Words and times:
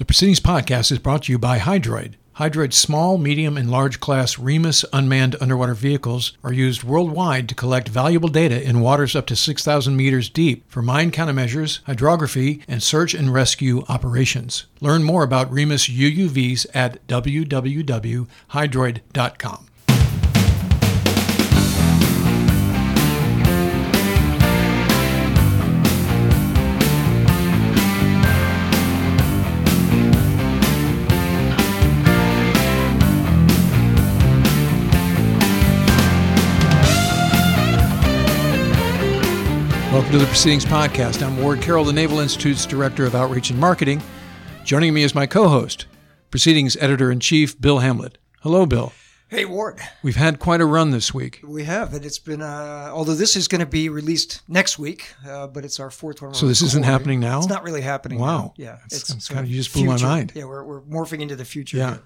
The 0.00 0.06
Proceedings 0.06 0.40
podcast 0.40 0.90
is 0.90 0.98
brought 0.98 1.24
to 1.24 1.32
you 1.32 1.38
by 1.38 1.58
Hydroid. 1.58 2.14
Hydroid's 2.36 2.76
small, 2.76 3.18
medium, 3.18 3.58
and 3.58 3.70
large 3.70 4.00
class 4.00 4.38
Remus 4.38 4.82
unmanned 4.94 5.36
underwater 5.42 5.74
vehicles 5.74 6.32
are 6.42 6.54
used 6.54 6.82
worldwide 6.82 7.50
to 7.50 7.54
collect 7.54 7.90
valuable 7.90 8.30
data 8.30 8.66
in 8.66 8.80
waters 8.80 9.14
up 9.14 9.26
to 9.26 9.36
6,000 9.36 9.94
meters 9.94 10.30
deep 10.30 10.64
for 10.70 10.80
mine 10.80 11.10
countermeasures, 11.10 11.80
hydrography, 11.84 12.62
and 12.66 12.82
search 12.82 13.12
and 13.12 13.34
rescue 13.34 13.84
operations. 13.90 14.64
Learn 14.80 15.02
more 15.02 15.22
about 15.22 15.52
Remus 15.52 15.86
UUVs 15.86 16.64
at 16.72 17.06
www.hydroid.com. 17.06 19.69
Welcome 39.92 40.12
to 40.12 40.18
the 40.18 40.26
Proceedings 40.26 40.64
Podcast. 40.64 41.20
I'm 41.20 41.36
Ward 41.42 41.60
Carroll, 41.60 41.84
the 41.84 41.92
Naval 41.92 42.20
Institute's 42.20 42.64
Director 42.64 43.04
of 43.06 43.16
Outreach 43.16 43.50
and 43.50 43.58
Marketing. 43.58 44.00
Joining 44.64 44.94
me 44.94 45.02
is 45.02 45.16
my 45.16 45.26
co 45.26 45.48
host, 45.48 45.86
Proceedings 46.30 46.76
Editor 46.76 47.10
in 47.10 47.18
Chief, 47.18 47.60
Bill 47.60 47.80
Hamblet. 47.80 48.16
Hello, 48.42 48.66
Bill. 48.66 48.92
Hey, 49.28 49.44
Ward. 49.44 49.78
We've 50.02 50.16
had 50.16 50.38
quite 50.40 50.60
a 50.60 50.64
run 50.64 50.90
this 50.90 51.12
week. 51.14 51.40
We 51.44 51.62
have, 51.64 51.92
and 51.94 52.04
it's 52.04 52.18
been, 52.18 52.40
uh, 52.42 52.90
although 52.92 53.14
this 53.14 53.34
is 53.36 53.46
going 53.48 53.60
to 53.60 53.66
be 53.66 53.88
released 53.88 54.42
next 54.48 54.76
week, 54.78 55.12
uh, 55.28 55.46
but 55.48 55.64
it's 55.64 55.78
our 55.80 55.90
fourth 55.90 56.20
one. 56.22 56.34
So 56.34 56.46
this 56.46 56.62
isn't 56.62 56.84
happening 56.84 57.18
now? 57.20 57.38
It's 57.38 57.48
not 57.48 57.62
really 57.62 57.80
happening 57.80 58.18
Wow. 58.18 58.38
now. 58.38 58.54
Yeah. 58.56 58.74
It's- 58.86 59.08
it's 59.10 59.28
kinda- 59.28 59.46
you 59.48 59.56
just 59.56 59.72
blew 59.72 59.84
my 59.84 60.00
mind. 60.00 60.32
Yeah, 60.34 60.44
we're, 60.44 60.64
we're 60.64 60.80
morphing 60.82 61.20
into 61.20 61.36
the 61.36 61.44
future. 61.44 61.76
Yeah. 61.76 61.90
here. 61.90 62.02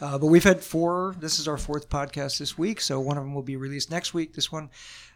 Yeah. 0.00 0.06
Uh, 0.06 0.18
but 0.18 0.26
we've 0.26 0.44
had 0.44 0.62
four, 0.62 1.14
this 1.20 1.38
is 1.38 1.48
our 1.48 1.56
fourth 1.58 1.88
podcast 1.88 2.38
this 2.38 2.58
week, 2.58 2.80
so 2.82 3.00
one 3.00 3.16
of 3.16 3.24
them 3.24 3.34
will 3.34 3.42
be 3.42 3.56
released 3.56 3.90
next 3.90 4.12
week. 4.12 4.34
This 4.34 4.52
one, 4.52 4.68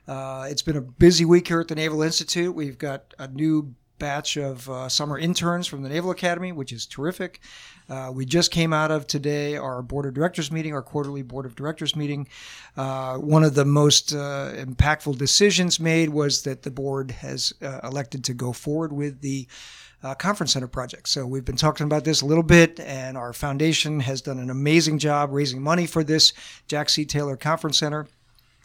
uh, 0.08 0.46
it's 0.48 0.62
been 0.62 0.76
a 0.76 0.82
busy 0.82 1.24
week 1.24 1.48
here 1.48 1.60
at 1.60 1.68
the 1.68 1.74
Naval 1.74 2.02
Institute. 2.02 2.54
We've 2.54 2.78
got 2.78 3.14
a 3.18 3.28
new 3.28 3.74
batch 3.98 4.36
of 4.36 4.68
uh, 4.68 4.88
summer 4.88 5.18
interns 5.18 5.66
from 5.66 5.82
the 5.82 5.88
Naval 5.88 6.10
Academy, 6.10 6.52
which 6.52 6.72
is 6.72 6.86
terrific. 6.86 7.40
Uh, 7.88 8.10
we 8.12 8.24
just 8.24 8.50
came 8.50 8.72
out 8.72 8.90
of 8.90 9.06
today 9.06 9.56
our 9.56 9.80
board 9.82 10.06
of 10.06 10.14
directors 10.14 10.50
meeting, 10.50 10.74
our 10.74 10.82
quarterly 10.82 11.22
board 11.22 11.46
of 11.46 11.54
directors 11.54 11.94
meeting. 11.94 12.28
Uh, 12.77 13.16
one 13.16 13.44
of 13.44 13.54
the 13.54 13.64
most 13.64 14.12
uh, 14.12 14.52
impactful 14.54 15.16
decisions 15.18 15.78
made 15.78 16.10
was 16.10 16.42
that 16.42 16.62
the 16.62 16.70
board 16.70 17.10
has 17.10 17.52
uh, 17.62 17.80
elected 17.84 18.24
to 18.24 18.34
go 18.34 18.52
forward 18.52 18.92
with 18.92 19.20
the 19.20 19.46
uh, 20.02 20.14
conference 20.14 20.52
center 20.52 20.68
project. 20.68 21.08
So 21.08 21.27
we've 21.27 21.44
been 21.44 21.56
talking 21.56 21.84
about 21.84 22.04
this 22.04 22.20
a 22.20 22.27
little 22.27 22.42
bit, 22.42 22.78
and 22.80 23.16
our 23.16 23.32
foundation 23.32 24.00
has 24.00 24.20
done 24.20 24.38
an 24.38 24.50
amazing 24.50 24.98
job 24.98 25.30
raising 25.32 25.62
money 25.62 25.86
for 25.86 26.04
this 26.04 26.32
Jack 26.68 26.90
C. 26.90 27.04
Taylor 27.04 27.36
Conference 27.36 27.78
Center. 27.78 28.06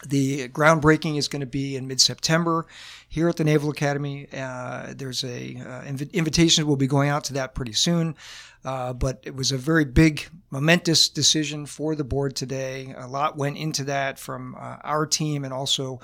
The 0.05 0.49
groundbreaking 0.49 1.17
is 1.17 1.27
going 1.27 1.41
to 1.41 1.45
be 1.45 1.75
in 1.75 1.87
mid-September 1.87 2.65
here 3.07 3.29
at 3.29 3.37
the 3.37 3.43
Naval 3.43 3.69
Academy. 3.69 4.27
Uh, 4.33 4.93
there's 4.95 5.23
a 5.23 5.55
uh, 5.57 5.83
inv- 5.83 6.11
invitation 6.13 6.65
will 6.65 6.75
be 6.75 6.87
going 6.87 7.09
out 7.09 7.23
to 7.25 7.33
that 7.33 7.53
pretty 7.53 7.73
soon. 7.73 8.15
Uh, 8.63 8.93
but 8.93 9.19
it 9.23 9.35
was 9.35 9.51
a 9.51 9.57
very 9.57 9.85
big, 9.85 10.27
momentous 10.51 11.09
decision 11.09 11.65
for 11.65 11.95
the 11.95 12.03
board 12.03 12.35
today. 12.35 12.93
A 12.95 13.07
lot 13.07 13.35
went 13.35 13.57
into 13.57 13.83
that 13.85 14.19
from 14.19 14.55
uh, 14.55 14.77
our 14.83 15.07
team 15.07 15.43
and 15.43 15.53
also 15.53 15.99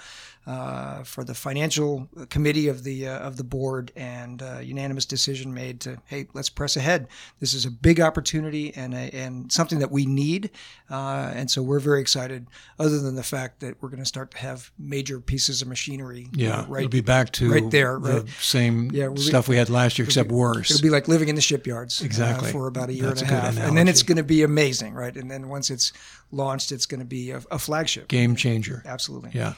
uh, 0.47 1.03
for 1.03 1.25
the 1.25 1.33
financial 1.33 2.07
committee 2.29 2.69
of 2.69 2.83
the 2.85 3.05
uh, 3.07 3.19
of 3.19 3.35
the 3.35 3.43
board, 3.43 3.91
and 3.97 4.41
uh, 4.41 4.59
unanimous 4.63 5.05
decision 5.05 5.53
made 5.53 5.81
to 5.81 5.97
hey, 6.05 6.25
let's 6.33 6.49
press 6.49 6.77
ahead. 6.77 7.07
This 7.41 7.53
is 7.53 7.65
a 7.65 7.69
big 7.71 7.99
opportunity 7.99 8.73
and 8.75 8.93
a, 8.93 9.13
and 9.13 9.51
something 9.51 9.79
that 9.79 9.91
we 9.91 10.05
need, 10.05 10.49
uh, 10.89 11.31
and 11.35 11.51
so 11.51 11.61
we're 11.61 11.79
very 11.81 11.99
excited. 11.99 12.47
Other 12.79 12.99
than 12.99 13.15
the 13.15 13.23
fact 13.23 13.59
that 13.59 13.75
we're 13.81 13.89
going 13.89 13.99
to 13.99 14.05
start 14.05 14.31
to 14.31 14.37
have 14.37 14.71
major 14.79 15.19
pieces 15.19 15.61
of 15.61 15.67
machinery, 15.67 16.27
Yeah, 16.31 16.63
right, 16.69 16.79
it'll 16.85 16.89
be 16.91 17.01
back 17.01 17.31
to 17.33 17.51
right 17.51 17.69
there, 17.69 17.99
the 17.99 18.21
right. 18.21 18.29
same 18.39 18.89
Yeah, 18.91 19.07
we'll 19.07 19.15
be- 19.15 19.21
stuff 19.23 19.49
we 19.49 19.57
had 19.57 19.69
last 19.69 19.99
year, 19.99 20.05
except 20.05 20.31
worse. 20.31 20.71
It'll 20.71 20.81
be 20.81 20.89
like 20.89 21.09
living 21.09 21.27
in 21.27 21.35
the 21.35 21.41
shipyards 21.41 22.01
uh, 22.01 22.05
Exactly. 22.05 22.51
for 22.53 22.67
about 22.67 22.87
a 22.87 22.93
year 22.93 23.07
That's 23.07 23.21
and 23.21 23.31
a 23.31 23.33
a 23.33 23.39
half, 23.41 23.57
and 23.59 23.77
then 23.77 23.89
it's 23.89 24.01
going 24.03 24.15
to 24.17 24.23
be 24.23 24.43
amazing, 24.43 24.93
right? 24.93 25.15
And 25.15 25.29
then 25.29 25.49
once 25.49 25.69
it's 25.69 25.91
launched, 26.31 26.71
it's 26.71 26.85
going 26.85 26.99
to 27.01 27.05
be 27.05 27.31
a, 27.31 27.41
a 27.51 27.59
flagship. 27.59 28.07
Game 28.07 28.35
changer. 28.37 28.81
Absolutely. 28.85 29.31
Yeah. 29.33 29.53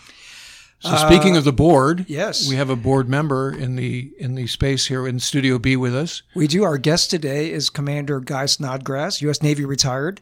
So 0.81 0.95
speaking 0.95 1.35
of 1.35 1.43
the 1.43 1.51
board, 1.51 2.01
Uh, 2.01 2.05
yes. 2.07 2.47
we 2.47 2.55
have 2.55 2.69
a 2.69 2.75
board 2.77 3.09
member 3.09 3.51
in 3.51 3.75
the 3.75 4.13
in 4.17 4.35
the 4.35 4.47
space 4.47 4.85
here 4.85 5.05
in 5.05 5.19
Studio 5.19 5.59
B 5.59 5.75
with 5.75 5.93
us. 5.93 6.21
We 6.35 6.47
do. 6.47 6.63
Our 6.63 6.77
guest 6.77 7.09
today 7.11 7.51
is 7.51 7.69
Commander 7.69 8.21
Guy 8.21 8.45
Snodgrass, 8.45 9.21
U.S. 9.21 9.41
Navy 9.43 9.65
retired. 9.65 10.21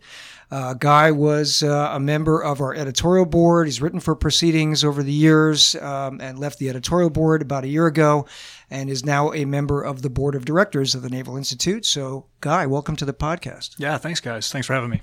Uh, 0.49 0.73
Guy 0.73 1.11
was 1.11 1.61
uh, 1.61 1.89
a 1.93 1.99
member 1.99 2.41
of 2.41 2.59
our 2.61 2.73
editorial 2.73 3.25
board. 3.25 3.67
He's 3.67 3.81
written 3.81 3.99
for 3.99 4.15
proceedings 4.15 4.83
over 4.83 5.03
the 5.03 5.11
years 5.11 5.75
um, 5.75 6.19
and 6.21 6.39
left 6.39 6.57
the 6.57 6.69
editorial 6.69 7.09
board 7.09 7.41
about 7.41 7.65
a 7.65 7.67
year 7.67 7.85
ago 7.85 8.25
and 8.71 8.89
is 8.89 9.03
now 9.05 9.31
a 9.33 9.43
member 9.45 9.83
of 9.83 10.01
the 10.01 10.09
board 10.09 10.35
of 10.35 10.45
directors 10.45 10.95
of 10.95 11.01
the 11.01 11.09
Naval 11.09 11.35
Institute. 11.37 11.85
So, 11.85 12.27
Guy, 12.41 12.65
welcome 12.65 12.95
to 12.95 13.05
the 13.05 13.13
podcast. 13.13 13.75
Yeah, 13.77 13.97
thanks, 13.97 14.21
guys. 14.21 14.49
Thanks 14.51 14.65
for 14.65 14.73
having 14.73 14.89
me. 14.89 15.01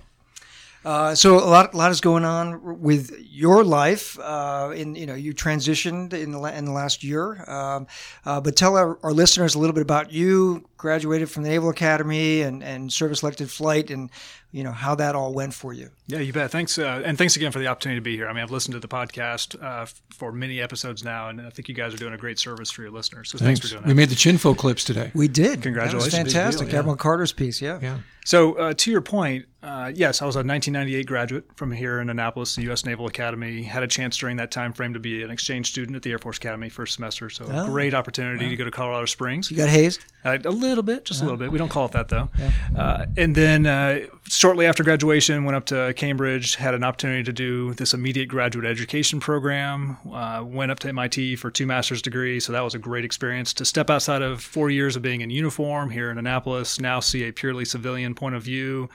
Uh, 0.85 1.15
so 1.15 1.39
a 1.39 1.49
lot, 1.49 1.73
a 1.73 1.77
lot 1.77 1.91
is 1.91 2.01
going 2.01 2.25
on 2.25 2.81
with 2.81 3.17
your 3.31 3.65
life. 3.65 4.19
Uh, 4.19 4.73
in 4.77 4.95
you 4.95 5.07
know, 5.07 5.15
you 5.15 5.33
transitioned 5.33 6.13
in 6.13 6.33
the 6.33 6.43
in 6.43 6.65
the 6.67 6.73
last 6.73 7.03
year. 7.03 7.43
Um, 7.51 7.87
uh, 8.25 8.41
but 8.41 8.55
tell 8.57 8.77
our, 8.77 8.99
our 9.03 9.13
listeners 9.13 9.55
a 9.55 9.59
little 9.59 9.75
bit 9.75 9.83
about 9.83 10.13
you. 10.13 10.69
Graduated 10.77 11.31
from 11.31 11.45
the 11.45 11.49
Naval 11.49 11.71
Academy 11.71 12.43
and 12.43 12.63
and 12.63 12.93
service 12.93 13.23
elected 13.23 13.51
flight, 13.51 13.91
and 13.91 14.11
you 14.55 14.63
know 14.63 14.71
how 14.71 14.95
that 14.95 15.17
all 15.17 15.35
went 15.35 15.53
for 15.53 15.73
you. 15.73 15.91
Yeah, 16.07 16.21
you 16.21 16.33
bet. 16.33 16.51
Thanks, 16.53 16.79
uh, 16.79 17.03
and 17.05 17.19
thanks 17.19 17.35
again 17.35 17.51
for 17.51 17.59
the 17.59 17.67
opportunity 17.67 17.99
to 17.99 18.05
be 18.05 18.15
here. 18.17 18.29
I 18.29 18.33
mean, 18.33 18.43
I've 18.43 18.53
listened 18.53 18.75
to 18.75 18.79
the 18.79 18.87
podcast 18.89 19.61
uh, 19.61 19.87
for 20.15 20.31
many 20.31 20.61
episodes 20.61 21.03
now, 21.03 21.29
and 21.29 21.41
I 21.41 21.51
think 21.51 21.69
you 21.69 21.75
guys 21.75 21.93
are 21.93 21.97
doing 21.97 22.15
a 22.15 22.17
great 22.19 22.39
service 22.39 22.71
for 22.71 22.83
your 22.83 22.93
listeners. 22.93 23.31
So 23.31 23.39
thanks, 23.39 23.59
Thanks. 23.61 23.61
for 23.61 23.75
doing 23.75 23.83
that. 23.83 23.89
We 23.89 23.95
made 23.95 24.11
the 24.11 24.15
Chinfo 24.15 24.57
clips 24.57 24.85
today. 24.85 25.11
We 25.13 25.27
did. 25.27 25.63
Congratulations. 25.63 26.13
That 26.13 26.25
was 26.25 26.33
fantastic. 26.35 26.67
deal, 26.69 26.75
yeah. 26.75 26.79
Admiral 26.79 26.97
Carter's 26.97 27.33
piece. 27.33 27.61
Yeah. 27.61 27.81
Yeah. 27.83 27.99
So, 28.27 28.55
uh, 28.55 28.73
to 28.75 28.91
your 28.91 29.03
point, 29.03 29.45
uh, 29.63 29.91
yes, 29.95 30.23
I 30.23 30.25
was 30.27 30.37
a 30.37 30.39
1998 30.39 31.05
graduate 31.07 31.45
from 31.57 31.73
here 31.73 32.01
in 32.01 32.09
Annapolis, 32.09 32.55
the 32.57 32.63
U.S. 32.63 32.87
Naval 32.87 33.07
Academy. 33.07 33.63
Had 33.65 33.83
a 33.83 33.87
chance 33.87 34.17
during 34.17 34.37
that 34.39 34.51
time 34.51 34.73
frame 34.73 34.95
to 34.95 35.01
be 35.01 35.23
an 35.23 35.31
exchange 35.31 35.69
student 35.71 35.95
at 35.97 36.03
the 36.03 36.11
Air 36.13 36.19
Force 36.19 36.37
Academy 36.39 36.69
first 36.71 36.95
semester. 36.95 37.29
So, 37.29 37.45
Oh. 37.51 37.67
great 37.67 37.93
opportunity 37.93 38.49
to 38.49 38.57
go 38.57 38.65
to 38.65 38.71
Colorado 38.71 39.05
Springs. 39.07 39.51
You 39.51 39.57
got 39.59 39.69
hazed. 39.69 40.05
Uh, 40.25 40.39
a 40.45 40.51
little 40.51 40.83
bit, 40.83 41.05
just 41.05 41.21
a 41.21 41.25
little 41.25 41.37
bit. 41.37 41.53
We 41.53 41.59
don't 41.59 41.69
call 41.69 41.85
it 41.85 41.93
that 41.93 42.09
though. 42.09 42.31
Uh, 42.77 43.07
and 43.17 43.35
then 43.35 43.67
uh, 43.67 44.01
shortly 44.27 44.65
after 44.65 44.83
graduation, 44.83 45.45
went 45.45 45.55
up 45.55 45.67
to 45.67 45.93
Cambridge, 45.97 46.55
had 46.55 46.73
an 46.75 46.83
opportunity 46.83 47.23
to 47.25 47.33
do 47.33 47.75
this 47.75 47.93
immediate 47.93 48.27
graduate 48.27 48.65
education 48.65 49.21
program. 49.21 49.99
Uh, 50.11 50.43
went 50.47 50.71
up 50.71 50.79
to 50.81 50.89
MIT 50.89 51.37
for 51.37 51.51
two 51.51 51.67
master's 51.67 52.01
degrees, 52.01 52.47
so 52.47 52.53
that 52.53 52.63
was 52.63 52.75
a 52.75 52.79
great 52.79 53.05
experience 53.05 53.53
to 53.55 53.67
step 53.67 53.91
outside 53.91 54.23
of 54.23 54.43
four 54.43 54.71
years 54.71 54.97
of 54.97 55.03
being 55.03 55.21
in 55.21 55.29
uniform 55.29 55.91
here 55.91 56.11
in 56.11 56.17
Annapolis. 56.17 56.81
Now 56.81 57.01
see 57.01 57.25
a 57.25 57.33
purely 57.33 57.67
civilian 57.67 58.15
point 58.15 58.35
of 58.35 58.43
view. 58.43 58.89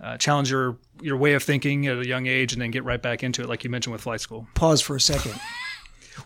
Uh, 0.00 0.16
challenge 0.16 0.50
your 0.50 0.76
your 1.00 1.16
way 1.16 1.32
of 1.32 1.42
thinking 1.42 1.86
at 1.86 1.98
a 1.98 2.06
young 2.06 2.26
age, 2.26 2.52
and 2.52 2.60
then 2.60 2.70
get 2.70 2.84
right 2.84 3.00
back 3.00 3.22
into 3.22 3.42
it, 3.42 3.48
like 3.48 3.64
you 3.64 3.70
mentioned 3.70 3.92
with 3.92 4.02
flight 4.02 4.20
school. 4.20 4.46
Pause 4.54 4.82
for 4.82 4.96
a 4.96 5.00
second. 5.00 5.34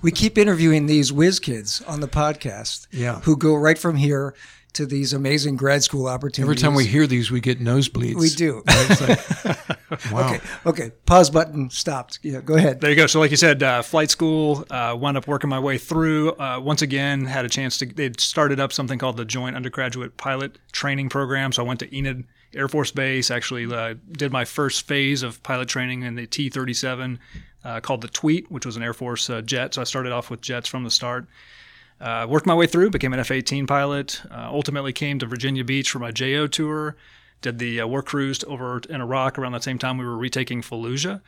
we 0.00 0.10
keep 0.10 0.38
interviewing 0.38 0.86
these 0.86 1.12
whiz 1.12 1.40
kids 1.40 1.82
on 1.82 2.00
the 2.00 2.08
podcast. 2.08 2.86
Yeah. 2.90 3.20
Who 3.20 3.36
go 3.36 3.54
right 3.54 3.78
from 3.78 3.96
here 3.96 4.34
to 4.74 4.86
these 4.86 5.12
amazing 5.12 5.56
grad 5.56 5.82
school 5.82 6.06
opportunities. 6.06 6.44
Every 6.44 6.56
time 6.56 6.74
we 6.74 6.86
hear 6.86 7.06
these, 7.06 7.30
we 7.30 7.40
get 7.40 7.60
nosebleeds. 7.60 8.14
We 8.14 8.30
do. 8.30 8.62
It's 8.66 9.00
like, 9.00 10.10
wow. 10.12 10.34
Okay. 10.34 10.40
Okay. 10.64 10.90
Pause 11.04 11.30
button 11.30 11.70
stopped. 11.70 12.20
Yeah. 12.22 12.40
Go 12.40 12.54
ahead. 12.54 12.80
There 12.80 12.90
you 12.90 12.96
go. 12.96 13.06
So, 13.06 13.20
like 13.20 13.30
you 13.30 13.36
said, 13.36 13.62
uh, 13.62 13.82
flight 13.82 14.10
school, 14.10 14.64
uh, 14.70 14.96
wound 14.98 15.16
up 15.16 15.26
working 15.26 15.50
my 15.50 15.58
way 15.58 15.76
through. 15.76 16.32
Uh, 16.32 16.58
once 16.60 16.80
again, 16.80 17.26
had 17.26 17.44
a 17.44 17.48
chance 17.48 17.76
to, 17.78 17.86
they'd 17.86 18.18
started 18.18 18.60
up 18.60 18.72
something 18.72 18.98
called 18.98 19.16
the 19.16 19.24
Joint 19.24 19.56
Undergraduate 19.56 20.16
Pilot 20.16 20.58
Training 20.72 21.10
Program. 21.10 21.52
So, 21.52 21.62
I 21.64 21.66
went 21.66 21.80
to 21.80 21.94
Enid 21.94 22.24
Air 22.54 22.68
Force 22.68 22.90
Base, 22.90 23.30
actually 23.30 23.72
uh, 23.72 23.94
did 24.10 24.32
my 24.32 24.44
first 24.44 24.86
phase 24.86 25.22
of 25.22 25.42
pilot 25.42 25.68
training 25.68 26.02
in 26.02 26.14
the 26.14 26.26
T 26.26 26.48
37 26.48 27.18
uh, 27.64 27.80
called 27.80 28.00
the 28.00 28.08
Tweet, 28.08 28.50
which 28.50 28.66
was 28.66 28.76
an 28.76 28.82
Air 28.82 28.94
Force 28.94 29.28
uh, 29.30 29.40
jet. 29.42 29.74
So, 29.74 29.80
I 29.80 29.84
started 29.84 30.12
off 30.12 30.30
with 30.30 30.40
jets 30.40 30.68
from 30.68 30.84
the 30.84 30.90
start. 30.90 31.26
Uh, 32.00 32.26
worked 32.28 32.46
my 32.46 32.54
way 32.54 32.66
through, 32.66 32.90
became 32.90 33.12
an 33.12 33.20
F 33.20 33.30
18 33.30 33.66
pilot, 33.66 34.22
ultimately 34.32 34.92
came 34.92 35.20
to 35.20 35.26
Virginia 35.26 35.64
Beach 35.64 35.90
for 35.90 36.00
my 36.00 36.10
JO 36.10 36.48
tour, 36.48 36.96
did 37.42 37.60
the 37.60 37.82
work 37.84 38.06
cruise 38.06 38.42
over 38.44 38.80
in 38.90 39.00
Iraq 39.00 39.38
around 39.38 39.52
the 39.52 39.60
same 39.60 39.78
time 39.78 39.98
we 39.98 40.04
were 40.04 40.16
retaking 40.16 40.62
Fallujah. 40.62 41.20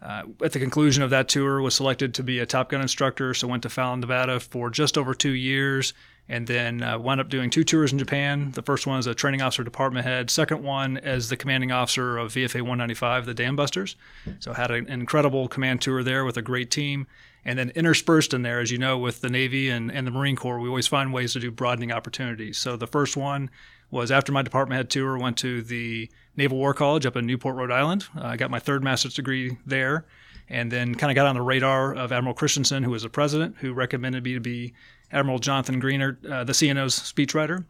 Uh, 0.00 0.22
at 0.44 0.52
the 0.52 0.60
conclusion 0.60 1.02
of 1.02 1.10
that 1.10 1.28
tour, 1.28 1.60
was 1.60 1.74
selected 1.74 2.14
to 2.14 2.22
be 2.22 2.38
a 2.38 2.46
Top 2.46 2.70
Gun 2.70 2.80
instructor, 2.80 3.34
so 3.34 3.48
went 3.48 3.64
to 3.64 3.68
Fallon, 3.68 4.00
Nevada 4.00 4.38
for 4.38 4.70
just 4.70 4.96
over 4.96 5.12
two 5.12 5.32
years, 5.32 5.92
and 6.28 6.46
then 6.46 6.82
uh, 6.82 6.98
wound 6.98 7.20
up 7.20 7.28
doing 7.28 7.48
two 7.48 7.64
tours 7.64 7.92
in 7.92 7.98
Japan. 7.98 8.50
The 8.52 8.62
first 8.62 8.86
one 8.86 8.98
as 8.98 9.06
a 9.06 9.14
training 9.14 9.40
officer 9.40 9.64
department 9.64 10.04
head, 10.04 10.30
second 10.30 10.62
one 10.62 10.98
as 10.98 11.30
the 11.30 11.36
commanding 11.36 11.72
officer 11.72 12.18
of 12.18 12.32
VFA 12.32 12.60
195, 12.60 13.26
the 13.26 13.34
Dam 13.34 13.56
Busters. 13.56 13.96
So 14.38 14.52
had 14.52 14.70
an 14.70 14.86
incredible 14.88 15.48
command 15.48 15.80
tour 15.80 16.02
there 16.02 16.24
with 16.24 16.36
a 16.36 16.42
great 16.42 16.70
team. 16.70 17.06
And 17.44 17.58
then 17.58 17.70
interspersed 17.70 18.34
in 18.34 18.42
there, 18.42 18.60
as 18.60 18.70
you 18.70 18.76
know, 18.76 18.98
with 18.98 19.22
the 19.22 19.30
Navy 19.30 19.70
and, 19.70 19.90
and 19.90 20.06
the 20.06 20.10
Marine 20.10 20.36
Corps, 20.36 20.60
we 20.60 20.68
always 20.68 20.86
find 20.86 21.14
ways 21.14 21.32
to 21.32 21.40
do 21.40 21.50
broadening 21.50 21.92
opportunities. 21.92 22.58
So 22.58 22.76
the 22.76 22.86
first 22.86 23.16
one 23.16 23.48
was 23.90 24.10
after 24.10 24.32
my 24.32 24.42
department 24.42 24.76
head 24.76 24.90
tour, 24.90 25.16
went 25.16 25.38
to 25.38 25.62
the 25.62 26.10
Naval 26.36 26.58
War 26.58 26.74
College 26.74 27.06
up 27.06 27.16
in 27.16 27.24
Newport, 27.24 27.56
Rhode 27.56 27.70
Island. 27.70 28.06
Uh, 28.14 28.26
I 28.26 28.36
got 28.36 28.50
my 28.50 28.58
third 28.58 28.84
master's 28.84 29.14
degree 29.14 29.56
there, 29.64 30.04
and 30.48 30.70
then 30.70 30.94
kind 30.94 31.10
of 31.10 31.14
got 31.14 31.26
on 31.26 31.36
the 31.36 31.42
radar 31.42 31.94
of 31.94 32.12
Admiral 32.12 32.34
Christenson, 32.34 32.82
who 32.82 32.90
was 32.90 33.02
the 33.02 33.08
president, 33.08 33.56
who 33.60 33.72
recommended 33.72 34.24
me 34.24 34.34
to 34.34 34.40
be 34.40 34.74
Admiral 35.10 35.38
Jonathan 35.38 35.80
Greenert, 35.80 36.24
uh, 36.30 36.44
the 36.44 36.52
CNO's 36.52 36.98
speechwriter. 36.98 37.64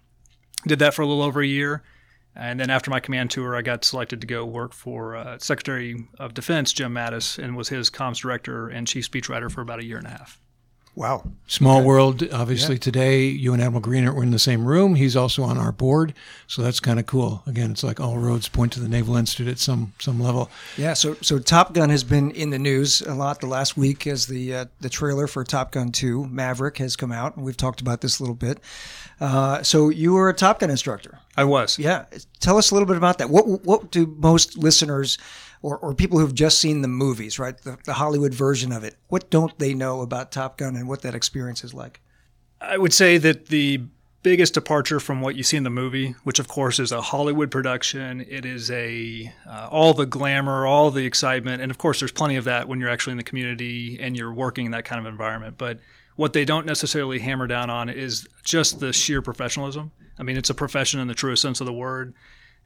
Did 0.66 0.78
that 0.80 0.94
for 0.94 1.02
a 1.02 1.06
little 1.06 1.22
over 1.22 1.40
a 1.40 1.46
year. 1.46 1.82
And 2.34 2.60
then 2.60 2.70
after 2.70 2.90
my 2.90 3.00
command 3.00 3.30
tour, 3.30 3.56
I 3.56 3.62
got 3.62 3.84
selected 3.84 4.20
to 4.20 4.26
go 4.26 4.44
work 4.44 4.72
for 4.72 5.16
uh, 5.16 5.38
Secretary 5.38 6.08
of 6.18 6.34
Defense 6.34 6.72
Jim 6.72 6.94
Mattis 6.94 7.42
and 7.42 7.56
was 7.56 7.68
his 7.68 7.90
comms 7.90 8.20
director 8.20 8.68
and 8.68 8.86
chief 8.86 9.10
speechwriter 9.10 9.50
for 9.50 9.60
about 9.60 9.80
a 9.80 9.84
year 9.84 9.98
and 9.98 10.06
a 10.06 10.10
half. 10.10 10.40
Wow. 10.98 11.22
Small 11.46 11.84
world. 11.84 12.28
Obviously, 12.32 12.74
yeah. 12.74 12.80
today 12.80 13.26
you 13.26 13.52
and 13.52 13.62
Admiral 13.62 13.80
Greenert 13.80 14.16
were 14.16 14.24
in 14.24 14.32
the 14.32 14.38
same 14.40 14.64
room. 14.64 14.96
He's 14.96 15.14
also 15.14 15.44
on 15.44 15.56
our 15.56 15.70
board, 15.70 16.12
so 16.48 16.60
that's 16.60 16.80
kind 16.80 16.98
of 16.98 17.06
cool. 17.06 17.40
Again, 17.46 17.70
it's 17.70 17.84
like 17.84 18.00
all 18.00 18.18
roads 18.18 18.48
point 18.48 18.72
to 18.72 18.80
the 18.80 18.88
Naval 18.88 19.14
Institute 19.14 19.46
at 19.46 19.60
some 19.60 19.92
some 20.00 20.20
level. 20.20 20.50
Yeah. 20.76 20.94
So 20.94 21.14
so 21.20 21.38
Top 21.38 21.72
Gun 21.72 21.88
has 21.90 22.02
been 22.02 22.32
in 22.32 22.50
the 22.50 22.58
news 22.58 23.00
a 23.00 23.14
lot 23.14 23.40
the 23.40 23.46
last 23.46 23.76
week 23.76 24.08
as 24.08 24.26
the 24.26 24.52
uh, 24.52 24.64
the 24.80 24.88
trailer 24.88 25.28
for 25.28 25.44
Top 25.44 25.70
Gun 25.70 25.92
Two 25.92 26.26
Maverick 26.26 26.78
has 26.78 26.96
come 26.96 27.12
out, 27.12 27.36
and 27.36 27.44
we've 27.44 27.56
talked 27.56 27.80
about 27.80 28.00
this 28.00 28.18
a 28.18 28.24
little 28.24 28.34
bit. 28.34 28.58
Uh, 29.20 29.62
so 29.62 29.90
you 29.90 30.14
were 30.14 30.28
a 30.28 30.34
Top 30.34 30.58
Gun 30.58 30.68
instructor. 30.68 31.20
I 31.36 31.44
was. 31.44 31.78
Yeah. 31.78 32.06
Tell 32.40 32.58
us 32.58 32.72
a 32.72 32.74
little 32.74 32.88
bit 32.88 32.96
about 32.96 33.18
that. 33.18 33.30
What 33.30 33.46
what 33.64 33.92
do 33.92 34.04
most 34.18 34.58
listeners 34.58 35.16
or, 35.62 35.78
or 35.78 35.94
people 35.94 36.18
who've 36.18 36.34
just 36.34 36.60
seen 36.60 36.82
the 36.82 36.88
movies, 36.88 37.38
right? 37.38 37.56
The, 37.58 37.78
the 37.84 37.94
Hollywood 37.94 38.34
version 38.34 38.72
of 38.72 38.84
it. 38.84 38.96
What 39.08 39.30
don't 39.30 39.58
they 39.58 39.74
know 39.74 40.00
about 40.00 40.32
Top 40.32 40.58
Gun 40.58 40.76
and 40.76 40.88
what 40.88 41.02
that 41.02 41.14
experience 41.14 41.64
is 41.64 41.74
like? 41.74 42.00
I 42.60 42.78
would 42.78 42.92
say 42.92 43.18
that 43.18 43.46
the 43.46 43.82
biggest 44.22 44.54
departure 44.54 45.00
from 45.00 45.20
what 45.20 45.36
you 45.36 45.42
see 45.42 45.56
in 45.56 45.62
the 45.62 45.70
movie, 45.70 46.14
which 46.24 46.38
of 46.38 46.48
course 46.48 46.78
is 46.78 46.92
a 46.92 47.00
Hollywood 47.00 47.50
production. 47.50 48.20
It 48.28 48.44
is 48.44 48.70
a 48.70 49.32
uh, 49.48 49.68
all 49.70 49.94
the 49.94 50.06
glamour, 50.06 50.66
all 50.66 50.90
the 50.90 51.06
excitement, 51.06 51.62
and 51.62 51.70
of 51.70 51.78
course 51.78 52.00
there's 52.00 52.12
plenty 52.12 52.36
of 52.36 52.44
that 52.44 52.68
when 52.68 52.80
you're 52.80 52.90
actually 52.90 53.12
in 53.12 53.18
the 53.18 53.24
community 53.24 53.98
and 54.00 54.16
you're 54.16 54.32
working 54.32 54.66
in 54.66 54.72
that 54.72 54.84
kind 54.84 54.98
of 55.00 55.10
environment. 55.10 55.56
But 55.56 55.78
what 56.16 56.32
they 56.32 56.44
don't 56.44 56.66
necessarily 56.66 57.20
hammer 57.20 57.46
down 57.46 57.70
on 57.70 57.88
is 57.88 58.28
just 58.42 58.80
the 58.80 58.92
sheer 58.92 59.22
professionalism. 59.22 59.92
I 60.18 60.24
mean, 60.24 60.36
it's 60.36 60.50
a 60.50 60.54
profession 60.54 60.98
in 60.98 61.06
the 61.06 61.14
truest 61.14 61.42
sense 61.42 61.60
of 61.60 61.66
the 61.66 61.72
word. 61.72 62.12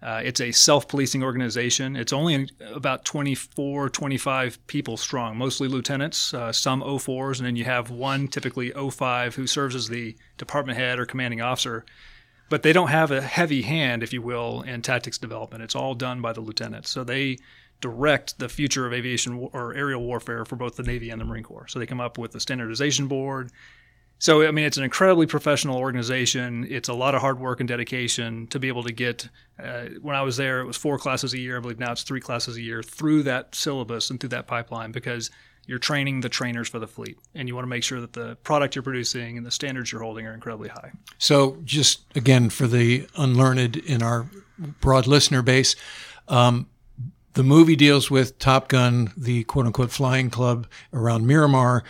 Uh, 0.02 0.20
it's 0.24 0.40
a 0.40 0.50
self 0.50 0.88
policing 0.88 1.22
organization. 1.22 1.94
It's 1.94 2.12
only 2.12 2.48
about 2.74 3.04
24, 3.04 3.88
25 3.88 4.66
people 4.66 4.96
strong, 4.96 5.36
mostly 5.36 5.68
lieutenants, 5.68 6.34
uh, 6.34 6.52
some 6.52 6.82
O4s, 6.82 7.38
and 7.38 7.46
then 7.46 7.56
you 7.56 7.64
have 7.64 7.90
one, 7.90 8.26
typically 8.26 8.70
O5, 8.72 9.34
who 9.34 9.46
serves 9.46 9.74
as 9.74 9.88
the 9.88 10.16
department 10.38 10.78
head 10.78 10.98
or 10.98 11.06
commanding 11.06 11.40
officer. 11.40 11.84
But 12.48 12.62
they 12.62 12.72
don't 12.72 12.88
have 12.88 13.10
a 13.10 13.22
heavy 13.22 13.62
hand, 13.62 14.02
if 14.02 14.12
you 14.12 14.20
will, 14.20 14.62
in 14.62 14.82
tactics 14.82 15.18
development. 15.18 15.62
It's 15.62 15.76
all 15.76 15.94
done 15.94 16.20
by 16.20 16.32
the 16.32 16.40
lieutenants. 16.40 16.90
So 16.90 17.04
they 17.04 17.38
direct 17.80 18.38
the 18.38 18.48
future 18.48 18.86
of 18.86 18.92
aviation 18.92 19.48
or 19.52 19.74
aerial 19.74 20.02
warfare 20.02 20.44
for 20.44 20.56
both 20.56 20.76
the 20.76 20.82
Navy 20.82 21.10
and 21.10 21.20
the 21.20 21.24
Marine 21.24 21.44
Corps. 21.44 21.68
So 21.68 21.78
they 21.78 21.86
come 21.86 22.00
up 22.00 22.18
with 22.18 22.32
the 22.32 22.40
standardization 22.40 23.06
board. 23.08 23.50
So, 24.22 24.46
I 24.46 24.52
mean, 24.52 24.64
it's 24.64 24.76
an 24.76 24.84
incredibly 24.84 25.26
professional 25.26 25.78
organization. 25.78 26.64
It's 26.70 26.88
a 26.88 26.94
lot 26.94 27.16
of 27.16 27.20
hard 27.20 27.40
work 27.40 27.58
and 27.58 27.68
dedication 27.68 28.46
to 28.48 28.60
be 28.60 28.68
able 28.68 28.84
to 28.84 28.92
get. 28.92 29.28
Uh, 29.60 29.86
when 30.00 30.14
I 30.14 30.22
was 30.22 30.36
there, 30.36 30.60
it 30.60 30.64
was 30.64 30.76
four 30.76 30.96
classes 30.96 31.34
a 31.34 31.40
year. 31.40 31.56
I 31.56 31.60
believe 31.60 31.80
now 31.80 31.90
it's 31.90 32.04
three 32.04 32.20
classes 32.20 32.56
a 32.56 32.62
year 32.62 32.84
through 32.84 33.24
that 33.24 33.52
syllabus 33.52 34.10
and 34.10 34.20
through 34.20 34.28
that 34.28 34.46
pipeline 34.46 34.92
because 34.92 35.32
you're 35.66 35.80
training 35.80 36.20
the 36.20 36.28
trainers 36.28 36.68
for 36.68 36.78
the 36.78 36.86
fleet 36.86 37.18
and 37.34 37.48
you 37.48 37.56
want 37.56 37.64
to 37.64 37.68
make 37.68 37.82
sure 37.82 38.00
that 38.00 38.12
the 38.12 38.36
product 38.44 38.76
you're 38.76 38.84
producing 38.84 39.38
and 39.38 39.44
the 39.44 39.50
standards 39.50 39.90
you're 39.90 40.02
holding 40.02 40.24
are 40.24 40.34
incredibly 40.34 40.68
high. 40.68 40.92
So, 41.18 41.58
just 41.64 42.04
again, 42.14 42.48
for 42.48 42.68
the 42.68 43.08
unlearned 43.16 43.76
in 43.78 44.04
our 44.04 44.28
broad 44.80 45.08
listener 45.08 45.42
base, 45.42 45.74
um, 46.28 46.68
the 47.32 47.42
movie 47.42 47.74
deals 47.74 48.08
with 48.08 48.38
Top 48.38 48.68
Gun, 48.68 49.10
the 49.16 49.42
quote 49.42 49.66
unquote 49.66 49.90
flying 49.90 50.30
club 50.30 50.68
around 50.92 51.26
Miramar 51.26 51.82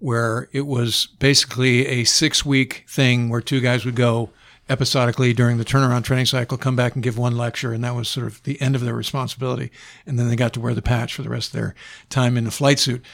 where 0.00 0.48
it 0.52 0.66
was 0.66 1.06
basically 1.18 1.86
a 1.86 2.04
six 2.04 2.44
week 2.44 2.84
thing 2.88 3.28
where 3.28 3.40
two 3.40 3.60
guys 3.60 3.84
would 3.84 3.96
go 3.96 4.30
episodically 4.70 5.32
during 5.32 5.58
the 5.58 5.64
turnaround 5.64 6.04
training 6.04 6.26
cycle, 6.26 6.56
come 6.56 6.76
back 6.76 6.94
and 6.94 7.02
give 7.02 7.18
one 7.18 7.36
lecture, 7.36 7.72
and 7.72 7.82
that 7.82 7.94
was 7.94 8.08
sort 8.08 8.26
of 8.26 8.42
the 8.44 8.60
end 8.62 8.74
of 8.74 8.80
their 8.80 8.94
responsibility. 8.94 9.70
And 10.06 10.18
then 10.18 10.28
they 10.28 10.36
got 10.36 10.52
to 10.54 10.60
wear 10.60 10.74
the 10.74 10.80
patch 10.80 11.14
for 11.14 11.22
the 11.22 11.28
rest 11.28 11.48
of 11.48 11.60
their 11.60 11.74
time 12.08 12.36
in 12.36 12.44
the 12.44 12.50
flight 12.50 12.78
suit. 12.78 13.04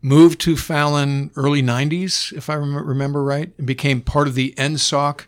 Moved 0.00 0.40
to 0.42 0.56
Fallon 0.56 1.32
early 1.34 1.62
90s, 1.62 2.32
if 2.32 2.48
I 2.48 2.54
remember 2.54 3.22
right, 3.22 3.50
and 3.58 3.66
became 3.66 4.00
part 4.00 4.28
of 4.28 4.34
the 4.34 4.54
NSAWC 4.56 5.26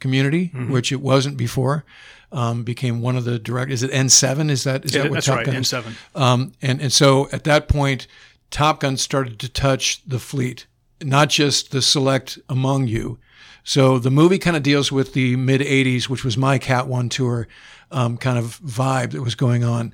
community, 0.00 0.46
mm-hmm. 0.48 0.72
which 0.72 0.90
it 0.90 1.00
wasn't 1.00 1.36
before. 1.36 1.84
Um, 2.32 2.64
became 2.64 3.00
one 3.00 3.16
of 3.16 3.24
the 3.24 3.38
direct. 3.38 3.70
Is 3.70 3.84
it 3.84 3.92
N7? 3.92 4.50
Is 4.50 4.64
that 4.64 4.84
is 4.84 4.92
yeah, 4.92 5.02
that 5.02 5.10
what 5.10 5.14
that's 5.16 5.26
Top 5.26 5.36
right? 5.36 5.46
Gun 5.46 5.54
N7. 5.54 5.94
Um, 6.16 6.52
and 6.60 6.80
and 6.80 6.92
so 6.92 7.28
at 7.30 7.44
that 7.44 7.68
point, 7.68 8.08
Top 8.54 8.78
Gun 8.78 8.96
started 8.96 9.40
to 9.40 9.48
touch 9.48 10.00
the 10.06 10.20
fleet, 10.20 10.68
not 11.02 11.28
just 11.28 11.72
the 11.72 11.82
select 11.82 12.38
among 12.48 12.86
you. 12.86 13.18
So 13.64 13.98
the 13.98 14.12
movie 14.12 14.38
kind 14.38 14.56
of 14.56 14.62
deals 14.62 14.92
with 14.92 15.12
the 15.12 15.34
mid 15.34 15.60
80s, 15.60 16.08
which 16.08 16.24
was 16.24 16.36
my 16.36 16.58
Cat 16.58 16.86
1 16.86 17.08
tour 17.08 17.48
um, 17.90 18.16
kind 18.16 18.38
of 18.38 18.60
vibe 18.60 19.10
that 19.10 19.22
was 19.22 19.34
going 19.34 19.64
on. 19.64 19.92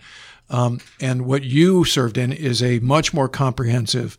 Um, 0.51 0.81
and 1.01 1.25
what 1.25 1.43
you 1.43 1.87
served 1.87 2.19
in 2.19 2.35
is 2.35 2.63
a 2.63 2.81
much 2.81 3.15
more 3.15 3.31
comprehensive, 3.31 4.19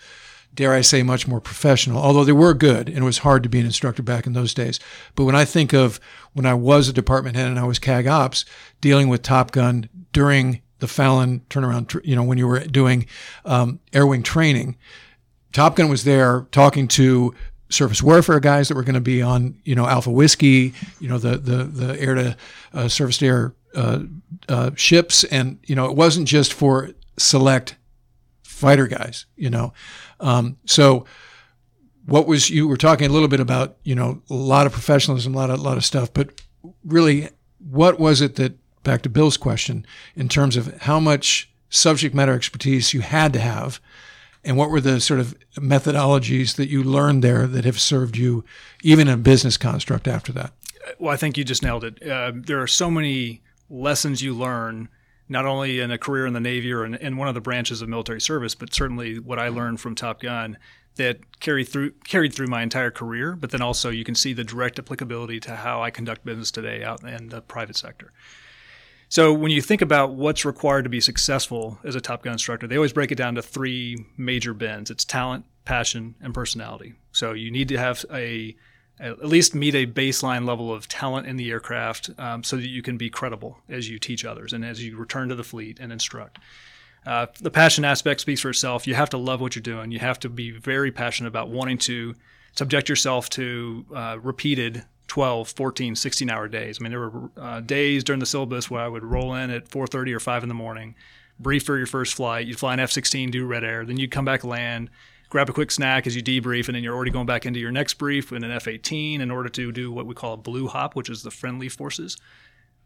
dare 0.55 0.73
I 0.73 0.81
say, 0.81 1.03
much 1.03 1.27
more 1.27 1.39
professional, 1.39 2.01
although 2.01 2.23
they 2.23 2.31
were 2.31 2.55
good 2.55 2.89
and 2.89 2.97
it 2.97 3.03
was 3.03 3.19
hard 3.19 3.43
to 3.43 3.49
be 3.49 3.59
an 3.59 3.67
instructor 3.67 4.01
back 4.01 4.25
in 4.25 4.33
those 4.33 4.55
days. 4.55 4.79
But 5.13 5.25
when 5.25 5.35
I 5.35 5.45
think 5.45 5.71
of 5.71 5.99
when 6.33 6.47
I 6.47 6.55
was 6.55 6.89
a 6.89 6.93
department 6.93 7.35
head 7.35 7.47
and 7.47 7.59
I 7.59 7.65
was 7.65 7.77
CAG 7.77 8.07
Ops 8.07 8.43
dealing 8.79 9.07
with 9.07 9.21
Top 9.21 9.51
Gun 9.51 9.87
during 10.11 10.63
the 10.81 10.87
Fallon 10.87 11.41
turnaround, 11.49 11.99
you 12.03 12.15
know, 12.15 12.23
when 12.23 12.37
you 12.37 12.47
were 12.47 12.59
doing 12.59 13.05
um, 13.45 13.79
air 13.93 14.05
wing 14.05 14.23
training, 14.23 14.75
Top 15.53 15.75
Gun 15.75 15.89
was 15.89 16.03
there 16.03 16.47
talking 16.51 16.87
to 16.89 17.33
surface 17.69 18.01
warfare 18.01 18.39
guys 18.39 18.67
that 18.67 18.75
were 18.75 18.83
going 18.83 18.95
to 18.95 19.01
be 19.01 19.21
on, 19.21 19.59
you 19.63 19.75
know, 19.75 19.87
Alpha 19.87 20.11
Whiskey, 20.11 20.73
you 20.99 21.07
know, 21.07 21.17
the 21.17 21.37
the 21.37 21.63
the 21.63 21.99
air 21.99 22.15
to 22.15 22.37
uh, 22.73 22.87
surface 22.87 23.19
to 23.19 23.25
air 23.25 23.55
uh, 23.75 23.99
uh, 24.49 24.71
ships, 24.75 25.23
and 25.25 25.59
you 25.65 25.75
know, 25.75 25.85
it 25.85 25.95
wasn't 25.95 26.27
just 26.27 26.51
for 26.51 26.89
select 27.17 27.77
fighter 28.43 28.87
guys, 28.87 29.25
you 29.35 29.49
know. 29.49 29.73
Um, 30.19 30.57
so, 30.65 31.05
what 32.05 32.27
was 32.27 32.49
you 32.49 32.67
were 32.67 32.77
talking 32.77 33.09
a 33.09 33.13
little 33.13 33.27
bit 33.27 33.39
about, 33.39 33.77
you 33.83 33.95
know, 33.95 34.21
a 34.29 34.33
lot 34.33 34.65
of 34.65 34.73
professionalism, 34.73 35.35
a 35.35 35.37
lot 35.37 35.49
of 35.49 35.59
a 35.59 35.63
lot 35.63 35.77
of 35.77 35.85
stuff, 35.85 36.11
but 36.13 36.41
really, 36.83 37.29
what 37.59 37.99
was 37.99 38.21
it 38.21 38.35
that 38.35 38.57
back 38.83 39.01
to 39.03 39.09
Bill's 39.09 39.37
question 39.37 39.85
in 40.15 40.29
terms 40.29 40.57
of 40.57 40.81
how 40.81 40.99
much 40.99 41.49
subject 41.69 42.13
matter 42.13 42.33
expertise 42.33 42.93
you 42.93 43.01
had 43.01 43.33
to 43.33 43.39
have 43.39 43.79
and 44.43 44.57
what 44.57 44.69
were 44.69 44.81
the 44.81 44.99
sort 44.99 45.19
of 45.19 45.37
methodologies 45.55 46.55
that 46.55 46.69
you 46.69 46.83
learned 46.83 47.23
there 47.23 47.45
that 47.47 47.65
have 47.65 47.79
served 47.79 48.17
you 48.17 48.43
even 48.81 49.07
in 49.07 49.13
a 49.13 49.17
business 49.17 49.57
construct 49.57 50.07
after 50.07 50.31
that? 50.33 50.51
Well, 50.99 51.13
I 51.13 51.17
think 51.17 51.37
you 51.37 51.43
just 51.43 51.61
nailed 51.61 51.83
it. 51.83 52.05
Uh, 52.07 52.31
there 52.35 52.61
are 52.61 52.67
so 52.67 52.89
many 52.89 53.41
lessons 53.69 54.21
you 54.21 54.33
learn, 54.33 54.89
not 55.29 55.45
only 55.45 55.79
in 55.79 55.91
a 55.91 55.97
career 55.97 56.25
in 56.25 56.33
the 56.33 56.39
Navy 56.39 56.73
or 56.73 56.85
in, 56.85 56.95
in, 56.95 57.17
one 57.17 57.27
of 57.27 57.35
the 57.35 57.41
branches 57.41 57.81
of 57.81 57.89
military 57.89 58.19
service, 58.19 58.55
but 58.55 58.73
certainly 58.73 59.19
what 59.19 59.37
I 59.37 59.49
learned 59.49 59.79
from 59.79 59.95
Top 59.95 60.21
Gun 60.21 60.57
that 60.95 61.39
carried 61.39 61.65
through 61.65 61.91
carried 62.03 62.33
through 62.33 62.47
my 62.47 62.63
entire 62.63 62.91
career. 62.91 63.35
But 63.35 63.51
then 63.51 63.61
also 63.61 63.89
you 63.89 64.03
can 64.03 64.15
see 64.15 64.33
the 64.33 64.43
direct 64.43 64.79
applicability 64.79 65.39
to 65.41 65.55
how 65.55 65.81
I 65.81 65.91
conduct 65.91 66.25
business 66.25 66.51
today 66.51 66.83
out 66.83 67.03
in 67.03 67.29
the 67.29 67.41
private 67.41 67.77
sector. 67.77 68.11
So 69.11 69.33
when 69.33 69.51
you 69.51 69.61
think 69.61 69.81
about 69.81 70.13
what's 70.13 70.45
required 70.45 70.83
to 70.83 70.89
be 70.89 71.01
successful 71.01 71.77
as 71.83 71.95
a 71.95 72.01
Top 72.01 72.23
Gun 72.23 72.31
instructor, 72.31 72.65
they 72.65 72.77
always 72.77 72.93
break 72.93 73.11
it 73.11 73.15
down 73.15 73.35
to 73.35 73.41
three 73.41 74.05
major 74.15 74.53
bends. 74.53 74.89
It's 74.89 75.03
talent, 75.03 75.43
passion, 75.65 76.15
and 76.21 76.33
personality. 76.33 76.93
So 77.11 77.33
you 77.33 77.51
need 77.51 77.67
to 77.67 77.77
have 77.77 78.05
a 78.09 78.55
at 79.01 79.25
least 79.25 79.53
meet 79.53 79.75
a 79.75 79.85
baseline 79.85 80.47
level 80.47 80.73
of 80.73 80.87
talent 80.87 81.27
in 81.27 81.35
the 81.35 81.51
aircraft 81.51 82.09
um, 82.17 82.41
so 82.41 82.55
that 82.55 82.67
you 82.67 82.81
can 82.81 82.95
be 82.95 83.09
credible 83.09 83.57
as 83.67 83.89
you 83.89 83.99
teach 83.99 84.23
others 84.23 84.53
and 84.53 84.63
as 84.63 84.81
you 84.81 84.95
return 84.95 85.27
to 85.27 85.35
the 85.35 85.43
fleet 85.43 85.77
and 85.81 85.91
instruct. 85.91 86.39
Uh, 87.05 87.25
the 87.41 87.51
passion 87.51 87.83
aspect 87.83 88.21
speaks 88.21 88.39
for 88.39 88.51
itself. 88.51 88.87
You 88.87 88.95
have 88.95 89.09
to 89.09 89.17
love 89.17 89.41
what 89.41 89.57
you're 89.57 89.61
doing. 89.61 89.91
You 89.91 89.99
have 89.99 90.19
to 90.19 90.29
be 90.29 90.51
very 90.51 90.89
passionate 90.89 91.27
about 91.27 91.49
wanting 91.49 91.79
to 91.79 92.15
subject 92.53 92.87
yourself 92.87 93.29
to 93.31 93.85
uh, 93.93 94.19
repeated 94.21 94.85
12, 95.11 95.49
14, 95.49 95.93
16 95.97 96.29
hour 96.29 96.47
days. 96.47 96.77
I 96.79 96.83
mean, 96.83 96.91
there 96.91 97.01
were 97.01 97.31
uh, 97.35 97.59
days 97.59 98.01
during 98.01 98.21
the 98.21 98.25
syllabus 98.25 98.71
where 98.71 98.81
I 98.81 98.87
would 98.87 99.03
roll 99.03 99.35
in 99.35 99.49
at 99.49 99.69
4.30 99.69 100.15
or 100.15 100.21
5 100.21 100.43
in 100.43 100.47
the 100.47 100.55
morning, 100.55 100.95
brief 101.37 101.65
for 101.65 101.77
your 101.77 101.85
first 101.85 102.13
flight. 102.13 102.47
You'd 102.47 102.57
fly 102.57 102.75
an 102.75 102.79
F-16, 102.79 103.29
do 103.29 103.45
red 103.45 103.65
air. 103.65 103.83
Then 103.85 103.97
you'd 103.97 104.09
come 104.09 104.23
back 104.23 104.45
land, 104.45 104.89
grab 105.27 105.49
a 105.49 105.53
quick 105.53 105.69
snack 105.69 106.07
as 106.07 106.15
you 106.15 106.23
debrief, 106.23 106.69
and 106.69 106.75
then 106.77 106.81
you're 106.81 106.95
already 106.95 107.11
going 107.11 107.25
back 107.25 107.45
into 107.45 107.59
your 107.59 107.73
next 107.73 107.95
brief 107.95 108.31
in 108.31 108.45
an 108.45 108.51
F-18 108.51 109.19
in 109.19 109.29
order 109.29 109.49
to 109.49 109.73
do 109.73 109.91
what 109.91 110.05
we 110.05 110.15
call 110.15 110.31
a 110.31 110.37
blue 110.37 110.69
hop, 110.69 110.95
which 110.95 111.09
is 111.09 111.23
the 111.23 111.31
friendly 111.31 111.67
forces. 111.67 112.15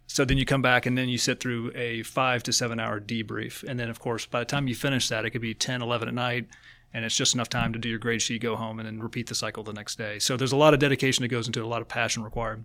So 0.08 0.26
then 0.26 0.40
you 0.40 0.46
come 0.46 0.64
back 0.64 0.88
and 0.88 0.98
then 0.98 1.10
you 1.10 1.20
sit 1.20 1.40
through 1.40 1.74
a 1.76 2.02
five 2.02 2.42
to 2.42 2.54
seven 2.54 2.80
hour 2.80 3.00
debrief. 3.00 3.64
And 3.64 3.80
then, 3.80 3.92
of 3.92 4.00
course, 4.00 4.26
by 4.26 4.40
the 4.40 4.46
time 4.46 4.68
you 4.68 4.74
finish 4.74 5.10
that, 5.10 5.26
it 5.26 5.30
could 5.30 5.42
be 5.42 5.54
10, 5.54 5.84
11 5.84 6.08
at 6.08 6.14
night 6.16 6.48
and 6.96 7.04
it's 7.04 7.16
just 7.16 7.36
enough 7.36 7.50
time 7.50 7.74
to 7.74 7.80
do 7.80 7.90
your 7.90 8.00
grade 8.00 8.22
sheet, 8.22 8.42
go 8.42 8.56
home, 8.56 8.80
and 8.80 8.88
then 8.88 9.02
repeat 9.02 9.28
the 9.28 9.36
cycle 9.36 9.64
the 9.64 9.74
next 9.74 9.98
day. 9.98 10.18
So 10.18 10.38
there's 10.38 10.54
a 10.54 10.56
lot 10.56 10.74
of 10.74 10.80
dedication 10.80 11.24
that 11.24 11.28
goes 11.28 11.46
into 11.46 11.60
it, 11.60 11.66
a 11.66 11.68
lot 11.68 11.82
of 11.82 11.90
passion 11.90 12.24
required. 12.24 12.64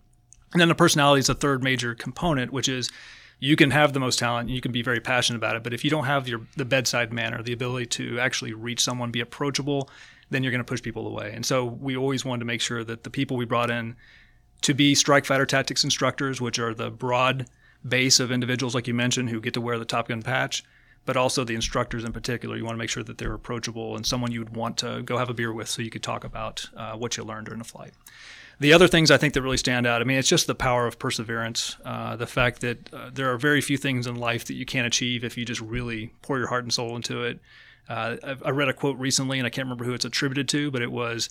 And 0.52 0.60
then 0.60 0.68
the 0.68 0.74
personality 0.76 1.18
is 1.18 1.28
a 1.28 1.34
third 1.34 1.64
major 1.64 1.96
component, 1.96 2.52
which 2.52 2.68
is 2.68 2.92
you 3.40 3.56
can 3.56 3.72
have 3.72 3.92
the 3.92 3.98
most 3.98 4.20
talent 4.20 4.46
and 4.46 4.54
you 4.54 4.60
can 4.60 4.70
be 4.70 4.82
very 4.82 5.00
passionate 5.00 5.38
about 5.38 5.56
it, 5.56 5.64
but 5.64 5.74
if 5.74 5.82
you 5.82 5.90
don't 5.90 6.04
have 6.04 6.28
your 6.28 6.42
the 6.56 6.64
bedside 6.64 7.12
manner, 7.12 7.42
the 7.42 7.52
ability 7.52 7.86
to 7.86 8.20
actually 8.20 8.52
reach 8.52 8.80
someone, 8.80 9.10
be 9.10 9.20
approachable, 9.20 9.90
then 10.30 10.44
you're 10.44 10.52
going 10.52 10.60
to 10.60 10.64
push 10.64 10.80
people 10.80 11.08
away. 11.08 11.32
And 11.34 11.44
so 11.44 11.64
we 11.64 11.96
always 11.96 12.24
wanted 12.24 12.40
to 12.40 12.44
make 12.44 12.60
sure 12.60 12.84
that 12.84 13.02
the 13.02 13.10
people 13.10 13.36
we 13.36 13.46
brought 13.46 13.68
in 13.68 13.96
to 14.62 14.74
be 14.74 14.94
strike 14.94 15.24
fighter 15.24 15.46
tactics 15.46 15.82
instructors, 15.82 16.40
which 16.40 16.60
are 16.60 16.72
the 16.72 16.88
broad 16.88 17.48
base 17.88 18.20
of 18.20 18.30
individuals 18.30 18.76
like 18.76 18.86
you 18.86 18.94
mentioned 18.94 19.30
who 19.30 19.40
get 19.40 19.54
to 19.54 19.60
wear 19.60 19.76
the 19.76 19.84
Top 19.84 20.06
Gun 20.06 20.22
patch, 20.22 20.62
but 21.06 21.16
also 21.16 21.44
the 21.44 21.54
instructors 21.54 22.04
in 22.04 22.12
particular. 22.12 22.56
You 22.56 22.64
want 22.64 22.74
to 22.74 22.78
make 22.78 22.90
sure 22.90 23.02
that 23.02 23.18
they're 23.18 23.34
approachable 23.34 23.96
and 23.96 24.06
someone 24.06 24.32
you 24.32 24.40
would 24.40 24.54
want 24.54 24.76
to 24.78 25.02
go 25.02 25.18
have 25.18 25.30
a 25.30 25.34
beer 25.34 25.52
with 25.52 25.68
so 25.68 25.82
you 25.82 25.90
could 25.90 26.02
talk 26.02 26.24
about 26.24 26.68
uh, 26.76 26.96
what 26.96 27.16
you 27.16 27.24
learned 27.24 27.46
during 27.46 27.58
the 27.58 27.64
flight. 27.64 27.92
The 28.60 28.74
other 28.74 28.88
things 28.88 29.10
I 29.10 29.16
think 29.16 29.32
that 29.34 29.42
really 29.42 29.56
stand 29.56 29.86
out, 29.86 30.02
I 30.02 30.04
mean, 30.04 30.18
it's 30.18 30.28
just 30.28 30.46
the 30.46 30.54
power 30.54 30.86
of 30.86 30.98
perseverance, 30.98 31.76
uh, 31.82 32.16
the 32.16 32.26
fact 32.26 32.60
that 32.60 32.92
uh, 32.92 33.10
there 33.10 33.32
are 33.32 33.38
very 33.38 33.62
few 33.62 33.78
things 33.78 34.06
in 34.06 34.16
life 34.16 34.44
that 34.46 34.54
you 34.54 34.66
can't 34.66 34.86
achieve 34.86 35.24
if 35.24 35.38
you 35.38 35.46
just 35.46 35.62
really 35.62 36.12
pour 36.20 36.38
your 36.38 36.48
heart 36.48 36.64
and 36.64 36.72
soul 36.72 36.94
into 36.94 37.22
it. 37.22 37.40
Uh, 37.88 38.16
I 38.44 38.50
read 38.50 38.68
a 38.68 38.74
quote 38.74 38.98
recently, 38.98 39.38
and 39.38 39.46
I 39.46 39.50
can't 39.50 39.64
remember 39.64 39.84
who 39.84 39.94
it's 39.94 40.04
attributed 40.04 40.46
to, 40.50 40.70
but 40.70 40.82
it 40.82 40.92
was 40.92 41.30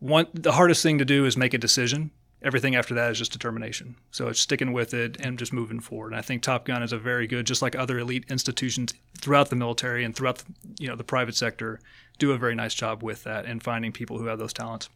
one 0.00 0.26
the 0.34 0.52
hardest 0.52 0.82
thing 0.82 0.98
to 0.98 1.04
do 1.04 1.24
is 1.24 1.36
make 1.36 1.54
a 1.54 1.58
decision. 1.58 2.10
Everything 2.44 2.74
after 2.74 2.94
that 2.94 3.10
is 3.12 3.18
just 3.18 3.32
determination. 3.32 3.96
So 4.10 4.28
it's 4.28 4.40
sticking 4.40 4.72
with 4.72 4.94
it 4.94 5.16
and 5.20 5.38
just 5.38 5.52
moving 5.52 5.80
forward. 5.80 6.12
And 6.12 6.18
I 6.18 6.22
think 6.22 6.42
Top 6.42 6.64
Gun 6.64 6.82
is 6.82 6.92
a 6.92 6.98
very 6.98 7.26
good, 7.26 7.46
just 7.46 7.62
like 7.62 7.76
other 7.76 7.98
elite 7.98 8.24
institutions 8.28 8.94
throughout 9.20 9.50
the 9.50 9.56
military 9.56 10.04
and 10.04 10.14
throughout 10.14 10.42
you 10.78 10.88
know 10.88 10.96
the 10.96 11.04
private 11.04 11.36
sector, 11.36 11.80
do 12.18 12.32
a 12.32 12.38
very 12.38 12.54
nice 12.54 12.74
job 12.74 13.02
with 13.02 13.24
that 13.24 13.44
and 13.46 13.62
finding 13.62 13.92
people 13.92 14.18
who 14.18 14.26
have 14.26 14.38
those 14.38 14.52
talents. 14.52 14.88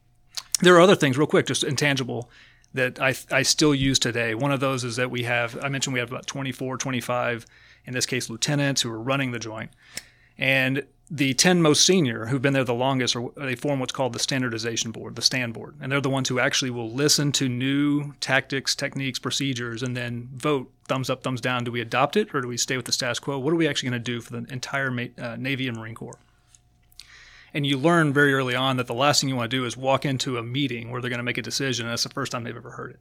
There 0.61 0.75
are 0.75 0.81
other 0.81 0.97
things, 0.97 1.19
real 1.19 1.27
quick, 1.27 1.47
just 1.47 1.65
intangible 1.65 2.31
that 2.75 3.01
I, 3.01 3.15
I 3.31 3.43
still 3.43 3.75
use 3.75 3.99
today. 3.99 4.35
One 4.35 4.53
of 4.53 4.61
those 4.61 4.85
is 4.85 4.97
that 4.97 5.11
we 5.11 5.23
have, 5.25 5.59
I 5.63 5.69
mentioned 5.69 5.95
we 5.95 6.01
have 6.01 6.11
about 6.11 6.27
24, 6.27 6.77
25, 6.79 7.47
in 7.87 7.93
this 7.93 8.07
case, 8.07 8.29
lieutenants 8.29 8.83
who 8.83 8.91
are 8.91 9.01
running 9.01 9.33
the 9.33 9.39
joint. 9.39 9.71
And 10.39 10.85
the 11.09 11.35
10 11.35 11.63
most 11.63 11.85
senior 11.85 12.27
who've 12.27 12.43
been 12.43 12.53
there 12.53 12.65
the 12.65 12.75
longest, 12.75 13.17
they 13.37 13.55
form 13.55 13.79
what's 13.79 13.93
called 13.93 14.13
the 14.13 14.19
standardization 14.19 14.91
board, 14.91 15.15
the 15.15 15.23
stand 15.23 15.55
board. 15.55 15.77
And 15.81 15.93
they're 15.93 16.01
the 16.01 16.11
ones 16.11 16.29
who 16.29 16.41
actually 16.41 16.71
will 16.71 16.91
listen 16.91 17.31
to 17.33 17.49
new 17.49 18.15
tactics, 18.21 18.75
techniques, 18.75 19.19
procedures, 19.19 19.83
and 19.85 19.97
then 19.97 20.29
vote 20.35 20.73
thumbs 20.89 21.09
up, 21.09 21.23
thumbs 21.23 21.41
down. 21.41 21.63
Do 21.63 21.71
we 21.71 21.81
adopt 21.81 22.17
it 22.17 22.35
or 22.35 22.41
do 22.41 22.49
we 22.49 22.57
stay 22.57 22.77
with 22.77 22.87
the 22.87 22.93
status 22.93 23.21
quo? 23.21 23.39
What 23.39 23.53
are 23.53 23.57
we 23.57 23.69
actually 23.69 23.91
going 23.91 24.03
to 24.03 24.13
do 24.13 24.21
for 24.21 24.33
the 24.33 24.53
entire 24.53 24.91
uh, 25.19 25.37
Navy 25.37 25.69
and 25.69 25.77
Marine 25.77 25.95
Corps? 25.95 26.19
And 27.55 27.65
you 27.65 27.79
learn 27.79 28.13
very 28.13 28.35
early 28.35 28.57
on 28.57 28.77
that 28.77 28.89
the 28.89 28.95
last 28.95 29.21
thing 29.21 29.31
you 29.31 29.37
want 29.37 29.51
to 29.51 29.57
do 29.57 29.65
is 29.65 29.77
walk 29.77 30.05
into 30.05 30.39
a 30.39 30.43
meeting 30.43 30.91
where 30.91 31.01
they're 31.01 31.09
going 31.09 31.19
to 31.19 31.25
make 31.25 31.39
a 31.39 31.43
decision, 31.43 31.87
and 31.87 31.93
that's 31.93 32.03
the 32.03 32.09
first 32.11 32.33
time 32.33 32.43
they've 32.43 32.57
ever 32.57 32.73
heard 32.73 32.91
it. 32.91 33.01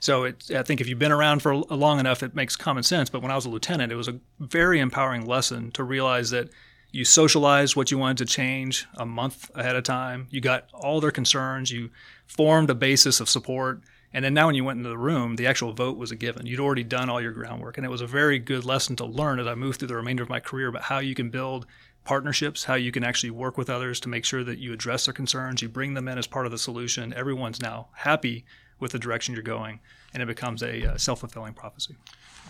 So 0.00 0.24
it, 0.24 0.50
I 0.50 0.62
think 0.62 0.80
if 0.80 0.88
you've 0.88 0.98
been 0.98 1.12
around 1.12 1.42
for 1.42 1.54
long 1.54 2.00
enough, 2.00 2.24
it 2.24 2.34
makes 2.34 2.56
common 2.56 2.82
sense. 2.82 3.10
But 3.10 3.22
when 3.22 3.30
I 3.30 3.36
was 3.36 3.44
a 3.44 3.50
lieutenant, 3.50 3.92
it 3.92 3.96
was 3.96 4.08
a 4.08 4.18
very 4.40 4.80
empowering 4.80 5.26
lesson 5.26 5.70
to 5.72 5.84
realize 5.84 6.30
that 6.30 6.48
you 6.92 7.04
socialized 7.06 7.74
what 7.74 7.90
you 7.90 7.98
wanted 7.98 8.18
to 8.18 8.26
change 8.26 8.86
a 8.94 9.06
month 9.06 9.50
ahead 9.54 9.76
of 9.76 9.82
time. 9.82 10.28
You 10.30 10.42
got 10.42 10.68
all 10.74 11.00
their 11.00 11.10
concerns. 11.10 11.70
You 11.70 11.90
formed 12.26 12.68
a 12.68 12.74
basis 12.74 13.18
of 13.18 13.30
support. 13.30 13.80
And 14.12 14.22
then 14.22 14.34
now, 14.34 14.46
when 14.46 14.54
you 14.54 14.62
went 14.62 14.76
into 14.76 14.90
the 14.90 14.98
room, 14.98 15.36
the 15.36 15.46
actual 15.46 15.72
vote 15.72 15.96
was 15.96 16.10
a 16.10 16.16
given. 16.16 16.44
You'd 16.44 16.60
already 16.60 16.84
done 16.84 17.08
all 17.08 17.20
your 17.20 17.32
groundwork. 17.32 17.78
And 17.78 17.86
it 17.86 17.90
was 17.90 18.02
a 18.02 18.06
very 18.06 18.38
good 18.38 18.66
lesson 18.66 18.94
to 18.96 19.06
learn 19.06 19.40
as 19.40 19.46
I 19.46 19.54
moved 19.54 19.78
through 19.78 19.88
the 19.88 19.96
remainder 19.96 20.22
of 20.22 20.28
my 20.28 20.38
career 20.38 20.68
about 20.68 20.82
how 20.82 20.98
you 20.98 21.14
can 21.14 21.30
build 21.30 21.64
partnerships, 22.04 22.64
how 22.64 22.74
you 22.74 22.92
can 22.92 23.04
actually 23.04 23.30
work 23.30 23.56
with 23.56 23.70
others 23.70 24.00
to 24.00 24.10
make 24.10 24.26
sure 24.26 24.44
that 24.44 24.58
you 24.58 24.72
address 24.72 25.06
their 25.06 25.14
concerns, 25.14 25.62
you 25.62 25.68
bring 25.68 25.94
them 25.94 26.08
in 26.08 26.18
as 26.18 26.26
part 26.26 26.46
of 26.46 26.52
the 26.52 26.58
solution. 26.58 27.14
Everyone's 27.14 27.62
now 27.62 27.88
happy 27.94 28.44
with 28.80 28.92
the 28.92 28.98
direction 28.98 29.34
you're 29.34 29.42
going, 29.42 29.80
and 30.12 30.22
it 30.22 30.26
becomes 30.26 30.62
a 30.62 30.92
uh, 30.92 30.96
self 30.98 31.20
fulfilling 31.20 31.54
prophecy. 31.54 31.96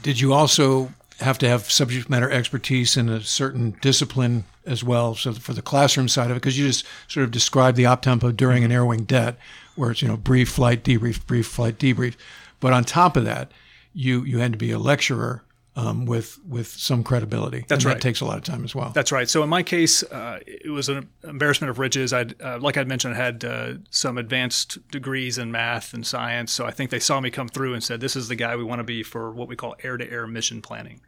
Did 0.02 0.18
you 0.18 0.32
also 0.32 0.92
have 1.20 1.38
to 1.38 1.48
have 1.48 1.70
subject 1.70 2.08
matter 2.08 2.30
expertise 2.30 2.96
in 2.96 3.08
a 3.08 3.20
certain 3.20 3.76
discipline 3.80 4.44
as 4.66 4.82
well? 4.82 5.14
So 5.14 5.32
for 5.32 5.52
the 5.52 5.62
classroom 5.62 6.08
side 6.08 6.30
of 6.30 6.36
it, 6.36 6.40
because 6.40 6.58
you 6.58 6.66
just 6.66 6.86
sort 7.08 7.24
of 7.24 7.30
described 7.30 7.76
the 7.76 7.86
op 7.86 8.02
tempo 8.02 8.32
during 8.32 8.64
an 8.64 8.72
air 8.72 8.84
wing 8.84 9.04
det, 9.04 9.36
where 9.74 9.90
it's 9.90 10.02
you 10.02 10.08
know 10.08 10.16
brief 10.16 10.48
flight 10.48 10.84
debrief, 10.84 11.24
brief 11.26 11.46
flight 11.46 11.78
debrief, 11.78 12.14
but 12.60 12.72
on 12.72 12.84
top 12.84 13.16
of 13.16 13.24
that, 13.24 13.50
you 13.94 14.22
you 14.24 14.38
had 14.38 14.52
to 14.52 14.58
be 14.58 14.70
a 14.70 14.78
lecturer 14.78 15.42
um, 15.74 16.04
with 16.04 16.38
with 16.46 16.66
some 16.66 17.02
credibility. 17.02 17.64
That's 17.66 17.84
and 17.84 17.86
right. 17.86 17.94
That 17.94 18.02
takes 18.02 18.20
a 18.20 18.24
lot 18.24 18.36
of 18.36 18.44
time 18.44 18.64
as 18.64 18.74
well. 18.74 18.90
That's 18.90 19.10
right. 19.10 19.28
So 19.28 19.42
in 19.42 19.48
my 19.48 19.62
case, 19.62 20.02
uh, 20.02 20.40
it 20.46 20.70
was 20.70 20.88
an 20.88 21.08
embarrassment 21.24 21.70
of 21.70 21.78
riches. 21.78 22.12
I, 22.12 22.26
uh, 22.42 22.58
like 22.60 22.76
I'd 22.76 22.88
mentioned, 22.88 23.14
I 23.14 23.16
had 23.16 23.44
uh, 23.44 23.74
some 23.90 24.18
advanced 24.18 24.86
degrees 24.90 25.38
in 25.38 25.50
math 25.50 25.94
and 25.94 26.06
science. 26.06 26.52
So 26.52 26.66
I 26.66 26.70
think 26.70 26.90
they 26.90 26.98
saw 26.98 27.20
me 27.20 27.30
come 27.30 27.48
through 27.48 27.74
and 27.74 27.82
said, 27.82 28.00
"This 28.00 28.16
is 28.16 28.28
the 28.28 28.36
guy 28.36 28.54
we 28.56 28.64
want 28.64 28.80
to 28.80 28.84
be 28.84 29.02
for 29.02 29.32
what 29.32 29.48
we 29.48 29.56
call 29.56 29.74
air-to-air 29.82 30.26
mission 30.26 30.60
planning." 30.60 31.00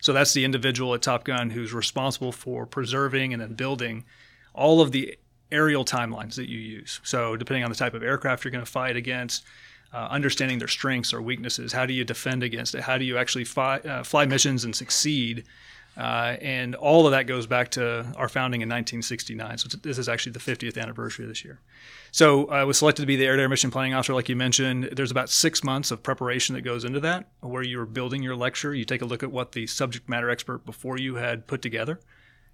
So 0.00 0.12
that's 0.12 0.32
the 0.32 0.44
individual 0.44 0.94
at 0.94 1.02
Top 1.02 1.24
Gun 1.24 1.50
who's 1.50 1.72
responsible 1.72 2.32
for 2.32 2.66
preserving 2.66 3.32
and 3.32 3.40
then 3.40 3.54
building 3.54 4.04
all 4.54 4.80
of 4.80 4.92
the 4.92 5.16
aerial 5.50 5.84
timelines 5.84 6.34
that 6.36 6.48
you 6.48 6.58
use. 6.58 7.00
So 7.04 7.36
depending 7.36 7.62
on 7.62 7.70
the 7.70 7.76
type 7.76 7.94
of 7.94 8.02
aircraft 8.02 8.44
you're 8.44 8.50
going 8.50 8.64
to 8.64 8.70
fight 8.70 8.96
against 8.96 9.44
uh, 9.92 10.08
understanding 10.10 10.58
their 10.58 10.68
strengths 10.68 11.12
or 11.12 11.20
weaknesses. 11.20 11.72
How 11.72 11.86
do 11.86 11.92
you 11.92 12.04
defend 12.04 12.42
against 12.42 12.74
it? 12.74 12.82
How 12.82 12.98
do 12.98 13.04
you 13.04 13.18
actually 13.18 13.44
fly, 13.44 13.78
uh, 13.78 14.02
fly 14.02 14.26
missions 14.26 14.64
and 14.64 14.74
succeed? 14.74 15.44
Uh, 15.94 16.36
and 16.40 16.74
all 16.74 17.06
of 17.06 17.12
that 17.12 17.26
goes 17.26 17.46
back 17.46 17.70
to 17.70 18.00
our 18.16 18.28
founding 18.28 18.62
in 18.62 18.68
1969. 18.68 19.58
So 19.58 19.76
this 19.82 19.98
is 19.98 20.08
actually 20.08 20.32
the 20.32 20.38
50th 20.38 20.80
anniversary 20.80 21.26
this 21.26 21.44
year. 21.44 21.60
So 22.10 22.48
I 22.48 22.64
was 22.64 22.78
selected 22.78 23.02
to 23.02 23.06
be 23.06 23.16
the 23.16 23.26
air 23.26 23.36
to 23.36 23.42
air 23.42 23.48
mission 23.48 23.70
planning 23.70 23.92
officer, 23.92 24.14
like 24.14 24.28
you 24.30 24.36
mentioned. 24.36 24.88
There's 24.92 25.10
about 25.10 25.28
six 25.28 25.62
months 25.62 25.90
of 25.90 26.02
preparation 26.02 26.54
that 26.54 26.62
goes 26.62 26.84
into 26.84 27.00
that, 27.00 27.28
where 27.40 27.62
you're 27.62 27.84
building 27.84 28.22
your 28.22 28.36
lecture. 28.36 28.74
You 28.74 28.86
take 28.86 29.02
a 29.02 29.04
look 29.04 29.22
at 29.22 29.30
what 29.30 29.52
the 29.52 29.66
subject 29.66 30.08
matter 30.08 30.30
expert 30.30 30.64
before 30.64 30.98
you 30.98 31.16
had 31.16 31.46
put 31.46 31.60
together. 31.60 32.00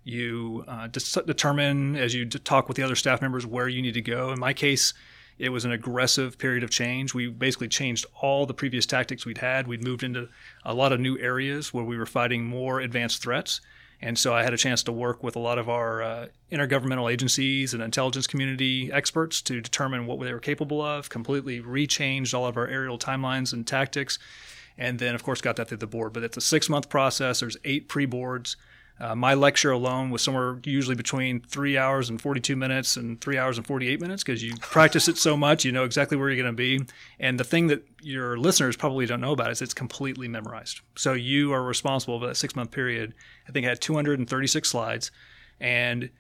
You 0.02 0.64
uh, 0.66 0.88
determine 0.88 1.95
as 1.95 2.14
you 2.14 2.26
talk 2.26 2.66
with 2.66 2.76
the 2.76 2.83
other 2.83 2.97
staff 2.97 3.23
members 3.23 3.47
where 3.47 3.68
you 3.68 3.83
need 3.83 3.95
to 3.95 4.02
go. 4.02 4.33
In 4.33 4.40
my 4.40 4.52
case, 4.52 4.95
it 5.38 5.50
was 5.50 5.64
an 5.64 5.73
aggressive 5.73 6.38
period 6.38 6.64
of 6.64 6.71
change. 6.71 7.14
We 7.14 7.28
basically 7.28 7.68
changed 7.68 8.07
all 8.21 8.47
the 8.47 8.54
previous 8.54 8.87
tactics 8.87 9.25
we'd 9.25 9.38
had. 9.38 9.66
We'd 9.66 9.85
moved 9.85 10.02
into 10.02 10.28
a 10.64 10.75
lot 10.75 10.92
of 10.92 11.00
new 11.00 11.18
areas 11.18 11.73
where 11.73 11.85
we 11.85 11.97
were 11.97 12.07
fighting 12.07 12.45
more 12.45 12.80
advanced 12.80 13.23
threats. 13.23 13.61
And 14.00 14.16
so 14.16 14.33
I 14.33 14.45
had 14.45 14.54
a 14.54 14.57
chance 14.57 14.83
to 14.85 14.92
work 14.92 15.25
with 15.25 15.35
a 15.35 15.40
lot 15.40 15.59
of 15.59 15.68
our 15.68 16.02
uh, 16.02 16.26
intergovernmental 16.52 17.11
agencies 17.11 17.75
and 17.75 17.83
intelligence 17.83 18.26
community 18.26 18.92
experts 18.92 19.42
to 19.42 19.61
determine 19.61 20.07
what 20.07 20.21
they 20.21 20.33
were 20.33 20.38
capable 20.38 20.80
of, 20.80 21.09
completely 21.09 21.61
rechanged 21.61 22.33
all 22.33 22.47
of 22.47 22.57
our 22.57 22.66
aerial 22.66 22.99
timelines 22.99 23.52
and 23.52 23.66
tactics. 23.66 24.18
And 24.76 25.00
then, 25.00 25.16
of 25.16 25.25
course, 25.25 25.40
got 25.40 25.57
that 25.57 25.68
through 25.68 25.78
the 25.78 25.88
board. 25.88 26.12
But 26.12 26.23
it's 26.23 26.37
a 26.37 26.40
six 26.40 26.68
month 26.68 26.88
process. 26.88 27.40
There's 27.40 27.57
eight 27.64 27.88
pre 27.88 28.07
boards. 28.07 28.57
Uh, 29.00 29.14
my 29.14 29.34
lecture 29.34 29.70
alone 29.70 30.10
was 30.10 30.22
somewhere 30.22 30.58
usually 30.64 30.96
between 30.96 31.40
three 31.40 31.78
hours 31.78 32.10
and 32.10 32.20
42 32.20 32.56
minutes 32.56 32.96
and 32.96 33.20
three 33.20 33.38
hours 33.38 33.56
and 33.56 33.66
48 33.66 34.00
minutes 34.00 34.24
because 34.24 34.42
you 34.42 34.54
practice 34.60 35.08
it 35.08 35.16
so 35.16 35.36
much, 35.36 35.64
you 35.64 35.70
know 35.70 35.84
exactly 35.84 36.16
where 36.16 36.28
you're 36.28 36.42
going 36.42 36.54
to 36.54 36.56
be. 36.56 36.84
And 37.20 37.38
the 37.38 37.44
thing 37.44 37.68
that 37.68 37.86
your 38.02 38.36
listeners 38.36 38.76
probably 38.76 39.06
don't 39.06 39.20
know 39.20 39.32
about 39.32 39.50
is 39.50 39.62
it's 39.62 39.74
completely 39.74 40.26
memorized. 40.26 40.80
So 40.96 41.12
you 41.12 41.52
are 41.52 41.62
responsible 41.62 42.18
for 42.18 42.26
that 42.26 42.36
six 42.36 42.56
month 42.56 42.70
period. 42.70 43.14
I 43.48 43.52
think 43.52 43.66
I 43.66 43.68
had 43.68 43.80
236 43.80 44.68
slides 44.68 45.10
and 45.60 46.10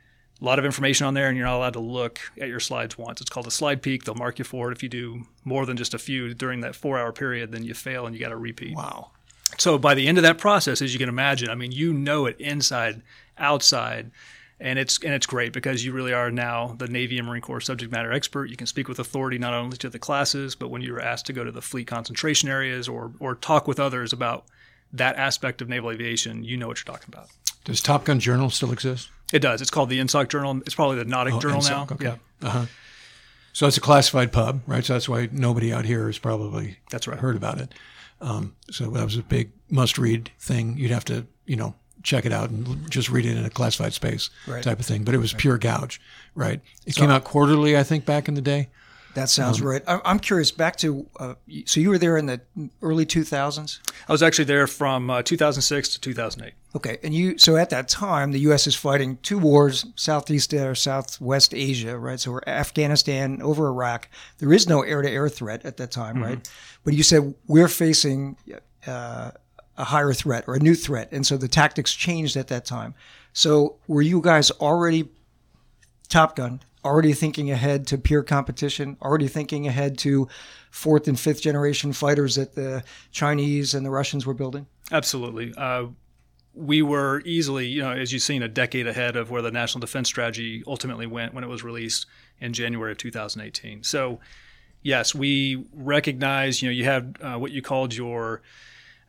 a 0.40 0.44
lot 0.44 0.58
of 0.58 0.64
information 0.64 1.06
on 1.06 1.14
there, 1.14 1.28
and 1.28 1.36
you're 1.36 1.46
not 1.46 1.56
allowed 1.56 1.72
to 1.72 1.80
look 1.80 2.20
at 2.40 2.48
your 2.48 2.60
slides 2.60 2.96
once. 2.96 3.20
It's 3.20 3.30
called 3.30 3.48
a 3.48 3.50
slide 3.50 3.82
peek. 3.82 4.04
They'll 4.04 4.14
mark 4.14 4.38
you 4.38 4.44
for 4.44 4.70
it. 4.70 4.76
If 4.76 4.84
you 4.84 4.88
do 4.88 5.22
more 5.44 5.66
than 5.66 5.76
just 5.76 5.94
a 5.94 5.98
few 5.98 6.32
during 6.32 6.60
that 6.60 6.76
four 6.76 6.96
hour 6.96 7.12
period, 7.12 7.50
then 7.50 7.64
you 7.64 7.74
fail 7.74 8.06
and 8.06 8.14
you 8.14 8.20
got 8.20 8.28
to 8.28 8.36
repeat. 8.36 8.76
Wow. 8.76 9.10
So 9.56 9.78
by 9.78 9.94
the 9.94 10.06
end 10.06 10.18
of 10.18 10.22
that 10.22 10.38
process, 10.38 10.82
as 10.82 10.92
you 10.92 10.98
can 10.98 11.08
imagine, 11.08 11.48
I 11.48 11.54
mean, 11.54 11.72
you 11.72 11.92
know 11.92 12.26
it 12.26 12.38
inside, 12.40 13.02
outside, 13.38 14.10
and 14.60 14.78
it's 14.78 14.98
and 15.02 15.14
it's 15.14 15.26
great 15.26 15.52
because 15.52 15.84
you 15.84 15.92
really 15.92 16.12
are 16.12 16.30
now 16.30 16.74
the 16.78 16.86
Navy 16.88 17.18
and 17.18 17.26
Marine 17.26 17.40
Corps 17.42 17.60
subject 17.60 17.90
matter 17.92 18.12
expert. 18.12 18.50
You 18.50 18.56
can 18.56 18.66
speak 18.66 18.88
with 18.88 18.98
authority 18.98 19.38
not 19.38 19.54
only 19.54 19.76
to 19.78 19.88
the 19.88 19.98
classes, 19.98 20.54
but 20.54 20.68
when 20.68 20.82
you're 20.82 21.00
asked 21.00 21.26
to 21.26 21.32
go 21.32 21.44
to 21.44 21.52
the 21.52 21.62
fleet 21.62 21.86
concentration 21.86 22.48
areas 22.48 22.88
or 22.88 23.12
or 23.20 23.34
talk 23.36 23.66
with 23.68 23.80
others 23.80 24.12
about 24.12 24.44
that 24.92 25.16
aspect 25.16 25.60
of 25.62 25.68
naval 25.68 25.90
aviation, 25.90 26.42
you 26.44 26.56
know 26.56 26.66
what 26.66 26.78
you're 26.78 26.92
talking 26.92 27.12
about. 27.12 27.28
Does 27.64 27.80
Top 27.80 28.04
Gun 28.04 28.18
Journal 28.20 28.50
still 28.50 28.72
exist? 28.72 29.10
It 29.32 29.40
does. 29.40 29.60
It's 29.60 29.70
called 29.70 29.90
the 29.90 29.98
NSAWC 30.00 30.28
Journal. 30.30 30.60
It's 30.64 30.74
probably 30.74 30.96
the 30.96 31.04
NAWDC 31.04 31.32
Oh, 31.34 31.40
Journal 31.40 31.60
NSAWC, 31.60 31.70
now. 31.70 31.82
okay. 31.92 32.04
Yeah, 32.04 32.48
Uh-huh. 32.48 32.66
So 33.52 33.66
it's 33.66 33.76
a 33.76 33.80
classified 33.80 34.32
pub, 34.32 34.62
right? 34.66 34.82
So 34.84 34.94
that's 34.94 35.08
why 35.08 35.28
nobody 35.32 35.72
out 35.72 35.84
here 35.84 36.06
has 36.06 36.16
probably 36.16 36.78
That's 36.90 37.06
right. 37.06 37.18
heard 37.18 37.36
about 37.36 37.58
it. 37.58 37.74
Um, 38.20 38.54
so 38.70 38.90
that 38.90 39.04
was 39.04 39.16
a 39.16 39.22
big 39.22 39.52
must-read 39.70 40.30
thing. 40.40 40.76
You'd 40.76 40.90
have 40.90 41.04
to, 41.06 41.26
you 41.46 41.56
know, 41.56 41.74
check 42.02 42.24
it 42.26 42.32
out 42.32 42.50
and 42.50 42.90
just 42.90 43.10
read 43.10 43.26
it 43.26 43.36
in 43.36 43.44
a 43.44 43.50
classified 43.50 43.92
space 43.92 44.30
Right. 44.46 44.62
type 44.62 44.80
of 44.80 44.86
thing. 44.86 45.04
But 45.04 45.14
it 45.14 45.18
was 45.18 45.32
pure 45.32 45.58
gouge, 45.58 46.00
right? 46.34 46.60
It 46.86 46.94
came 46.94 47.10
out 47.10 47.24
quarterly, 47.24 47.76
I 47.76 47.82
think, 47.82 48.04
back 48.06 48.28
in 48.28 48.34
the 48.34 48.40
day. 48.40 48.68
That 49.14 49.28
sounds 49.30 49.60
right. 49.60 49.82
I- 49.88 50.00
I'm 50.04 50.18
curious. 50.20 50.50
Back 50.52 50.76
to 50.76 51.06
uh, 51.18 51.34
so 51.64 51.80
you 51.80 51.88
were 51.88 51.98
there 51.98 52.16
in 52.16 52.26
the 52.26 52.40
early 52.82 53.04
2000s. 53.06 53.80
I 54.08 54.12
was 54.12 54.22
actually 54.22 54.44
there 54.44 54.66
from 54.66 55.10
uh, 55.10 55.22
2006 55.22 55.88
to 55.94 56.00
2008. 56.00 56.54
Okay, 56.76 56.98
and 57.02 57.12
you 57.14 57.36
so 57.38 57.56
at 57.56 57.70
that 57.70 57.88
time 57.88 58.30
the 58.32 58.38
U.S. 58.40 58.66
is 58.66 58.74
fighting 58.76 59.16
two 59.22 59.38
wars, 59.38 59.86
Southeast 59.96 60.52
or 60.54 60.74
Southwest 60.74 61.54
Asia, 61.54 61.98
right? 61.98 62.20
So 62.20 62.32
we're 62.32 62.42
Afghanistan 62.46 63.40
over 63.42 63.66
Iraq. 63.68 64.08
There 64.38 64.52
is 64.52 64.68
no 64.68 64.82
air-to-air 64.82 65.28
threat 65.28 65.64
at 65.64 65.78
that 65.78 65.90
time, 65.90 66.22
right? 66.22 66.48
But 66.84 66.94
you 66.94 67.02
said 67.02 67.34
we're 67.46 67.68
facing 67.68 68.36
uh, 68.86 69.30
a 69.76 69.84
higher 69.84 70.12
threat 70.12 70.44
or 70.46 70.54
a 70.54 70.60
new 70.60 70.74
threat, 70.74 71.08
and 71.10 71.26
so 71.26 71.36
the 71.36 71.48
tactics 71.48 71.92
changed 71.94 72.36
at 72.36 72.48
that 72.48 72.64
time. 72.66 72.94
So 73.32 73.76
were 73.88 74.02
you 74.02 74.20
guys 74.20 74.50
already 74.52 75.08
Top 76.08 76.36
Gun, 76.36 76.60
already 76.88 77.12
thinking 77.12 77.50
ahead 77.50 77.86
to 77.88 77.98
peer 77.98 78.22
competition, 78.22 78.96
already 79.02 79.28
thinking 79.28 79.66
ahead 79.66 79.98
to 79.98 80.28
fourth 80.70 81.06
and 81.06 81.18
fifth 81.18 81.42
generation 81.42 81.92
fighters 81.92 82.36
that 82.36 82.54
the 82.54 82.82
Chinese 83.12 83.74
and 83.74 83.84
the 83.84 83.90
Russians 83.90 84.26
were 84.26 84.34
building? 84.34 84.66
Absolutely. 84.90 85.52
Uh, 85.56 85.86
we 86.54 86.82
were 86.82 87.22
easily, 87.24 87.66
you 87.66 87.82
know, 87.82 87.92
as 87.92 88.12
you've 88.12 88.22
seen, 88.22 88.42
a 88.42 88.48
decade 88.48 88.86
ahead 88.86 89.16
of 89.16 89.30
where 89.30 89.42
the 89.42 89.50
National 89.50 89.80
Defense 89.80 90.08
Strategy 90.08 90.64
ultimately 90.66 91.06
went 91.06 91.34
when 91.34 91.44
it 91.44 91.46
was 91.46 91.62
released 91.62 92.06
in 92.40 92.52
January 92.52 92.92
of 92.92 92.98
2018. 92.98 93.84
So, 93.84 94.18
yes, 94.82 95.14
we 95.14 95.66
recognize, 95.72 96.62
you 96.62 96.68
know, 96.68 96.72
you 96.72 96.84
have 96.84 97.14
uh, 97.20 97.38
what 97.38 97.52
you 97.52 97.62
called 97.62 97.94
your 97.94 98.42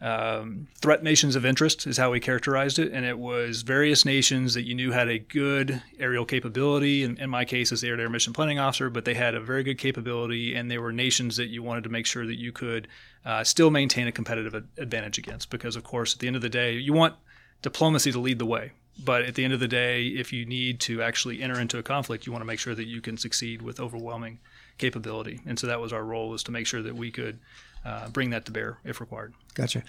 um, 0.01 0.67
threat 0.75 1.03
nations 1.03 1.35
of 1.35 1.45
interest 1.45 1.85
is 1.85 1.97
how 1.97 2.11
we 2.11 2.19
characterized 2.19 2.79
it, 2.79 2.93
and 2.93 3.05
it 3.05 3.19
was 3.19 3.63
various 3.63 4.05
nations 4.05 4.53
that 4.53 4.63
you 4.63 4.73
knew 4.73 4.91
had 4.91 5.09
a 5.09 5.19
good 5.19 5.81
aerial 5.99 6.25
capability. 6.25 7.03
In, 7.03 7.29
my 7.29 7.43
case, 7.43 7.71
as 7.71 7.81
the 7.81 7.89
air-to-air 7.89 8.09
mission 8.09 8.31
planning 8.31 8.59
officer, 8.59 8.89
but 8.89 9.03
they 9.03 9.13
had 9.13 9.35
a 9.35 9.41
very 9.41 9.63
good 9.63 9.77
capability, 9.77 10.55
and 10.55 10.71
they 10.71 10.77
were 10.77 10.93
nations 10.93 11.35
that 11.35 11.47
you 11.47 11.61
wanted 11.63 11.83
to 11.83 11.89
make 11.89 12.05
sure 12.05 12.25
that 12.25 12.39
you 12.39 12.51
could 12.51 12.87
uh, 13.25 13.43
still 13.43 13.71
maintain 13.71 14.07
a 14.07 14.11
competitive 14.11 14.53
advantage 14.77 15.17
against. 15.17 15.49
Because, 15.49 15.75
of 15.75 15.83
course, 15.83 16.13
at 16.13 16.19
the 16.19 16.27
end 16.27 16.37
of 16.37 16.41
the 16.41 16.49
day, 16.49 16.73
you 16.75 16.93
want 16.93 17.15
diplomacy 17.61 18.11
to 18.11 18.19
lead 18.19 18.39
the 18.39 18.45
way. 18.45 18.71
But 19.03 19.23
at 19.23 19.35
the 19.35 19.43
end 19.45 19.53
of 19.53 19.59
the 19.59 19.67
day, 19.67 20.07
if 20.07 20.33
you 20.33 20.45
need 20.45 20.79
to 20.81 21.01
actually 21.01 21.41
enter 21.41 21.59
into 21.59 21.77
a 21.77 21.83
conflict, 21.83 22.25
you 22.25 22.33
want 22.33 22.41
to 22.41 22.47
make 22.47 22.59
sure 22.59 22.75
that 22.75 22.87
you 22.87 23.01
can 23.01 23.17
succeed 23.17 23.61
with 23.61 23.79
overwhelming 23.79 24.39
capability. 24.77 25.39
And 25.45 25.57
so 25.57 25.67
that 25.67 25.79
was 25.79 25.93
our 25.93 26.03
role, 26.03 26.29
was 26.29 26.43
to 26.43 26.51
make 26.51 26.67
sure 26.67 26.81
that 26.81 26.95
we 26.95 27.11
could 27.11 27.39
uh, 27.85 28.09
bring 28.09 28.29
that 28.31 28.45
to 28.45 28.51
bear 28.51 28.77
if 28.83 28.99
required. 28.99 29.33
Gotcha. 29.55 29.83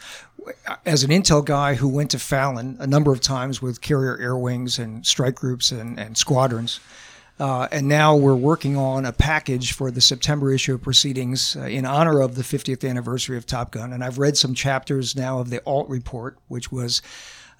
As 0.86 1.04
an 1.04 1.10
intel 1.10 1.44
guy 1.44 1.74
who 1.74 1.88
went 1.88 2.10
to 2.10 2.18
Fallon 2.18 2.76
a 2.80 2.86
number 2.86 3.12
of 3.12 3.20
times 3.20 3.60
with 3.60 3.80
carrier 3.80 4.18
air 4.18 4.36
wings 4.36 4.78
and 4.78 5.06
strike 5.06 5.34
groups 5.34 5.70
and, 5.70 5.98
and 5.98 6.16
squadrons, 6.16 6.80
uh, 7.38 7.68
and 7.72 7.88
now 7.88 8.14
we're 8.14 8.34
working 8.34 8.76
on 8.76 9.06
a 9.06 9.12
package 9.12 9.72
for 9.72 9.90
the 9.90 10.00
September 10.00 10.52
issue 10.52 10.74
of 10.74 10.82
proceedings 10.82 11.56
uh, 11.56 11.62
in 11.62 11.86
honor 11.86 12.20
of 12.20 12.34
the 12.34 12.42
50th 12.42 12.88
anniversary 12.88 13.36
of 13.36 13.46
Top 13.46 13.70
Gun. 13.70 13.92
And 13.92 14.04
I've 14.04 14.18
read 14.18 14.36
some 14.36 14.54
chapters 14.54 15.16
now 15.16 15.38
of 15.38 15.48
the 15.48 15.60
Ault 15.62 15.88
Report, 15.88 16.36
which 16.48 16.70
was 16.70 17.00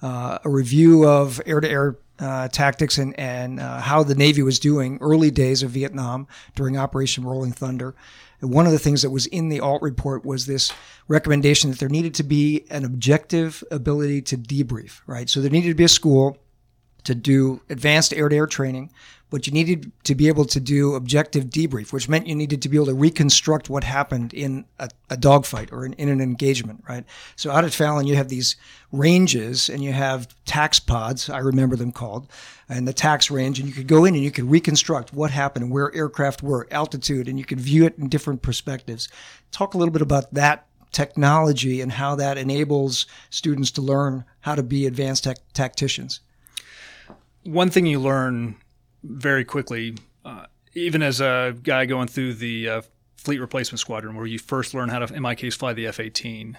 uh, 0.03 0.39
a 0.45 0.49
review 0.49 1.07
of 1.07 1.41
air 1.47 1.61
to 1.61 1.69
air 1.69 1.97
tactics 2.49 2.99
and, 2.99 3.19
and 3.19 3.59
uh, 3.59 3.81
how 3.81 4.03
the 4.03 4.15
Navy 4.15 4.43
was 4.43 4.59
doing 4.59 4.99
early 5.01 5.31
days 5.31 5.63
of 5.63 5.71
Vietnam 5.71 6.27
during 6.55 6.77
Operation 6.77 7.25
Rolling 7.25 7.53
Thunder. 7.53 7.95
One 8.41 8.67
of 8.67 8.73
the 8.73 8.79
things 8.79 9.03
that 9.03 9.11
was 9.11 9.27
in 9.27 9.49
the 9.49 9.61
Ault 9.61 9.83
report 9.83 10.25
was 10.25 10.47
this 10.47 10.73
recommendation 11.09 11.71
that 11.71 11.79
there 11.79 11.89
needed 11.89 12.15
to 12.15 12.23
be 12.23 12.67
an 12.71 12.85
objective 12.85 13.63
ability 13.71 14.23
to 14.23 14.37
debrief, 14.39 15.01
right? 15.07 15.29
So 15.29 15.41
there 15.41 15.51
needed 15.51 15.69
to 15.69 15.75
be 15.75 15.85
a 15.85 15.89
school 15.89 16.39
to 17.05 17.15
do 17.15 17.61
advanced 17.69 18.15
air 18.15 18.29
to 18.29 18.37
air 18.37 18.47
training, 18.47 18.91
but 19.31 19.47
you 19.47 19.53
needed 19.53 19.93
to 20.05 20.15
be 20.15 20.29
able 20.29 20.45
to 20.45 20.61
do 20.61 20.95
objective 20.95 21.45
debrief, 21.45 21.93
which 21.93 22.09
meant 22.09 22.27
you 22.27 22.35
needed 22.35 22.61
to 22.63 22.69
be 22.69 22.77
able 22.77 22.87
to 22.87 22.95
reconstruct 22.95 23.71
what 23.71 23.85
happened 23.85 24.35
in 24.35 24.65
a, 24.79 24.91
a 25.09 25.17
dogfight 25.17 25.71
or 25.73 25.87
in, 25.87 25.93
in, 25.95 26.09
an 26.09 26.21
engagement, 26.21 26.83
right? 26.89 27.05
So 27.37 27.51
out 27.51 27.65
at 27.65 27.73
Fallon, 27.73 28.09
you 28.09 28.17
have 28.17 28.29
these 28.29 28.57
ranges 28.91 29.69
and 29.69 29.83
you 29.83 29.93
have 29.93 30.35
TACTS 30.47 30.81
pods, 30.81 31.31
I 31.31 31.39
remember 31.39 31.77
them 31.77 31.93
called, 31.93 32.29
and 32.69 32.87
the 32.87 32.93
TACTS 32.93 33.31
range, 33.31 33.61
and 33.61 33.69
you 33.69 33.75
could 33.75 33.87
go 33.87 34.05
in 34.05 34.15
and 34.15 34.25
you 34.25 34.33
could 34.33 34.51
reconstruct 34.51 35.13
what 35.13 35.31
happened 35.31 35.71
where 35.71 35.95
aircraft 35.95 36.43
were, 36.43 36.67
altitude, 36.71 37.29
and 37.29 37.39
you 37.39 37.45
could 37.45 37.61
view 37.61 37.87
it 37.87 37.97
in 37.99 38.09
different 38.09 38.43
perspectives. 38.43 39.09
Talk 39.53 39.75
a 39.75 39.79
little 39.79 39.93
bit 39.93 40.03
about 40.03 40.35
that 40.35 40.67
technology 40.93 41.81
and 41.81 41.93
how 41.93 42.17
that 42.17 42.37
enables 42.37 43.07
students 43.31 43.71
to 43.71 43.81
learn 43.81 44.25
how 44.41 44.57
to 44.57 44.63
be 44.63 44.87
advanced 44.87 45.27
tacticians. 45.53 46.21
One 47.45 47.71
thing 47.71 47.87
you 47.87 48.01
learn 48.01 48.57
very 49.03 49.45
quickly, 49.45 49.97
uh, 50.25 50.47
even 50.75 51.03
as 51.03 51.21
a 51.21 51.57
guy 51.63 51.87
going 51.87 52.09
through 52.09 52.35
the 52.35 52.69
uh, 52.69 52.83
fleet 53.17 53.41
replacement 53.41 53.81
squadron, 53.81 54.17
where 54.17 54.27
you 54.27 54.39
first 54.39 54.75
learn 54.75 54.89
how 54.89 55.01
to, 55.01 55.15
in 55.15 55.23
my 55.23 55.35
case, 55.35 55.55
fly 55.57 55.73
the 55.73 55.87
F 55.87 56.01
18, 56.01 56.59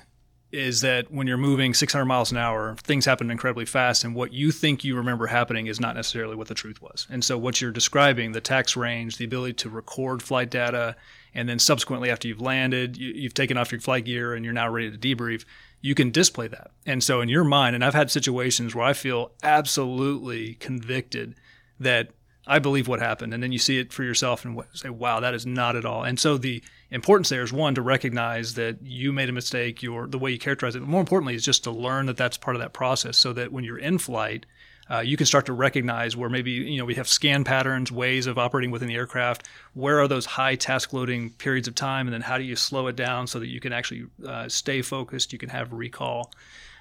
is 0.52 0.82
that 0.82 1.12
when 1.12 1.28
you're 1.28 1.38
moving 1.38 1.74
600 1.74 2.06
miles 2.06 2.32
an 2.32 2.38
hour, 2.38 2.76
things 2.84 3.06
happen 3.06 3.32
incredibly 3.32 3.66
fast, 3.66 4.04
and 4.04 4.14
what 4.14 4.34
you 4.34 4.52
think 4.52 4.84
you 4.84 4.96
remember 4.96 5.28
happening 5.28 5.68
is 5.68 5.80
not 5.80 5.96
necessarily 5.96 6.36
what 6.36 6.48
the 6.48 6.54
truth 6.54 6.82
was. 6.82 7.08
And 7.10 7.24
so, 7.24 7.38
what 7.38 7.62
you're 7.62 7.72
describing, 7.72 8.34
the 8.34 8.42
TACTS 8.42 8.76
range, 8.76 9.18
the 9.18 9.26
ability 9.26 9.54
to 9.54 9.70
record 9.70 10.22
flight 10.22 10.50
data, 10.50 10.96
and 11.34 11.48
then 11.48 11.60
subsequently, 11.60 12.10
after 12.10 12.28
you've 12.28 12.42
landed, 12.42 12.98
you, 12.98 13.24
have 13.24 13.34
taken 13.34 13.58
off 13.58 13.72
your 13.72 13.82
flight 13.82 14.06
gear 14.06 14.34
and 14.34 14.44
you're 14.44 14.54
now 14.54 14.70
ready 14.70 14.92
to 14.92 14.98
debrief, 14.98 15.46
you 15.82 15.96
can 15.96 16.12
display 16.12 16.48
that. 16.48 16.72
And 16.86 17.04
so, 17.04 17.22
in 17.22 17.30
your 17.30 17.44
mind, 17.44 17.76
and 17.76 17.84
I've 17.84 17.94
had 17.94 18.12
situations 18.12 18.76
where 18.76 18.86
I 18.86 18.94
feel 18.94 19.32
absolutely 19.44 20.56
convicted 20.56 21.36
that 21.80 22.10
I 22.48 22.60
believe 22.60 22.88
what 22.88 23.00
happened. 23.00 23.34
And 23.34 23.42
then 23.42 23.52
you 23.52 23.60
see 23.60 23.78
it 23.78 23.94
for 23.94 24.04
yourself 24.04 24.46
and 24.46 24.60
say, 24.74 24.90
wow, 24.90 25.20
that 25.20 25.34
is 25.34 25.46
not 25.46 25.76
at 25.76 25.86
all. 25.86 26.04
And 26.04 26.20
so 26.20 26.38
the 26.38 26.64
importance 26.90 27.30
there 27.30 27.44
is 27.44 27.54
one, 27.54 27.76
to 27.76 27.82
recognize 27.82 28.56
that 28.56 28.82
you 28.82 29.14
made 29.14 29.30
a 29.30 29.34
mistake, 29.34 29.82
your, 29.84 30.08
the 30.08 30.18
way 30.18 30.32
you 30.32 30.40
characterize 30.40 30.76
it. 30.76 30.80
But 30.80 30.90
more 30.90 31.02
importantly, 31.02 31.36
is 31.36 31.46
just 31.46 31.64
to 31.66 31.72
learn 31.72 32.08
that 32.08 32.18
that's 32.18 32.38
part 32.38 32.56
of 32.56 32.62
that 32.62 32.74
process 32.74 33.18
so 33.18 33.32
that 33.34 33.52
when 33.52 33.64
you're 33.64 33.78
in 33.78 33.98
flight, 33.98 34.46
uh, 34.92 35.00
you 35.00 35.16
can 35.16 35.26
start 35.26 35.46
to 35.46 35.54
recognize 35.54 36.18
where 36.18 36.30
maybe, 36.30 36.52
you 36.52 36.78
know, 36.78 36.86
we 36.86 36.96
have 36.96 37.08
scan 37.08 37.44
patterns, 37.44 37.92
ways 37.92 38.28
of 38.28 38.38
operating 38.38 38.72
within 38.72 38.88
the 38.88 38.96
aircraft. 38.96 39.48
Where 39.74 40.00
are 40.02 40.08
those 40.08 40.26
high 40.26 40.56
task 40.56 40.92
loading 40.92 41.30
periods 41.32 41.68
of 41.68 41.76
time? 41.76 42.08
And 42.08 42.14
then 42.14 42.22
how 42.22 42.38
do 42.38 42.44
you 42.44 42.56
slow 42.56 42.88
it 42.88 42.96
down 42.98 43.28
so 43.28 43.40
that 43.40 43.48
you 43.48 43.62
can 43.62 43.72
actually 43.72 44.06
uh, 44.28 44.50
stay 44.50 44.82
focused? 44.82 45.32
You 45.32 45.40
can 45.40 45.50
have 45.50 45.72
recall. 45.72 46.32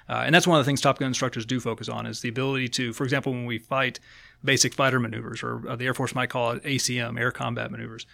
Uh, 0.09 0.23
and 0.25 0.35
that's 0.35 0.45
one 0.45 0.59
of 0.59 0.65
the 0.65 0.69
things 0.69 0.81
Top 0.81 0.99
Gun 0.99 1.07
instructors 1.07 1.45
do 1.45 1.61
focus 1.61 1.87
on 1.87 2.05
is 2.05 2.19
the 2.19 2.27
ability 2.27 2.67
to, 2.69 2.91
for 2.91 3.05
example, 3.05 3.31
when 3.31 3.45
we 3.45 3.59
fight 3.59 3.99
basic 4.43 4.73
fighter 4.73 4.99
maneuvers, 4.99 5.41
or 5.41 5.61
uh, 5.69 5.75
the 5.77 5.85
Air 5.85 5.93
Force 5.93 6.13
might 6.13 6.29
call 6.29 6.51
it 6.51 6.63
ACM, 6.63 7.17
air 7.17 7.31
combat 7.31 7.71
maneuvers, 7.71 8.05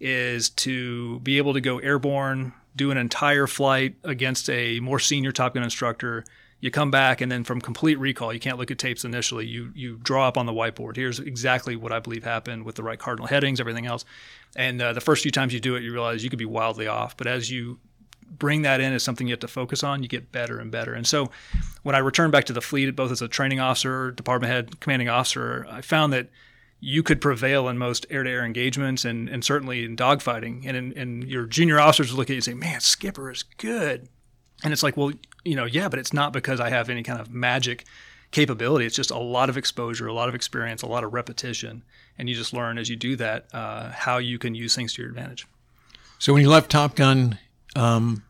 is 0.00 0.50
to 0.50 1.18
be 1.20 1.38
able 1.38 1.54
to 1.54 1.60
go 1.60 1.78
airborne, 1.78 2.52
do 2.76 2.92
an 2.92 2.96
entire 2.96 3.48
flight 3.48 3.96
against 4.04 4.48
a 4.48 4.78
more 4.78 5.00
senior 5.00 5.32
Top 5.32 5.54
Gun 5.54 5.64
instructor. 5.64 6.24
You 6.60 6.70
come 6.70 6.90
back, 6.90 7.22
and 7.22 7.32
then 7.32 7.42
from 7.42 7.60
complete 7.60 7.98
recall, 7.98 8.34
you 8.34 8.40
can't 8.40 8.58
look 8.58 8.70
at 8.70 8.78
tapes 8.78 9.04
initially. 9.04 9.46
You 9.46 9.72
you 9.74 9.96
draw 9.96 10.28
up 10.28 10.36
on 10.36 10.44
the 10.46 10.52
whiteboard. 10.52 10.96
Here's 10.96 11.18
exactly 11.18 11.74
what 11.74 11.90
I 11.90 12.00
believe 12.00 12.22
happened 12.22 12.64
with 12.64 12.74
the 12.74 12.82
right 12.82 12.98
cardinal 12.98 13.28
headings, 13.28 13.60
everything 13.60 13.86
else. 13.86 14.04
And 14.56 14.82
uh, 14.82 14.92
the 14.92 15.00
first 15.00 15.22
few 15.22 15.30
times 15.30 15.54
you 15.54 15.60
do 15.60 15.74
it, 15.76 15.82
you 15.82 15.92
realize 15.92 16.22
you 16.22 16.28
could 16.28 16.38
be 16.38 16.44
wildly 16.44 16.86
off. 16.86 17.16
But 17.16 17.26
as 17.26 17.50
you 17.50 17.78
bring 18.30 18.62
that 18.62 18.80
in 18.80 18.92
as 18.92 19.02
something 19.02 19.26
you 19.26 19.32
have 19.32 19.40
to 19.40 19.48
focus 19.48 19.82
on, 19.82 20.02
you 20.02 20.08
get 20.08 20.30
better 20.32 20.58
and 20.58 20.70
better. 20.70 20.92
And 20.92 21.06
so 21.06 21.30
when 21.82 21.94
I 21.94 21.98
returned 21.98 22.32
back 22.32 22.44
to 22.44 22.52
the 22.52 22.60
fleet, 22.60 22.94
both 22.94 23.10
as 23.10 23.22
a 23.22 23.28
training 23.28 23.58
officer, 23.58 24.10
department 24.10 24.52
head, 24.52 24.80
commanding 24.80 25.08
officer, 25.08 25.66
I 25.68 25.80
found 25.80 26.12
that 26.12 26.28
you 26.78 27.02
could 27.02 27.20
prevail 27.20 27.68
in 27.68 27.76
most 27.76 28.06
air-to-air 28.08 28.44
engagements 28.44 29.04
and, 29.04 29.28
and 29.28 29.44
certainly 29.44 29.84
in 29.84 29.96
dogfighting. 29.96 30.64
And, 30.66 30.76
in, 30.76 30.98
and 30.98 31.24
your 31.24 31.46
junior 31.46 31.80
officers 31.80 32.14
look 32.14 32.26
at 32.26 32.30
you 32.30 32.36
and 32.36 32.44
say, 32.44 32.54
man, 32.54 32.80
Skipper 32.80 33.30
is 33.30 33.42
good. 33.42 34.08
And 34.62 34.72
it's 34.72 34.82
like, 34.82 34.96
well, 34.96 35.12
you 35.44 35.56
know, 35.56 35.64
yeah, 35.64 35.88
but 35.88 35.98
it's 35.98 36.12
not 36.12 36.32
because 36.32 36.60
I 36.60 36.68
have 36.70 36.90
any 36.90 37.02
kind 37.02 37.20
of 37.20 37.32
magic 37.32 37.84
capability. 38.30 38.86
It's 38.86 38.96
just 38.96 39.10
a 39.10 39.18
lot 39.18 39.48
of 39.48 39.56
exposure, 39.56 40.06
a 40.06 40.12
lot 40.12 40.28
of 40.28 40.34
experience, 40.34 40.82
a 40.82 40.86
lot 40.86 41.04
of 41.04 41.12
repetition. 41.12 41.82
And 42.18 42.28
you 42.28 42.34
just 42.34 42.52
learn 42.52 42.78
as 42.78 42.88
you 42.88 42.96
do 42.96 43.16
that 43.16 43.46
uh, 43.52 43.90
how 43.90 44.18
you 44.18 44.38
can 44.38 44.54
use 44.54 44.74
things 44.74 44.92
to 44.94 45.02
your 45.02 45.10
advantage. 45.10 45.46
So 46.18 46.32
when 46.32 46.42
you 46.42 46.50
left 46.50 46.70
Top 46.70 46.94
Gun, 46.94 47.38
um, 47.74 48.22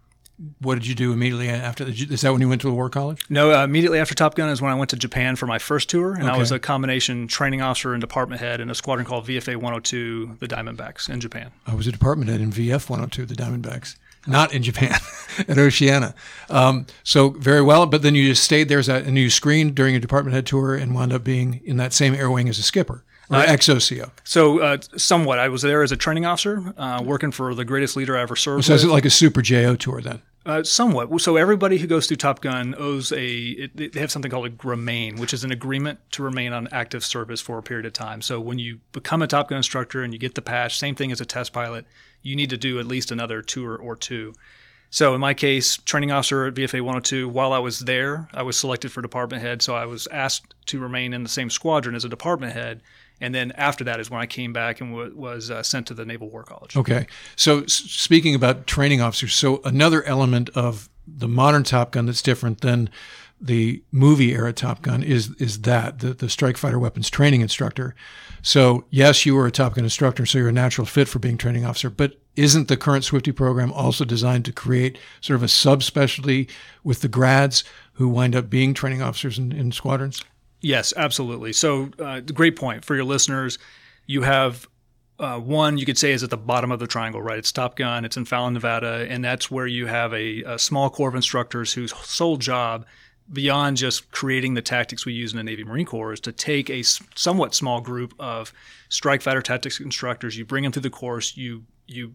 what 0.60 0.76
did 0.76 0.86
you 0.86 0.94
do 0.94 1.12
immediately 1.12 1.48
after? 1.48 1.84
The, 1.84 1.92
is 1.92 2.22
that 2.22 2.32
when 2.32 2.40
you 2.40 2.48
went 2.48 2.62
to 2.62 2.68
the 2.68 2.72
war 2.72 2.88
college? 2.88 3.24
No, 3.28 3.52
uh, 3.52 3.64
immediately 3.64 3.98
after 3.98 4.14
Top 4.14 4.34
Gun 4.34 4.48
is 4.48 4.62
when 4.62 4.72
I 4.72 4.74
went 4.74 4.90
to 4.90 4.96
Japan 4.96 5.36
for 5.36 5.46
my 5.46 5.58
first 5.58 5.90
tour, 5.90 6.14
and 6.14 6.24
okay. 6.24 6.32
I 6.32 6.38
was 6.38 6.50
a 6.50 6.58
combination 6.58 7.26
training 7.26 7.60
officer 7.60 7.92
and 7.92 8.00
department 8.00 8.40
head 8.40 8.60
in 8.60 8.70
a 8.70 8.74
squadron 8.74 9.06
called 9.06 9.26
VFA 9.26 9.56
102, 9.56 10.36
the 10.38 10.48
Diamondbacks 10.48 11.10
in 11.10 11.20
Japan. 11.20 11.50
I 11.66 11.74
was 11.74 11.86
a 11.86 11.92
department 11.92 12.30
head 12.30 12.40
in 12.40 12.52
VF 12.52 12.88
102, 12.88 13.26
the 13.26 13.34
Diamondbacks, 13.34 13.96
not 14.26 14.52
in 14.52 14.62
Japan, 14.62 14.98
at 15.48 15.58
Oceana. 15.58 16.14
Um, 16.48 16.86
so 17.02 17.30
very 17.30 17.62
well, 17.62 17.86
but 17.86 18.02
then 18.02 18.14
you 18.14 18.28
just 18.28 18.44
stayed 18.44 18.68
there 18.68 18.78
as 18.78 18.88
a, 18.88 18.96
and 18.96 19.16
you 19.16 19.30
screened 19.30 19.74
during 19.74 19.94
your 19.94 20.00
department 20.00 20.34
head 20.34 20.46
tour 20.46 20.74
and 20.74 20.94
wound 20.94 21.12
up 21.12 21.24
being 21.24 21.60
in 21.64 21.76
that 21.78 21.92
same 21.92 22.14
air 22.14 22.30
wing 22.30 22.48
as 22.48 22.58
a 22.58 22.62
skipper. 22.62 23.04
Uh, 23.32 23.44
ex-OCO. 23.46 24.10
So, 24.24 24.58
uh, 24.58 24.78
somewhat. 24.96 25.38
I 25.38 25.48
was 25.50 25.62
there 25.62 25.84
as 25.84 25.92
a 25.92 25.96
training 25.96 26.26
officer, 26.26 26.74
uh, 26.76 27.00
working 27.04 27.30
for 27.30 27.54
the 27.54 27.64
greatest 27.64 27.94
leader 27.96 28.16
I 28.16 28.22
ever 28.22 28.34
served. 28.34 28.64
So, 28.64 28.74
it's 28.74 28.84
like 28.84 29.04
a 29.04 29.10
super 29.10 29.40
JO 29.40 29.76
tour 29.76 30.00
then? 30.00 30.20
Uh, 30.46 30.62
somewhat. 30.62 31.20
So 31.20 31.36
everybody 31.36 31.76
who 31.76 31.86
goes 31.86 32.06
through 32.06 32.16
Top 32.16 32.40
Gun 32.40 32.74
owes 32.78 33.12
a. 33.12 33.36
It, 33.36 33.92
they 33.92 34.00
have 34.00 34.10
something 34.10 34.30
called 34.30 34.46
a 34.46 34.66
remain, 34.66 35.16
which 35.16 35.34
is 35.34 35.44
an 35.44 35.52
agreement 35.52 35.98
to 36.12 36.22
remain 36.22 36.54
on 36.54 36.66
active 36.72 37.04
service 37.04 37.42
for 37.42 37.58
a 37.58 37.62
period 37.62 37.84
of 37.84 37.92
time. 37.92 38.22
So 38.22 38.40
when 38.40 38.58
you 38.58 38.80
become 38.92 39.20
a 39.20 39.26
Top 39.26 39.50
Gun 39.50 39.58
instructor 39.58 40.02
and 40.02 40.14
you 40.14 40.18
get 40.18 40.34
the 40.34 40.42
patch, 40.42 40.78
same 40.78 40.94
thing 40.94 41.12
as 41.12 41.20
a 41.20 41.26
test 41.26 41.52
pilot, 41.52 41.84
you 42.22 42.36
need 42.36 42.48
to 42.50 42.56
do 42.56 42.80
at 42.80 42.86
least 42.86 43.10
another 43.10 43.42
tour 43.42 43.76
or 43.76 43.94
two. 43.94 44.32
So 44.88 45.14
in 45.14 45.20
my 45.20 45.34
case, 45.34 45.76
training 45.76 46.10
officer 46.10 46.46
at 46.46 46.54
VFA 46.54 46.80
102, 46.80 47.28
while 47.28 47.52
I 47.52 47.58
was 47.58 47.80
there, 47.80 48.28
I 48.32 48.42
was 48.42 48.56
selected 48.58 48.90
for 48.90 49.02
department 49.02 49.42
head. 49.42 49.60
So 49.60 49.74
I 49.74 49.84
was 49.84 50.08
asked 50.08 50.54
to 50.66 50.80
remain 50.80 51.12
in 51.12 51.22
the 51.22 51.28
same 51.28 51.50
squadron 51.50 51.94
as 51.94 52.04
a 52.04 52.08
department 52.08 52.54
head. 52.54 52.80
And 53.20 53.34
then 53.34 53.52
after 53.52 53.84
that 53.84 54.00
is 54.00 54.10
when 54.10 54.20
I 54.20 54.26
came 54.26 54.52
back 54.52 54.80
and 54.80 54.92
w- 54.92 55.14
was 55.14 55.50
uh, 55.50 55.62
sent 55.62 55.86
to 55.88 55.94
the 55.94 56.04
Naval 56.04 56.30
War 56.30 56.42
College. 56.42 56.76
Okay. 56.76 57.06
So 57.36 57.60
s- 57.62 57.72
speaking 57.72 58.34
about 58.34 58.66
training 58.66 59.00
officers, 59.00 59.34
so 59.34 59.60
another 59.64 60.02
element 60.04 60.48
of 60.50 60.88
the 61.06 61.28
modern 61.28 61.64
Top 61.64 61.92
Gun 61.92 62.06
that's 62.06 62.22
different 62.22 62.60
than 62.60 62.88
the 63.40 63.82
movie 63.90 64.32
era 64.32 64.52
Top 64.52 64.82
Gun 64.82 65.02
is 65.02 65.30
is 65.38 65.62
that 65.62 66.00
the, 66.00 66.12
the 66.12 66.28
strike 66.28 66.56
fighter 66.58 66.78
weapons 66.78 67.08
training 67.08 67.40
instructor. 67.40 67.94
So 68.42 68.84
yes, 68.90 69.24
you 69.26 69.34
were 69.34 69.46
a 69.46 69.50
Top 69.50 69.74
Gun 69.74 69.84
instructor, 69.84 70.26
so 70.26 70.38
you're 70.38 70.48
a 70.48 70.52
natural 70.52 70.86
fit 70.86 71.08
for 71.08 71.18
being 71.18 71.38
training 71.38 71.64
officer. 71.64 71.90
But 71.90 72.20
isn't 72.36 72.68
the 72.68 72.76
current 72.76 73.04
Swifty 73.04 73.32
program 73.32 73.72
also 73.72 74.04
designed 74.04 74.44
to 74.46 74.52
create 74.52 74.98
sort 75.20 75.36
of 75.36 75.42
a 75.42 75.46
subspecialty 75.46 76.48
with 76.84 77.00
the 77.00 77.08
grads 77.08 77.64
who 77.94 78.08
wind 78.08 78.36
up 78.36 78.48
being 78.48 78.72
training 78.74 79.02
officers 79.02 79.38
in, 79.38 79.52
in 79.52 79.72
squadrons? 79.72 80.22
Yes, 80.60 80.92
absolutely. 80.96 81.52
So, 81.52 81.90
uh, 81.98 82.20
great 82.20 82.56
point 82.56 82.84
for 82.84 82.94
your 82.94 83.04
listeners. 83.04 83.58
You 84.06 84.22
have 84.22 84.68
uh, 85.18 85.38
one 85.38 85.78
you 85.78 85.86
could 85.86 85.98
say 85.98 86.12
is 86.12 86.22
at 86.22 86.30
the 86.30 86.36
bottom 86.36 86.72
of 86.72 86.78
the 86.78 86.86
triangle, 86.86 87.22
right? 87.22 87.38
It's 87.38 87.52
Top 87.52 87.76
Gun, 87.76 88.04
it's 88.04 88.16
in 88.16 88.24
Fallon, 88.24 88.54
Nevada, 88.54 89.06
and 89.08 89.24
that's 89.24 89.50
where 89.50 89.66
you 89.66 89.86
have 89.86 90.12
a, 90.12 90.42
a 90.44 90.58
small 90.58 90.90
corps 90.90 91.08
of 91.08 91.14
instructors 91.14 91.72
whose 91.72 91.94
sole 92.06 92.36
job, 92.36 92.86
beyond 93.32 93.76
just 93.76 94.10
creating 94.10 94.54
the 94.54 94.62
tactics 94.62 95.06
we 95.06 95.12
use 95.12 95.32
in 95.32 95.36
the 95.36 95.44
Navy 95.44 95.62
Marine 95.62 95.86
Corps, 95.86 96.12
is 96.12 96.20
to 96.20 96.32
take 96.32 96.68
a 96.70 96.82
somewhat 96.82 97.54
small 97.54 97.80
group 97.80 98.14
of 98.18 98.52
strike 98.88 99.22
fighter 99.22 99.42
tactics 99.42 99.78
instructors. 99.78 100.36
You 100.36 100.44
bring 100.44 100.64
them 100.64 100.72
through 100.72 100.82
the 100.82 100.90
course, 100.90 101.36
you 101.36 101.64
you 101.86 102.14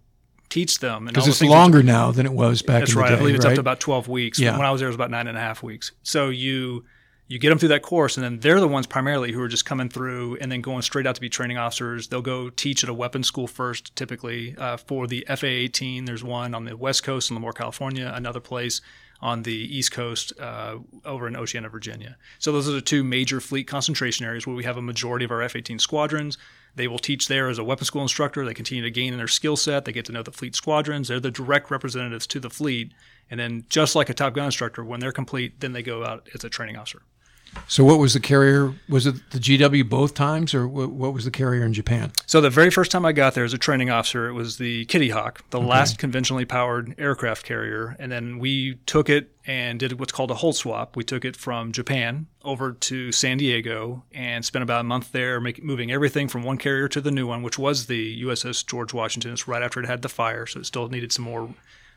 teach 0.50 0.80
them. 0.80 1.06
Because 1.06 1.28
it's 1.28 1.42
longer 1.42 1.84
now 1.84 2.12
than 2.12 2.26
it 2.26 2.34
was 2.34 2.62
back 2.62 2.82
that's 2.82 2.92
in 2.92 2.98
the 2.98 3.02
right. 3.02 3.10
day. 3.10 3.16
I 3.16 3.18
believe 3.18 3.36
it's 3.36 3.46
right? 3.46 3.52
up 3.52 3.56
to 3.56 3.62
about 3.62 3.80
12 3.80 4.08
weeks. 4.08 4.40
Yeah. 4.40 4.58
When 4.58 4.66
I 4.66 4.72
was 4.72 4.80
there, 4.80 4.88
it 4.88 4.92
was 4.92 4.96
about 4.96 5.12
nine 5.12 5.28
and 5.28 5.38
a 5.38 5.42
half 5.42 5.64
weeks. 5.64 5.92
So 6.04 6.30
you 6.30 6.86
you 7.28 7.40
get 7.40 7.50
them 7.50 7.58
through 7.58 7.70
that 7.70 7.82
course, 7.82 8.18
and 8.18 8.24
then 8.24 8.40
they're 8.40 8.60
the 8.60 8.68
ones 8.68 8.86
primarily 8.86 9.32
who 9.32 9.42
are 9.42 9.48
just 9.48 9.66
coming 9.66 9.90
through 9.90 10.38
and 10.42 10.52
then 10.52 10.62
going 10.62 10.84
straight 10.84 11.08
out 11.08 11.16
to 11.16 11.22
be 11.22 11.30
training 11.30 11.58
officers. 11.58 12.08
They'll 12.08 12.22
go 12.22 12.50
teach 12.50 12.84
at 12.84 12.90
a 12.90 12.94
weapons 12.94 13.28
school 13.28 13.48
first, 13.48 13.96
typically 13.96 14.56
uh, 14.58 14.78
for 14.78 15.08
the 15.08 15.26
FA 15.36 15.48
18. 15.48 16.06
There's 16.06 16.24
one 16.24 16.54
on 16.54 16.66
the 16.66 16.78
West 16.78 17.04
Coast 17.04 17.32
in 17.32 17.38
Lemoore, 17.38 17.56
California, 17.56 18.12
another 18.14 18.40
place 18.40 18.82
on 19.22 19.42
the 19.42 19.54
East 19.54 19.92
Coast 19.92 20.34
uh, 20.40 20.78
over 21.04 21.28
in 21.28 21.36
Oceana, 21.36 21.70
Virginia. 21.70 22.16
So 22.38 22.52
those 22.52 22.70
are 22.70 22.74
the 22.74 22.82
two 22.82 23.04
major 23.04 23.40
fleet 23.40 23.66
concentration 23.66 24.26
areas 24.26 24.46
where 24.46 24.56
we 24.56 24.64
have 24.66 24.78
a 24.78 24.82
majority 24.82 25.26
of 25.26 25.32
our 25.32 25.42
F 25.42 25.56
18 25.56 25.80
squadrons. 25.80 26.38
They 26.76 26.88
will 26.88 27.00
teach 27.00 27.28
there 27.28 27.48
as 27.50 27.58
a 27.58 27.64
weapons 27.64 27.88
school 27.88 28.02
instructor. 28.04 28.46
They 28.46 28.54
continue 28.54 28.84
to 28.84 28.92
gain 28.92 29.14
in 29.14 29.18
their 29.18 29.28
skill 29.28 29.56
set. 29.56 29.86
They 29.86 29.94
get 29.94 30.06
to 30.06 30.12
know 30.12 30.22
the 30.22 30.32
fleet 30.32 30.56
squadrons. 30.56 31.08
They're 31.08 31.20
the 31.20 31.32
direct 31.32 31.72
representatives 31.72 32.28
to 32.28 32.40
the 32.40 32.50
fleet. 32.50 32.92
And 33.32 33.40
then, 33.40 33.66
just 33.70 33.96
like 33.96 34.10
a 34.10 34.14
Top 34.14 34.34
Gun 34.36 34.46
instructor, 34.46 34.84
when 34.84 35.00
they're 35.00 35.12
complete, 35.12 35.60
then 35.62 35.74
they 35.74 35.82
go 35.82 36.06
out 36.06 36.28
as 36.36 36.44
a 36.44 36.50
training 36.50 36.78
officer. 36.78 37.02
So 37.68 37.84
what 37.84 38.00
was 38.00 38.14
the 38.14 38.20
carrier? 38.20 38.74
Was 38.88 39.06
it 39.08 39.16
the 39.32 39.40
GW 39.40 39.90
both 39.90 40.14
times, 40.14 40.54
or 40.54 40.68
what, 40.68 40.92
what 40.92 41.14
was 41.14 41.26
the 41.26 41.32
carrier 41.32 41.64
in 41.66 41.74
Japan? 41.74 42.12
So 42.26 42.42
the 42.42 42.50
very 42.50 42.70
first 42.70 42.92
time 42.92 43.06
I 43.06 43.12
got 43.12 43.34
there 43.34 43.44
as 43.44 43.54
a 43.54 43.58
training 43.58 43.90
officer, 43.90 44.28
it 44.28 44.34
was 44.34 44.58
the 44.58 44.86
Kitty 44.86 45.10
Hawk, 45.10 45.44
the 45.50 45.60
okay. 45.60 45.68
last 45.68 45.98
conventionally 45.98 46.46
powered 46.46 46.96
aircraft 46.98 47.46
carrier, 47.46 47.96
and 48.00 48.12
then 48.12 48.40
we 48.40 48.76
took 48.86 49.10
it 49.10 49.32
and 49.48 49.80
did 49.80 50.00
what's 50.00 50.12
called 50.12 50.32
a 50.32 50.36
hull 50.36 50.54
swap. 50.54 50.96
We 50.96 51.04
took 51.04 51.26
it 51.26 51.36
from 51.36 51.72
Japan 51.72 52.28
over 52.44 52.74
to 52.74 53.12
San 53.12 53.38
Diego 53.38 54.04
and 54.14 54.44
spent 54.44 54.64
about 54.64 54.82
a 54.82 54.84
month 54.84 55.12
there, 55.12 55.40
make, 55.40 55.64
moving 55.64 55.92
everything 55.92 56.28
from 56.28 56.44
one 56.44 56.58
carrier 56.58 56.88
to 56.90 57.02
the 57.02 57.12
new 57.12 57.28
one, 57.28 57.44
which 57.44 57.60
was 57.60 57.88
the 57.88 58.24
USS 58.24 58.66
George 58.66 58.94
Washington. 58.94 59.34
It's 59.34 59.48
right 59.48 59.62
after 59.62 59.80
it 59.80 59.88
had 59.88 60.02
the 60.02 60.10
fire, 60.10 60.46
so 60.46 60.60
it 60.60 60.66
still 60.66 60.88
needed 60.90 61.12
some 61.12 61.26
more 61.26 61.54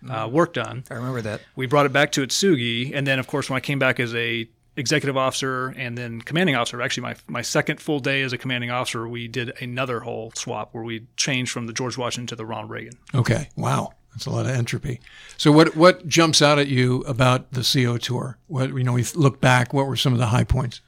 uh, 0.08 0.28
work 0.30 0.54
done. 0.54 0.84
I 0.90 0.94
remember 0.94 1.22
that. 1.22 1.40
We 1.56 1.66
brought 1.66 1.86
it 1.86 1.92
back 1.92 2.12
to 2.12 2.22
Atsugi, 2.26 2.92
and 2.94 3.06
then 3.06 3.18
of 3.18 3.26
course 3.26 3.50
when 3.50 3.56
I 3.56 3.60
came 3.60 3.78
back 3.78 3.98
as 3.98 4.14
a 4.14 4.48
executive 4.78 5.16
officer 5.16 5.68
and 5.76 5.98
then 5.98 6.20
commanding 6.20 6.54
officer. 6.54 6.80
Actually, 6.80 7.02
my, 7.02 7.16
my 7.26 7.42
second 7.42 7.80
full 7.80 8.00
day 8.00 8.22
as 8.22 8.32
a 8.32 8.38
commanding 8.38 8.70
officer, 8.70 9.08
we 9.08 9.28
did 9.28 9.52
another 9.60 10.00
hull 10.00 10.32
swap 10.34 10.70
where 10.72 10.84
we 10.84 11.06
changed 11.16 11.50
from 11.50 11.66
the 11.66 11.72
George 11.72 11.98
Washington 11.98 12.28
to 12.28 12.36
the 12.36 12.46
Ronald 12.46 12.70
Reagan. 12.70 12.94
Okay. 13.14 13.48
Wow. 13.56 13.92
That's 14.12 14.26
a 14.26 14.30
lot 14.30 14.46
of 14.46 14.52
entropy. 14.52 15.00
So 15.36 15.52
what 15.52 15.76
what 15.76 16.08
jumps 16.08 16.42
out 16.42 16.58
at 16.58 16.66
you 16.66 17.02
about 17.02 17.52
the 17.52 17.60
CO 17.60 17.98
tour? 17.98 18.38
What 18.46 18.70
you 18.70 18.82
know, 18.82 18.94
we 18.94 19.04
look 19.14 19.40
back. 19.40 19.72
What 19.72 19.86
were 19.86 19.96
some 19.96 20.12
of 20.12 20.18
the 20.18 20.26
high 20.26 20.44
points? 20.44 20.80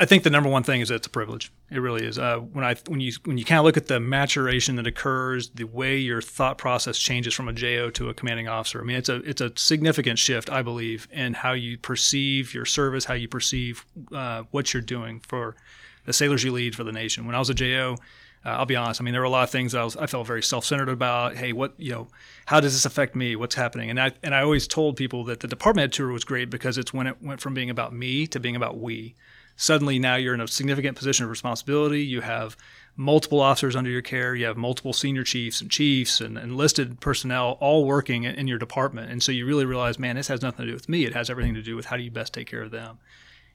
I 0.00 0.04
think 0.04 0.22
the 0.22 0.30
number 0.30 0.48
one 0.48 0.62
thing 0.62 0.80
is 0.80 0.90
it's 0.90 1.06
a 1.06 1.10
privilege. 1.10 1.52
It 1.70 1.78
really 1.78 2.04
is. 2.04 2.18
Uh, 2.18 2.38
when 2.38 2.64
I 2.64 2.74
when 2.86 3.00
you 3.00 3.12
when 3.24 3.38
you 3.38 3.44
kind 3.44 3.58
of 3.58 3.64
look 3.64 3.76
at 3.76 3.86
the 3.86 4.00
maturation 4.00 4.76
that 4.76 4.86
occurs, 4.86 5.50
the 5.50 5.64
way 5.64 5.98
your 5.98 6.20
thought 6.20 6.58
process 6.58 6.98
changes 6.98 7.34
from 7.34 7.48
a 7.48 7.52
JO 7.52 7.90
to 7.90 8.08
a 8.08 8.14
commanding 8.14 8.48
officer. 8.48 8.80
I 8.80 8.84
mean, 8.84 8.96
it's 8.96 9.08
a 9.08 9.16
it's 9.16 9.40
a 9.40 9.52
significant 9.56 10.18
shift, 10.18 10.50
I 10.50 10.62
believe, 10.62 11.08
in 11.12 11.34
how 11.34 11.52
you 11.52 11.78
perceive 11.78 12.54
your 12.54 12.64
service, 12.64 13.04
how 13.04 13.14
you 13.14 13.28
perceive 13.28 13.84
uh, 14.12 14.44
what 14.50 14.72
you're 14.72 14.82
doing 14.82 15.20
for 15.20 15.56
the 16.04 16.12
sailors 16.12 16.42
you 16.44 16.52
lead 16.52 16.74
for 16.74 16.84
the 16.84 16.92
nation. 16.92 17.26
When 17.26 17.34
I 17.34 17.38
was 17.38 17.50
a 17.50 17.54
JO, 17.54 17.96
uh, 18.44 18.48
I'll 18.50 18.66
be 18.66 18.76
honest. 18.76 19.00
I 19.00 19.04
mean, 19.04 19.12
there 19.12 19.20
were 19.20 19.26
a 19.26 19.30
lot 19.30 19.42
of 19.42 19.50
things 19.50 19.74
I, 19.74 19.82
was, 19.82 19.96
I 19.96 20.06
felt 20.06 20.26
very 20.26 20.42
self-centered 20.42 20.88
about. 20.88 21.36
Hey, 21.36 21.52
what 21.52 21.74
you 21.78 21.92
know, 21.92 22.08
how 22.46 22.60
does 22.60 22.72
this 22.72 22.84
affect 22.84 23.16
me? 23.16 23.36
What's 23.36 23.54
happening? 23.54 23.90
And 23.90 24.00
I 24.00 24.12
and 24.22 24.34
I 24.34 24.42
always 24.42 24.66
told 24.66 24.96
people 24.96 25.24
that 25.24 25.40
the 25.40 25.48
department 25.48 25.82
head 25.82 25.92
tour 25.92 26.12
was 26.12 26.24
great 26.24 26.50
because 26.50 26.78
it's 26.78 26.92
when 26.94 27.06
it 27.06 27.22
went 27.22 27.40
from 27.40 27.54
being 27.54 27.70
about 27.70 27.92
me 27.92 28.26
to 28.28 28.40
being 28.40 28.56
about 28.56 28.78
we 28.78 29.14
suddenly 29.56 29.98
now 29.98 30.16
you're 30.16 30.34
in 30.34 30.40
a 30.40 30.48
significant 30.48 30.96
position 30.96 31.24
of 31.24 31.30
responsibility. 31.30 32.02
You 32.04 32.20
have 32.20 32.56
multiple 32.96 33.40
officers 33.40 33.76
under 33.76 33.90
your 33.90 34.02
care. 34.02 34.34
You 34.34 34.46
have 34.46 34.56
multiple 34.56 34.92
senior 34.92 35.24
chiefs 35.24 35.60
and 35.60 35.70
chiefs 35.70 36.20
and 36.20 36.38
enlisted 36.38 37.00
personnel 37.00 37.58
all 37.60 37.84
working 37.84 38.24
in 38.24 38.46
your 38.46 38.58
department. 38.58 39.10
And 39.10 39.22
so 39.22 39.32
you 39.32 39.46
really 39.46 39.66
realize, 39.66 39.98
man, 39.98 40.16
this 40.16 40.28
has 40.28 40.42
nothing 40.42 40.64
to 40.64 40.70
do 40.70 40.74
with 40.74 40.88
me. 40.88 41.04
It 41.04 41.14
has 41.14 41.28
everything 41.28 41.54
to 41.54 41.62
do 41.62 41.76
with 41.76 41.86
how 41.86 41.96
do 41.96 42.02
you 42.02 42.10
best 42.10 42.32
take 42.32 42.46
care 42.46 42.62
of 42.62 42.70
them. 42.70 42.98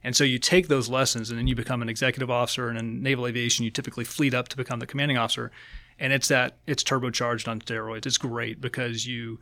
And 0.03 0.15
so 0.15 0.23
you 0.23 0.39
take 0.39 0.67
those 0.67 0.89
lessons 0.89 1.29
and 1.29 1.37
then 1.37 1.47
you 1.47 1.55
become 1.55 1.81
an 1.81 1.89
executive 1.89 2.29
officer. 2.29 2.69
And 2.69 2.77
in 2.77 3.03
naval 3.03 3.27
aviation, 3.27 3.65
you 3.65 3.71
typically 3.71 4.03
fleet 4.03 4.33
up 4.33 4.47
to 4.49 4.57
become 4.57 4.79
the 4.79 4.87
commanding 4.87 5.17
officer. 5.17 5.51
And 5.99 6.11
it's 6.13 6.27
that 6.29 6.57
it's 6.65 6.83
turbocharged 6.83 7.47
on 7.47 7.61
steroids. 7.61 8.05
It's 8.05 8.17
great 8.17 8.59
because 8.59 9.05
you 9.05 9.39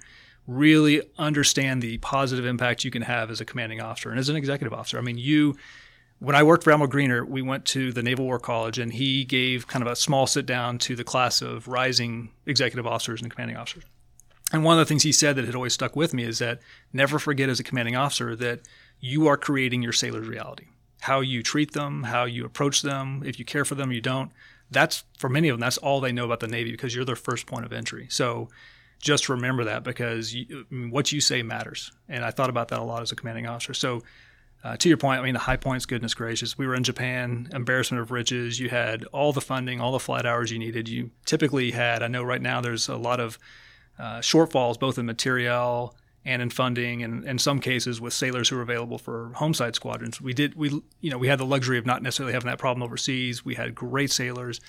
really 0.48 1.02
understand 1.18 1.82
the 1.82 1.98
positive 2.00 2.46
impact 2.46 2.84
you 2.84 2.92
can 2.92 3.04
have 3.04 3.30
as 3.30 3.40
a 3.40 3.46
commanding 3.46 3.80
officer 3.80 4.10
and 4.10 4.20
as 4.20 4.30
an 4.30 4.36
executive 4.36 4.74
officer. 4.74 4.98
I 4.98 5.02
mean, 5.02 5.18
you 5.18 5.56
when 6.20 6.36
I 6.36 6.44
worked 6.44 6.64
for 6.64 6.72
Admiral 6.72 6.92
Greenert, 6.92 7.30
we 7.30 7.42
went 7.42 7.66
to 7.68 7.94
the 7.94 8.04
Naval 8.04 8.26
War 8.26 8.40
College, 8.40 8.78
and 8.78 8.92
he 8.92 9.24
gave 9.24 9.68
kind 9.68 9.84
of 9.86 9.92
a 9.92 9.96
small 9.96 10.28
sit 10.28 10.46
down 10.46 10.78
to 10.80 10.96
the 10.96 11.04
class 11.04 11.42
of 11.42 11.68
rising 11.68 12.32
executive 12.46 12.86
officers 12.86 13.22
and 13.22 13.32
commanding 13.32 13.58
officers. 13.58 13.86
And 14.52 14.64
one 14.64 14.78
of 14.78 14.80
the 14.80 14.90
things 14.90 15.04
he 15.04 15.12
said 15.12 15.36
that 15.36 15.46
had 15.46 15.56
always 15.56 15.74
stuck 15.74 15.96
with 15.96 16.14
me 16.14 16.24
is 16.24 16.40
that 16.40 16.60
never 16.92 17.20
forget 17.20 17.50
as 17.50 17.60
a 17.60 17.64
commanding 17.64 17.96
officer 17.96 18.36
that 18.36 18.62
you 19.00 19.28
are 19.28 19.38
creating 19.38 19.82
your 19.82 19.94
sailor's 19.94 20.28
reality. 20.28 20.66
How 21.02 21.22
you 21.22 21.42
treat 21.42 21.74
them, 21.74 22.04
how 22.04 22.26
you 22.26 22.46
approach 22.46 22.82
them, 22.82 23.24
if 23.26 23.40
you 23.40 23.46
care 23.46 23.64
for 23.64 23.76
them, 23.76 23.92
you 23.92 24.02
don't. 24.02 24.32
That's 24.70 25.04
for 25.18 25.30
many 25.30 25.48
of 25.48 25.54
them, 25.54 25.62
that's 25.62 25.78
all 25.78 26.02
they 26.02 26.12
know 26.12 26.26
about 26.26 26.42
the 26.42 26.48
Navy 26.48 26.72
because 26.72 26.94
you're 26.94 27.06
their 27.06 27.16
first 27.16 27.46
point 27.46 27.66
of 27.66 27.72
entry. 27.72 28.08
So 28.10 28.50
just 29.00 29.30
remember 29.30 29.64
that 29.64 29.84
because 29.84 30.34
you, 30.34 30.66
what 30.90 31.12
you 31.12 31.22
say 31.22 31.42
matters. 31.42 31.92
And 32.10 32.26
I 32.26 32.32
thought 32.32 32.50
about 32.50 32.68
that 32.70 32.80
a 32.80 32.84
lot 32.84 33.02
as 33.02 33.12
a 33.12 33.16
commanding 33.16 33.48
officer. 33.48 33.74
So 33.74 34.02
uh, 34.64 34.76
to 34.78 34.90
your 34.90 34.98
point, 34.98 35.22
I 35.22 35.24
mean, 35.24 35.34
the 35.34 35.40
high 35.40 35.58
points, 35.58 35.86
goodness 35.86 36.14
gracious. 36.14 36.58
We 36.58 36.68
were 36.68 36.76
in 36.76 36.84
Japan, 36.84 37.50
embarrassment 37.54 38.02
of 38.02 38.12
riches. 38.12 38.60
You 38.60 38.70
had 38.70 39.06
all 39.06 39.32
the 39.32 39.42
funding, 39.42 39.80
all 39.80 39.94
the 39.94 40.00
flight 40.00 40.26
hours 40.26 40.52
you 40.52 40.60
needed. 40.60 40.90
You 40.90 41.12
typically 41.26 41.72
had, 41.72 42.04
I 42.04 42.08
know 42.08 42.24
right 42.24 42.42
now 42.42 42.60
there's 42.60 42.90
a 42.90 42.98
lot 42.98 43.20
of 43.20 43.40
uh, 43.98 44.20
shortfalls, 44.20 44.80
both 44.80 44.98
in 44.98 45.06
material 45.06 45.96
and 46.26 46.42
in 46.42 46.50
funding, 46.50 47.02
and 47.04 47.24
in 47.26 47.40
some 47.40 47.60
cases 47.60 48.02
with 48.02 48.14
sailors 48.14 48.50
who 48.50 48.58
are 48.58 48.62
available 48.62 48.98
for 48.98 49.32
homeside 49.36 49.76
squadrons. 49.76 50.20
We 50.20 50.34
did, 50.34 50.56
we, 50.56 50.82
you 51.00 51.10
know, 51.10 51.18
we 51.18 51.30
had 51.30 51.40
the 51.40 51.46
luxury 51.46 51.78
of 51.78 51.86
not 51.86 52.04
necessarily 52.04 52.34
having 52.34 52.50
that 52.50 52.60
problem 52.60 52.84
overseas. 52.84 53.46
We 53.46 53.56
had 53.56 53.74
great 53.74 54.12
sailors 54.12 54.60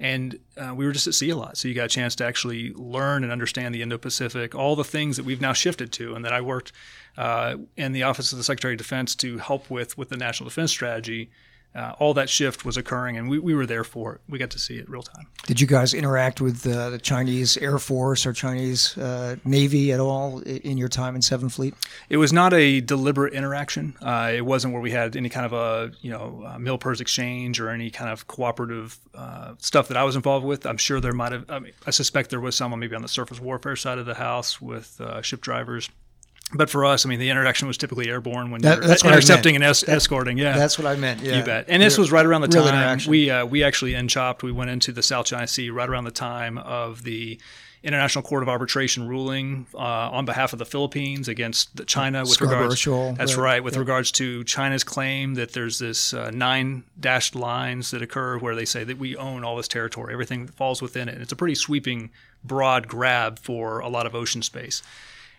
and 0.00 0.38
uh, 0.56 0.74
we 0.74 0.86
were 0.86 0.92
just 0.92 1.06
at 1.06 1.14
sea 1.14 1.30
a 1.30 1.36
lot. 1.36 1.56
So 1.56 1.68
you 1.68 1.74
got 1.74 1.84
a 1.84 1.88
chance 1.88 2.16
to 2.16 2.24
actually 2.24 2.72
learn 2.74 3.22
and 3.22 3.32
understand 3.32 3.74
the 3.74 3.82
Indo-Pacific, 3.82 4.54
all 4.54 4.76
the 4.76 4.84
things 4.84 5.16
that 5.16 5.24
we've 5.24 5.40
now 5.40 5.52
shifted 5.52 5.92
to, 5.92 6.14
and 6.14 6.24
that 6.24 6.32
I 6.32 6.40
worked 6.40 6.72
uh, 7.16 7.56
in 7.76 7.92
the 7.92 8.02
Office 8.02 8.32
of 8.32 8.38
the 8.38 8.44
Secretary 8.44 8.74
of 8.74 8.78
Defense 8.78 9.14
to 9.16 9.38
help 9.38 9.70
with 9.70 9.96
with 9.96 10.08
the 10.08 10.16
National 10.16 10.48
Defense 10.48 10.70
Strategy. 10.70 11.30
Uh, 11.74 11.94
all 11.98 12.14
that 12.14 12.30
shift 12.30 12.64
was 12.64 12.76
occurring, 12.76 13.16
and 13.16 13.28
we, 13.28 13.38
we 13.38 13.54
were 13.54 13.66
there 13.66 13.84
for 13.84 14.14
it. 14.14 14.20
We 14.28 14.38
got 14.38 14.50
to 14.50 14.58
see 14.58 14.76
it 14.76 14.88
real 14.88 15.02
time. 15.02 15.26
Did 15.46 15.60
you 15.60 15.66
guys 15.66 15.92
interact 15.92 16.40
with 16.40 16.66
uh, 16.66 16.90
the 16.90 16.98
Chinese 16.98 17.56
Air 17.56 17.78
Force 17.78 18.26
or 18.26 18.32
Chinese 18.32 18.96
uh, 18.96 19.36
Navy 19.44 19.92
at 19.92 19.98
all 19.98 20.40
in 20.40 20.78
your 20.78 20.88
time 20.88 21.16
in 21.16 21.22
Seventh 21.22 21.54
Fleet? 21.54 21.74
It 22.08 22.18
was 22.18 22.32
not 22.32 22.52
a 22.52 22.80
deliberate 22.80 23.34
interaction. 23.34 23.96
Uh, 24.00 24.30
it 24.34 24.42
wasn't 24.42 24.72
where 24.72 24.82
we 24.82 24.92
had 24.92 25.16
any 25.16 25.28
kind 25.28 25.46
of 25.46 25.52
a 25.52 25.92
you 26.00 26.10
know 26.10 26.44
milpers 26.58 27.00
exchange 27.00 27.58
or 27.60 27.70
any 27.70 27.90
kind 27.90 28.10
of 28.10 28.26
cooperative 28.28 28.98
uh, 29.14 29.54
stuff 29.58 29.88
that 29.88 29.96
I 29.96 30.04
was 30.04 30.14
involved 30.14 30.46
with. 30.46 30.66
I'm 30.66 30.76
sure 30.76 31.00
there 31.00 31.12
might 31.12 31.32
have. 31.32 31.50
I, 31.50 31.58
mean, 31.58 31.72
I 31.86 31.90
suspect 31.90 32.30
there 32.30 32.40
was 32.40 32.54
some 32.54 32.78
maybe 32.78 32.94
on 32.94 33.02
the 33.02 33.08
surface 33.08 33.40
warfare 33.40 33.76
side 33.76 33.98
of 33.98 34.06
the 34.06 34.14
house 34.14 34.60
with 34.60 35.00
uh, 35.00 35.22
ship 35.22 35.40
drivers 35.40 35.90
but 36.54 36.70
for 36.70 36.84
us, 36.84 37.04
I 37.04 37.08
mean, 37.08 37.18
the 37.18 37.30
interaction 37.30 37.68
was 37.68 37.76
typically 37.76 38.08
airborne 38.08 38.50
when 38.50 38.62
that, 38.62 38.82
you're 38.82 39.12
intercepting 39.12 39.54
and 39.54 39.64
es- 39.64 39.80
that, 39.82 39.96
escorting. 39.96 40.38
Yeah, 40.38 40.56
that's 40.56 40.78
what 40.78 40.86
I 40.86 40.96
meant. 40.96 41.20
Yeah, 41.20 41.38
you 41.38 41.44
bet. 41.44 41.66
And 41.68 41.82
this 41.82 41.98
was 41.98 42.12
right 42.12 42.24
around 42.24 42.42
the 42.42 42.48
time 42.48 43.00
we 43.08 43.30
uh, 43.30 43.44
we 43.44 43.62
actually 43.64 43.94
in 43.94 44.08
chopped. 44.08 44.42
We 44.42 44.52
went 44.52 44.70
into 44.70 44.92
the 44.92 45.02
South 45.02 45.26
China 45.26 45.46
Sea 45.46 45.70
right 45.70 45.88
around 45.88 46.04
the 46.04 46.10
time 46.10 46.58
of 46.58 47.02
the 47.02 47.38
International 47.84 48.22
Court 48.22 48.42
of 48.42 48.48
Arbitration 48.48 49.06
ruling 49.06 49.66
uh, 49.74 49.78
on 49.78 50.24
behalf 50.24 50.54
of 50.54 50.58
the 50.58 50.64
Philippines 50.64 51.28
against 51.28 51.86
China 51.86 52.22
with 52.22 52.40
regards. 52.40 52.82
That's 52.82 53.36
right, 53.36 53.44
right 53.44 53.64
with 53.64 53.74
yep. 53.74 53.80
regards 53.80 54.10
to 54.12 54.42
China's 54.44 54.82
claim 54.82 55.34
that 55.34 55.52
there's 55.52 55.78
this 55.78 56.14
uh, 56.14 56.30
nine 56.30 56.84
dashed 56.98 57.34
lines 57.34 57.90
that 57.90 58.00
occur 58.00 58.38
where 58.38 58.54
they 58.54 58.64
say 58.64 58.84
that 58.84 58.98
we 58.98 59.16
own 59.16 59.44
all 59.44 59.56
this 59.56 59.68
territory, 59.68 60.14
everything 60.14 60.46
that 60.46 60.54
falls 60.54 60.80
within 60.80 61.08
it. 61.10 61.14
And 61.14 61.22
it's 61.22 61.32
a 61.32 61.36
pretty 61.36 61.54
sweeping, 61.54 62.10
broad 62.42 62.88
grab 62.88 63.38
for 63.38 63.80
a 63.80 63.88
lot 63.88 64.06
of 64.06 64.14
ocean 64.14 64.40
space. 64.40 64.82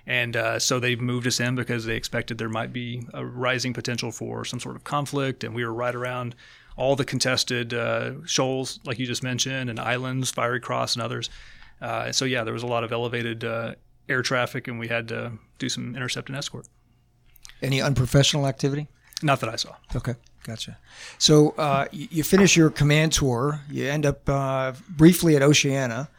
And 0.07 0.35
uh, 0.35 0.59
so 0.59 0.79
they 0.79 0.95
moved 0.95 1.25
us 1.25 1.39
in 1.39 1.55
because 1.55 1.85
they 1.85 1.95
expected 1.95 2.37
there 2.37 2.49
might 2.49 2.71
be 2.71 3.07
a 3.13 3.25
rising 3.25 3.73
potential 3.73 4.11
for 4.11 4.45
some 4.45 4.59
sort 4.59 4.75
of 4.75 4.83
conflict. 4.83 5.43
And 5.43 5.55
we 5.55 5.65
were 5.65 5.73
right 5.73 5.95
around 5.95 6.35
all 6.77 6.95
the 6.95 7.05
contested 7.05 7.73
uh, 7.73 8.25
shoals, 8.25 8.79
like 8.85 8.99
you 8.99 9.05
just 9.05 9.23
mentioned, 9.23 9.69
and 9.69 9.79
islands, 9.79 10.29
Fiery 10.29 10.59
Cross, 10.59 10.95
and 10.95 11.03
others. 11.03 11.29
Uh, 11.81 12.11
so, 12.11 12.25
yeah, 12.25 12.43
there 12.43 12.53
was 12.53 12.63
a 12.63 12.67
lot 12.67 12.83
of 12.83 12.91
elevated 12.91 13.43
uh, 13.43 13.75
air 14.07 14.21
traffic, 14.21 14.67
and 14.67 14.79
we 14.79 14.87
had 14.87 15.07
to 15.07 15.31
do 15.57 15.69
some 15.69 15.95
intercept 15.95 16.29
and 16.29 16.37
escort. 16.37 16.67
Any 17.61 17.81
unprofessional 17.81 18.47
activity? 18.47 18.87
Not 19.23 19.39
that 19.39 19.49
I 19.49 19.55
saw. 19.55 19.75
Okay, 19.95 20.15
gotcha. 20.43 20.77
So 21.17 21.55
uh, 21.57 21.87
you 21.91 22.23
finish 22.23 22.55
your 22.55 22.69
command 22.69 23.13
tour. 23.13 23.61
You 23.69 23.87
end 23.87 24.05
up 24.05 24.27
uh, 24.27 24.73
briefly 24.89 25.35
at 25.35 25.41
Oceana. 25.41 26.09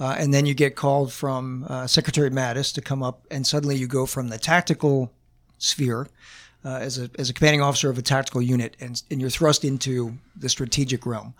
Uh, 0.00 0.16
and 0.18 0.32
then 0.32 0.46
you 0.46 0.54
get 0.54 0.76
called 0.76 1.12
from 1.12 1.66
uh, 1.68 1.86
Secretary 1.86 2.30
Mattis 2.30 2.72
to 2.72 2.80
come 2.80 3.02
up, 3.02 3.26
and 3.30 3.46
suddenly 3.46 3.76
you 3.76 3.86
go 3.86 4.06
from 4.06 4.28
the 4.28 4.38
tactical 4.38 5.12
sphere 5.58 6.08
uh, 6.64 6.76
as 6.76 6.98
a 6.98 7.10
as 7.18 7.28
a 7.28 7.34
commanding 7.34 7.60
officer 7.60 7.90
of 7.90 7.98
a 7.98 8.02
tactical 8.02 8.40
unit, 8.40 8.76
and 8.80 9.02
and 9.10 9.20
you're 9.20 9.30
thrust 9.30 9.64
into 9.64 10.14
the 10.34 10.48
strategic 10.48 11.04
realm. 11.04 11.34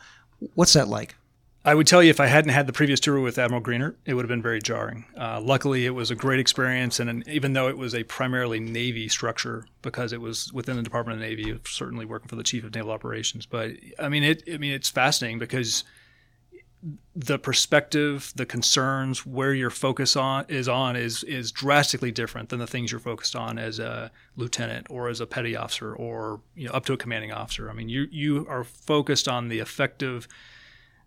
What's 0.54 0.74
that 0.74 0.88
like? 0.88 1.14
I 1.62 1.74
would 1.74 1.86
tell 1.86 2.02
you 2.02 2.08
if 2.08 2.20
I 2.20 2.26
hadn't 2.26 2.52
had 2.52 2.66
the 2.66 2.72
previous 2.72 3.00
tour 3.00 3.20
with 3.20 3.38
Admiral 3.38 3.60
Greenert, 3.60 3.94
it 4.06 4.14
would 4.14 4.24
have 4.24 4.30
been 4.30 4.40
very 4.40 4.60
jarring. 4.62 5.04
Uh, 5.14 5.42
luckily, 5.42 5.84
it 5.84 5.90
was 5.90 6.10
a 6.10 6.14
great 6.14 6.40
experience, 6.40 6.98
and 6.98 7.10
an, 7.10 7.24
even 7.26 7.52
though 7.52 7.68
it 7.68 7.76
was 7.76 7.94
a 7.94 8.02
primarily 8.04 8.60
Navy 8.60 9.08
structure, 9.08 9.66
because 9.82 10.14
it 10.14 10.22
was 10.22 10.50
within 10.54 10.76
the 10.76 10.82
Department 10.82 11.16
of 11.16 11.20
Navy, 11.20 11.58
certainly 11.66 12.06
working 12.06 12.28
for 12.28 12.36
the 12.36 12.42
Chief 12.42 12.64
of 12.64 12.74
Naval 12.74 12.92
Operations. 12.92 13.44
But 13.44 13.72
I 13.98 14.08
mean, 14.08 14.22
it. 14.22 14.42
I 14.52 14.56
mean, 14.56 14.72
it's 14.72 14.88
fascinating 14.88 15.38
because 15.38 15.84
the 17.14 17.38
perspective, 17.38 18.32
the 18.36 18.46
concerns, 18.46 19.26
where 19.26 19.52
your 19.52 19.70
focus 19.70 20.16
on 20.16 20.46
is 20.48 20.68
on 20.68 20.96
is 20.96 21.22
is 21.24 21.52
drastically 21.52 22.10
different 22.10 22.48
than 22.48 22.58
the 22.58 22.66
things 22.66 22.90
you're 22.90 23.00
focused 23.00 23.36
on 23.36 23.58
as 23.58 23.78
a 23.78 24.10
lieutenant 24.36 24.86
or 24.88 25.08
as 25.08 25.20
a 25.20 25.26
petty 25.26 25.54
officer 25.54 25.94
or 25.94 26.40
you 26.54 26.66
know 26.66 26.72
up 26.72 26.86
to 26.86 26.92
a 26.92 26.96
commanding 26.96 27.32
officer. 27.32 27.68
I 27.68 27.74
mean, 27.74 27.88
you 27.88 28.06
you 28.10 28.46
are 28.48 28.64
focused 28.64 29.28
on 29.28 29.48
the 29.48 29.58
effective 29.58 30.26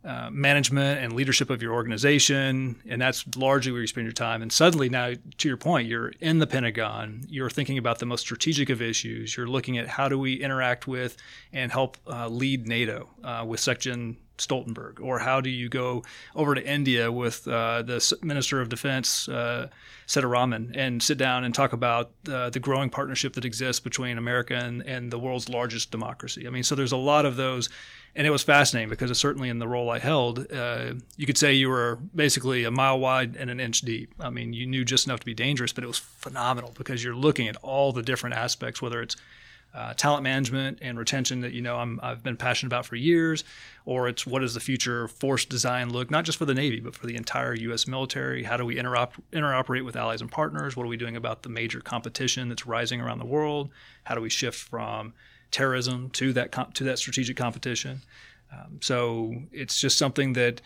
uh, 0.06 0.30
management 0.30 1.00
and 1.00 1.14
leadership 1.14 1.50
of 1.50 1.62
your 1.62 1.74
organization, 1.74 2.76
and 2.88 3.02
that's 3.02 3.26
largely 3.36 3.72
where 3.72 3.82
you 3.82 3.88
spend 3.88 4.06
your 4.06 4.12
time. 4.12 4.42
And 4.42 4.52
suddenly, 4.52 4.90
now 4.90 5.14
to 5.38 5.48
your 5.48 5.58
point, 5.58 5.88
you're 5.88 6.10
in 6.20 6.40
the 6.40 6.48
Pentagon. 6.48 7.24
You're 7.30 7.50
thinking 7.50 7.78
about 7.78 8.00
the 8.00 8.06
most 8.06 8.22
strategic 8.22 8.70
of 8.70 8.82
issues. 8.82 9.38
You're 9.38 9.48
looking 9.48 9.78
at 9.78 9.88
how 9.88 10.10
do 10.10 10.20
we 10.20 10.34
interact 10.34 10.88
with 10.88 11.16
and 11.54 11.72
help 11.72 11.98
uh, 12.06 12.28
lead 12.28 12.68
NATO 12.68 13.10
uh, 13.24 13.46
with 13.48 13.62
Section 13.62 14.18
Stoltenberg, 14.38 15.00
or 15.00 15.20
how 15.20 15.42
do 15.42 15.50
you 15.50 15.70
go 15.70 16.04
over 16.36 16.56
to 16.56 16.66
India 16.66 17.12
with 17.12 17.48
uh, 17.48 17.82
the 17.84 18.18
Minister 18.22 18.62
of 18.62 18.70
Defense, 18.70 19.30
uh, 19.30 19.70
Sitharaman, 20.08 20.76
and 20.76 21.02
sit 21.02 21.18
down 21.18 21.44
and 21.44 21.54
talk 21.54 21.74
about 21.74 22.12
uh, 22.28 22.50
the 22.50 22.60
growing 22.60 22.90
partnership 22.90 23.34
that 23.34 23.46
exists 23.46 23.80
between 23.80 24.18
America 24.18 24.56
and, 24.56 24.82
and 24.84 25.12
the 25.12 25.20
world's 25.20 25.50
largest 25.50 25.92
democracy. 25.92 26.48
I 26.48 26.50
mean, 26.50 26.64
so 26.64 26.76
there's 26.76 26.92
a 26.92 26.98
lot 26.98 27.26
of 27.26 27.36
those, 27.36 27.70
and 28.16 28.26
it 28.26 28.32
was 28.32 28.44
fascinating 28.44 28.90
because 28.90 29.12
it's 29.12 29.20
certainly 29.20 29.50
in 29.50 29.60
the 29.60 29.68
role 29.68 29.90
I 29.90 30.00
held, 30.00 30.52
uh, 30.52 30.94
you 31.16 31.26
could 31.26 31.38
say 31.38 31.54
you 31.54 31.70
were 31.70 32.00
basically 32.16 32.64
a 32.64 32.72
mile 32.72 33.00
wide 33.00 33.36
and 33.36 33.50
an 33.50 33.60
inch 33.60 33.82
deep. 33.82 34.14
I 34.20 34.30
mean, 34.30 34.54
you 34.54 34.66
knew 34.66 34.84
just 34.84 35.06
enough 35.06 35.20
to 35.20 35.26
be 35.26 35.36
dangerous, 35.36 35.74
but 35.74 35.84
it 35.84 35.88
was 35.88 36.00
phenomenal 36.00 36.74
because 36.76 37.04
you're 37.04 37.16
looking 37.16 37.48
at 37.48 37.56
all 37.58 37.92
the 37.92 38.04
different 38.04 38.36
aspects, 38.36 38.82
whether 38.82 39.02
it's 39.02 39.16
uh, 39.74 39.94
talent 39.96 40.24
management 40.24 40.78
and 40.82 41.00
retention 41.00 41.42
that 41.42 41.52
you 41.52 41.62
know 41.62 41.76
i 42.02 42.10
have 42.10 42.22
been 42.22 42.38
passionate 42.38 42.68
about 42.68 42.86
for 42.86 42.96
years, 42.96 43.44
or 43.86 44.08
it's 44.08 44.26
what 44.26 44.40
does 44.40 44.54
the 44.54 44.60
future 44.60 45.08
force 45.08 45.46
design 45.46 45.90
look 45.90 46.12
not 46.12 46.26
just 46.26 46.38
for 46.38 46.46
the 46.46 46.54
Navy 46.54 46.80
but 46.80 46.96
for 46.96 47.08
the 47.08 47.16
entire 47.16 47.56
U.S. 47.56 47.88
military? 47.88 48.44
How 48.44 48.58
do 48.58 48.66
we 48.66 48.76
interop- 48.76 49.20
interoperate 49.32 49.84
with 49.84 49.96
allies 49.96 50.22
and 50.22 50.32
partners? 50.32 50.76
What 50.76 50.84
are 50.84 50.90
we 50.90 50.98
doing 50.98 51.16
about 51.16 51.44
the 51.44 51.50
major 51.50 51.80
competition 51.80 52.50
that's 52.50 52.68
rising 52.68 53.02
around 53.02 53.20
the 53.20 53.26
world? 53.26 53.70
How 54.04 54.16
do 54.16 54.22
we 54.22 54.30
shift 54.30 54.58
from 54.58 55.14
terrorism 55.52 56.10
to 56.12 56.34
that 56.34 56.76
to 56.76 56.84
that 56.84 57.00
strategic 57.00 57.36
competition? 57.36 58.02
Um, 58.52 58.80
so 58.82 59.34
it's 59.52 59.82
just 59.82 59.98
something 59.98 60.34
that 60.34 60.62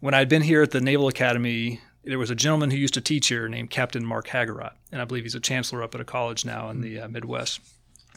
when 0.00 0.14
I'd 0.14 0.28
been 0.30 0.42
here 0.42 0.62
at 0.62 0.70
the 0.70 0.80
Naval 0.80 1.08
Academy 1.08 1.80
there 2.04 2.18
was 2.18 2.30
a 2.30 2.34
gentleman 2.34 2.70
who 2.70 2.76
used 2.76 2.94
to 2.94 3.00
teach 3.00 3.28
here 3.28 3.48
named 3.48 3.70
Captain 3.70 4.04
Mark 4.04 4.28
Hagerott, 4.28 4.74
and 4.92 5.00
I 5.00 5.06
believe 5.06 5.24
he's 5.24 5.34
a 5.34 5.40
chancellor 5.40 5.82
up 5.82 5.94
at 5.94 6.02
a 6.02 6.04
college 6.04 6.44
now 6.44 6.68
in 6.68 6.82
the 6.82 7.00
uh, 7.00 7.08
Midwest 7.08 7.60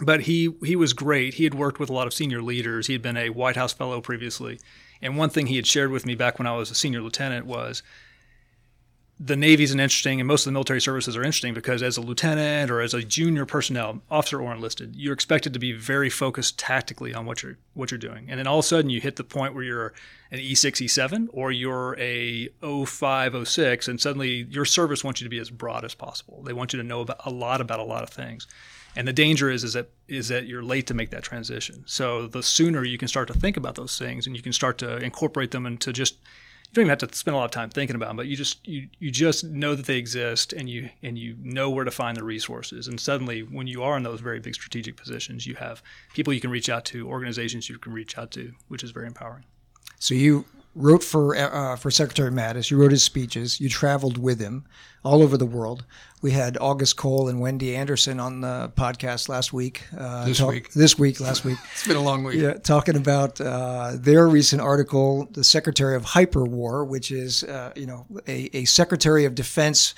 but 0.01 0.21
he 0.21 0.49
he 0.63 0.75
was 0.75 0.93
great. 0.93 1.35
He 1.35 1.43
had 1.43 1.53
worked 1.53 1.79
with 1.79 1.89
a 1.89 1.93
lot 1.93 2.07
of 2.07 2.13
senior 2.13 2.41
leaders. 2.41 2.87
He 2.87 2.93
had 2.93 3.01
been 3.01 3.17
a 3.17 3.29
White 3.29 3.55
House 3.55 3.73
fellow 3.73 4.01
previously, 4.01 4.59
and 5.01 5.17
one 5.17 5.29
thing 5.29 5.47
he 5.47 5.55
had 5.55 5.67
shared 5.67 5.91
with 5.91 6.05
me 6.05 6.15
back 6.15 6.37
when 6.37 6.47
I 6.47 6.55
was 6.55 6.71
a 6.71 6.75
senior 6.75 7.01
lieutenant 7.01 7.45
was 7.45 7.81
the 9.19 9.35
Navy's 9.35 9.73
an 9.73 9.79
interesting, 9.79 10.21
and 10.21 10.27
most 10.27 10.41
of 10.41 10.45
the 10.45 10.51
military 10.51 10.79
services 10.79 11.17
are 11.17 11.21
interesting 11.21 11.55
because 11.55 11.81
as 11.81 11.97
a 11.97 12.01
lieutenant 12.01 12.69
or 12.69 12.81
as 12.81 12.93
a 12.93 13.01
junior 13.01 13.47
personnel, 13.47 14.01
officer 14.11 14.39
or 14.39 14.53
enlisted, 14.53 14.95
you're 14.95 15.13
expected 15.13 15.53
to 15.53 15.59
be 15.59 15.71
very 15.71 16.09
focused 16.09 16.59
tactically 16.59 17.15
on 17.15 17.25
what 17.25 17.41
you're 17.41 17.57
what 17.73 17.89
you're 17.89 17.97
doing, 17.97 18.27
and 18.29 18.37
then 18.37 18.45
all 18.45 18.59
of 18.59 18.65
a 18.65 18.67
sudden 18.67 18.91
you 18.91 19.01
hit 19.01 19.15
the 19.15 19.23
point 19.23 19.55
where 19.55 19.63
you're 19.63 19.93
an 20.29 20.39
E6, 20.39 20.85
E7, 20.85 21.29
or 21.31 21.51
you're 21.51 21.95
a 21.97 22.49
05, 22.61 23.47
06, 23.47 23.87
and 23.87 23.99
suddenly 23.99 24.45
your 24.49 24.65
service 24.65 25.03
wants 25.03 25.21
you 25.21 25.25
to 25.25 25.29
be 25.29 25.39
as 25.39 25.49
broad 25.49 25.83
as 25.83 25.95
possible. 25.95 26.43
They 26.43 26.53
want 26.53 26.73
you 26.73 26.77
to 26.77 26.87
know 26.87 27.01
about 27.01 27.25
a 27.25 27.31
lot 27.31 27.61
about 27.61 27.79
a 27.79 27.83
lot 27.83 28.03
of 28.03 28.09
things. 28.09 28.45
And 28.97 29.07
the 29.07 29.13
danger 29.13 29.51
is 29.51 29.63
is 29.63 29.73
that 29.73 29.91
is 30.07 30.27
that 30.29 30.47
you're 30.47 30.63
late 30.63 30.87
to 30.87 30.95
make 30.95 31.11
that 31.11 31.21
transition. 31.21 31.83
So 31.85 32.25
the 32.25 32.41
sooner 32.41 32.83
you 32.83 32.97
can 32.97 33.07
start 33.07 33.27
to 33.27 33.35
think 33.35 33.55
about 33.55 33.75
those 33.75 33.95
things 33.99 34.25
and 34.25 34.35
you 34.35 34.41
can 34.41 34.51
start 34.51 34.79
to 34.79 34.97
incorporate 34.97 35.51
them 35.51 35.67
into 35.67 35.93
just 35.93 36.15
you 36.15 36.73
don't 36.73 36.81
even 36.81 36.89
have 36.89 37.07
to 37.07 37.15
spend 37.15 37.35
a 37.35 37.37
lot 37.37 37.45
of 37.45 37.51
time 37.51 37.69
thinking 37.69 37.95
about 37.95 38.07
them, 38.07 38.17
but 38.17 38.25
you 38.25 38.35
just 38.35 38.67
you 38.67 38.87
you 38.97 39.11
just 39.11 39.43
know 39.43 39.75
that 39.75 39.85
they 39.85 39.97
exist 39.97 40.51
and 40.51 40.67
you 40.67 40.89
and 41.03 41.15
you 41.15 41.35
know 41.39 41.69
where 41.69 41.85
to 41.85 41.91
find 41.91 42.17
the 42.17 42.23
resources. 42.23 42.87
And 42.87 42.99
suddenly, 42.99 43.41
when 43.41 43.67
you 43.67 43.83
are 43.83 43.95
in 43.95 44.01
those 44.01 44.19
very 44.19 44.39
big 44.39 44.55
strategic 44.55 44.97
positions, 44.97 45.45
you 45.45 45.53
have 45.55 45.83
people 46.15 46.33
you 46.33 46.41
can 46.41 46.49
reach 46.49 46.67
out 46.67 46.83
to, 46.85 47.07
organizations 47.07 47.69
you 47.69 47.77
can 47.77 47.93
reach 47.93 48.17
out 48.17 48.31
to, 48.31 48.53
which 48.67 48.83
is 48.83 48.89
very 48.89 49.05
empowering. 49.05 49.45
So 49.99 50.15
you 50.15 50.45
wrote 50.77 51.03
for 51.03 51.35
uh, 51.35 51.75
for 51.75 51.91
Secretary 51.91 52.31
Mattis. 52.31 52.69
You 52.71 52.77
wrote 52.77 52.91
his 52.91 53.03
speeches. 53.03 53.59
You 53.59 53.67
traveled 53.67 54.17
with 54.17 54.39
him 54.39 54.65
all 55.03 55.23
over 55.23 55.37
the 55.37 55.45
world. 55.45 55.85
We 56.21 56.31
had 56.31 56.57
August 56.57 56.97
Cole 56.97 57.27
and 57.27 57.39
Wendy 57.39 57.75
Anderson 57.75 58.19
on 58.19 58.41
the 58.41 58.71
podcast 58.75 59.29
last 59.29 59.53
week. 59.53 59.83
Uh, 59.97 60.25
this 60.25 60.37
talk, 60.37 60.51
week. 60.51 60.73
This 60.73 60.97
week, 60.97 61.19
last 61.19 61.43
week. 61.43 61.57
it's 61.73 61.87
been 61.87 61.97
a 61.97 62.01
long 62.01 62.23
week. 62.23 62.39
Yeah, 62.39 62.53
talking 62.53 62.95
about 62.95 63.39
uh, 63.41 63.93
their 63.95 64.27
recent 64.27 64.61
article, 64.61 65.27
the 65.31 65.43
Secretary 65.43 65.95
of 65.95 66.03
Hyperwar, 66.03 66.87
which 66.87 67.11
is 67.11 67.43
uh, 67.43 67.73
you 67.75 67.87
know 67.87 68.05
a, 68.27 68.49
a 68.55 68.65
Secretary 68.65 69.25
of 69.25 69.35
Defense 69.35 69.95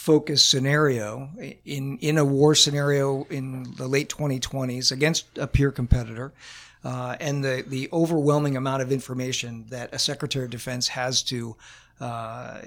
focused 0.00 0.48
scenario 0.48 1.28
in 1.66 1.98
in 1.98 2.16
a 2.16 2.24
war 2.24 2.54
scenario 2.54 3.24
in 3.24 3.74
the 3.76 3.86
late 3.86 4.08
2020s 4.08 4.90
against 4.90 5.26
a 5.36 5.46
peer 5.46 5.70
competitor 5.70 6.32
uh, 6.84 7.16
and 7.20 7.44
the, 7.44 7.62
the 7.66 7.88
overwhelming 7.92 8.56
amount 8.56 8.80
of 8.82 8.90
information 8.90 9.66
that 9.68 9.92
a 9.92 9.98
Secretary 9.98 10.46
of 10.46 10.50
Defense 10.50 10.88
has 10.88 11.22
to, 11.24 11.54
uh, 12.00 12.62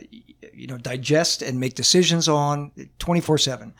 you 0.53 0.67
know, 0.67 0.77
digest 0.77 1.41
and 1.41 1.59
make 1.59 1.73
decisions 1.73 2.27
on 2.27 2.71
24 2.99 3.35
uh, 3.35 3.37
7. 3.39 3.73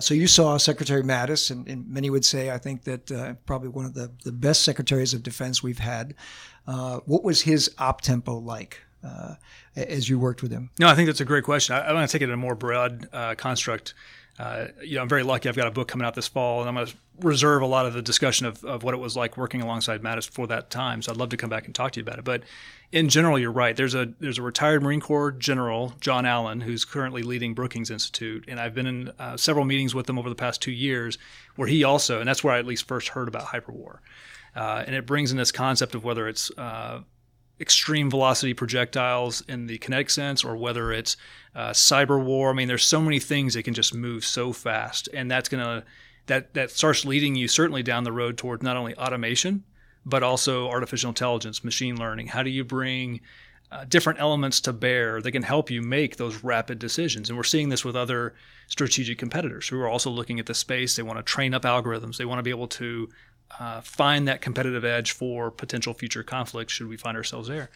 so 0.00 0.14
you 0.14 0.28
saw 0.28 0.56
Secretary 0.56 1.02
Mattis, 1.02 1.50
and, 1.50 1.66
and, 1.66 1.88
many 1.88 2.10
would 2.10 2.24
say, 2.24 2.52
I 2.52 2.58
think 2.58 2.84
that 2.84 3.10
uh, 3.10 3.34
probably 3.44 3.70
one 3.70 3.84
of 3.84 3.94
the, 3.94 4.12
the 4.22 4.32
best 4.32 4.62
secretaries 4.62 5.12
of 5.12 5.24
defense 5.24 5.62
we've 5.62 5.80
had. 5.80 6.14
Uh, 6.68 7.00
what 7.06 7.24
was 7.24 7.42
his 7.42 7.74
op 7.78 8.00
tempo 8.02 8.38
like? 8.38 8.85
Uh, 9.06 9.34
as 9.76 10.08
you 10.08 10.18
worked 10.18 10.42
with 10.42 10.50
him? 10.50 10.70
No, 10.80 10.88
I 10.88 10.94
think 10.94 11.06
that's 11.06 11.20
a 11.20 11.24
great 11.24 11.44
question. 11.44 11.76
I, 11.76 11.80
I 11.80 11.92
want 11.92 12.08
to 12.08 12.12
take 12.12 12.22
it 12.22 12.28
in 12.28 12.34
a 12.34 12.36
more 12.36 12.54
broad 12.54 13.08
construct 13.36 13.94
uh, 14.38 14.66
you 14.82 14.96
know, 14.96 15.02
I'm 15.02 15.08
very 15.08 15.22
lucky. 15.22 15.48
I've 15.48 15.56
got 15.56 15.66
a 15.66 15.70
book 15.70 15.88
coming 15.88 16.06
out 16.06 16.14
this 16.14 16.28
fall, 16.28 16.60
and 16.60 16.68
I'm 16.68 16.74
going 16.74 16.86
to 16.86 16.94
reserve 17.20 17.62
a 17.62 17.66
lot 17.66 17.86
of 17.86 17.94
the 17.94 18.02
discussion 18.02 18.46
of, 18.46 18.62
of 18.64 18.82
what 18.82 18.92
it 18.92 18.98
was 18.98 19.16
like 19.16 19.38
working 19.38 19.62
alongside 19.62 20.02
Mattis 20.02 20.28
for 20.28 20.46
that 20.48 20.68
time. 20.68 21.00
So 21.00 21.10
I'd 21.10 21.16
love 21.16 21.30
to 21.30 21.38
come 21.38 21.48
back 21.48 21.64
and 21.64 21.74
talk 21.74 21.92
to 21.92 22.00
you 22.00 22.04
about 22.04 22.18
it. 22.18 22.24
But 22.24 22.42
in 22.92 23.08
general, 23.08 23.38
you're 23.38 23.52
right. 23.52 23.74
There's 23.74 23.94
a 23.94 24.12
there's 24.20 24.36
a 24.36 24.42
retired 24.42 24.82
Marine 24.82 25.00
Corps 25.00 25.32
general, 25.32 25.94
John 26.00 26.26
Allen, 26.26 26.60
who's 26.60 26.84
currently 26.84 27.22
leading 27.22 27.54
Brookings 27.54 27.90
Institute, 27.90 28.44
and 28.46 28.60
I've 28.60 28.74
been 28.74 28.86
in 28.86 29.12
uh, 29.18 29.38
several 29.38 29.64
meetings 29.64 29.94
with 29.94 30.08
him 30.08 30.18
over 30.18 30.28
the 30.28 30.34
past 30.34 30.60
two 30.60 30.72
years, 30.72 31.16
where 31.56 31.68
he 31.68 31.82
also, 31.82 32.20
and 32.20 32.28
that's 32.28 32.44
where 32.44 32.54
I 32.54 32.58
at 32.58 32.66
least 32.66 32.86
first 32.86 33.08
heard 33.08 33.28
about 33.28 33.46
hyperwar, 33.46 33.98
uh, 34.54 34.84
and 34.86 34.94
it 34.94 35.06
brings 35.06 35.32
in 35.32 35.38
this 35.38 35.50
concept 35.50 35.94
of 35.94 36.04
whether 36.04 36.28
it's 36.28 36.50
uh, 36.58 37.00
extreme 37.60 38.10
velocity 38.10 38.54
projectiles 38.54 39.42
in 39.48 39.66
the 39.66 39.78
kinetic 39.78 40.10
sense 40.10 40.44
or 40.44 40.56
whether 40.56 40.92
it's 40.92 41.16
uh, 41.54 41.70
cyber 41.70 42.22
war. 42.22 42.50
I 42.50 42.52
mean, 42.52 42.68
there's 42.68 42.84
so 42.84 43.00
many 43.00 43.18
things 43.18 43.54
that 43.54 43.62
can 43.62 43.74
just 43.74 43.94
move 43.94 44.24
so 44.24 44.52
fast, 44.52 45.08
and 45.14 45.30
that's 45.30 45.48
gonna 45.48 45.84
that 46.26 46.54
that 46.54 46.70
starts 46.70 47.04
leading 47.04 47.34
you 47.34 47.48
certainly 47.48 47.82
down 47.82 48.04
the 48.04 48.12
road 48.12 48.36
towards 48.36 48.62
not 48.62 48.76
only 48.76 48.94
automation 48.96 49.64
but 50.08 50.22
also 50.22 50.68
artificial 50.68 51.08
intelligence, 51.08 51.64
machine 51.64 51.98
learning. 51.98 52.28
How 52.28 52.44
do 52.44 52.50
you 52.50 52.62
bring 52.62 53.20
uh, 53.72 53.84
different 53.84 54.20
elements 54.20 54.60
to 54.60 54.72
bear 54.72 55.20
that 55.20 55.32
can 55.32 55.42
help 55.42 55.70
you 55.70 55.82
make 55.82 56.16
those 56.16 56.44
rapid 56.44 56.78
decisions. 56.78 57.28
And 57.28 57.36
we're 57.36 57.42
seeing 57.42 57.68
this 57.68 57.84
with 57.84 57.96
other 57.96 58.34
strategic 58.68 59.18
competitors 59.18 59.68
who 59.68 59.80
are 59.80 59.88
also 59.88 60.10
looking 60.10 60.38
at 60.38 60.46
the 60.46 60.54
space. 60.54 60.94
They 60.94 61.02
want 61.02 61.18
to 61.18 61.22
train 61.22 61.52
up 61.52 61.62
algorithms. 61.62 62.16
They 62.16 62.24
want 62.24 62.38
to 62.38 62.44
be 62.44 62.50
able 62.50 62.68
to 62.68 63.08
uh, 63.58 63.80
find 63.80 64.26
that 64.28 64.40
competitive 64.40 64.84
edge 64.84 65.12
for 65.12 65.50
potential 65.50 65.94
future 65.94 66.22
conflicts 66.22 66.72
should 66.72 66.88
we 66.88 66.96
find 66.96 67.16
ourselves 67.16 67.48
there. 67.48 67.70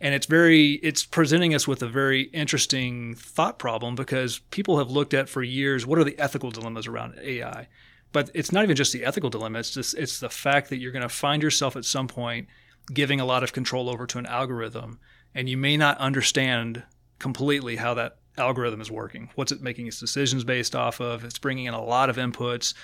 And 0.00 0.14
it's 0.14 0.26
very, 0.26 0.72
it's 0.82 1.04
presenting 1.04 1.54
us 1.54 1.68
with 1.68 1.82
a 1.82 1.88
very 1.88 2.22
interesting 2.22 3.14
thought 3.14 3.58
problem 3.58 3.94
because 3.94 4.40
people 4.50 4.78
have 4.78 4.90
looked 4.90 5.14
at 5.14 5.28
for 5.28 5.42
years 5.42 5.86
what 5.86 5.98
are 5.98 6.04
the 6.04 6.18
ethical 6.18 6.50
dilemmas 6.50 6.86
around 6.86 7.18
AI. 7.22 7.68
But 8.12 8.30
it's 8.34 8.52
not 8.52 8.64
even 8.64 8.76
just 8.76 8.92
the 8.92 9.04
ethical 9.04 9.30
dilemma. 9.30 9.60
It's 9.60 9.72
just 9.72 9.96
it's 9.96 10.20
the 10.20 10.28
fact 10.28 10.70
that 10.70 10.78
you're 10.78 10.92
going 10.92 11.02
to 11.02 11.08
find 11.08 11.42
yourself 11.42 11.74
at 11.74 11.84
some 11.84 12.06
point 12.06 12.48
giving 12.92 13.18
a 13.18 13.24
lot 13.24 13.42
of 13.42 13.52
control 13.52 13.88
over 13.88 14.06
to 14.06 14.18
an 14.18 14.26
algorithm, 14.26 15.00
and 15.34 15.48
you 15.48 15.56
may 15.56 15.76
not 15.76 15.98
understand 15.98 16.82
completely 17.18 17.76
how 17.76 17.94
that 17.94 18.18
algorithm 18.36 18.80
is 18.80 18.90
working. 18.90 19.30
What's 19.34 19.52
it 19.52 19.62
making 19.62 19.86
its 19.86 19.98
decisions 19.98 20.44
based 20.44 20.76
off 20.76 21.00
of? 21.00 21.24
It's 21.24 21.38
bringing 21.38 21.64
in 21.66 21.74
a 21.74 21.82
lot 21.82 22.10
of 22.10 22.16
inputs, 22.16 22.74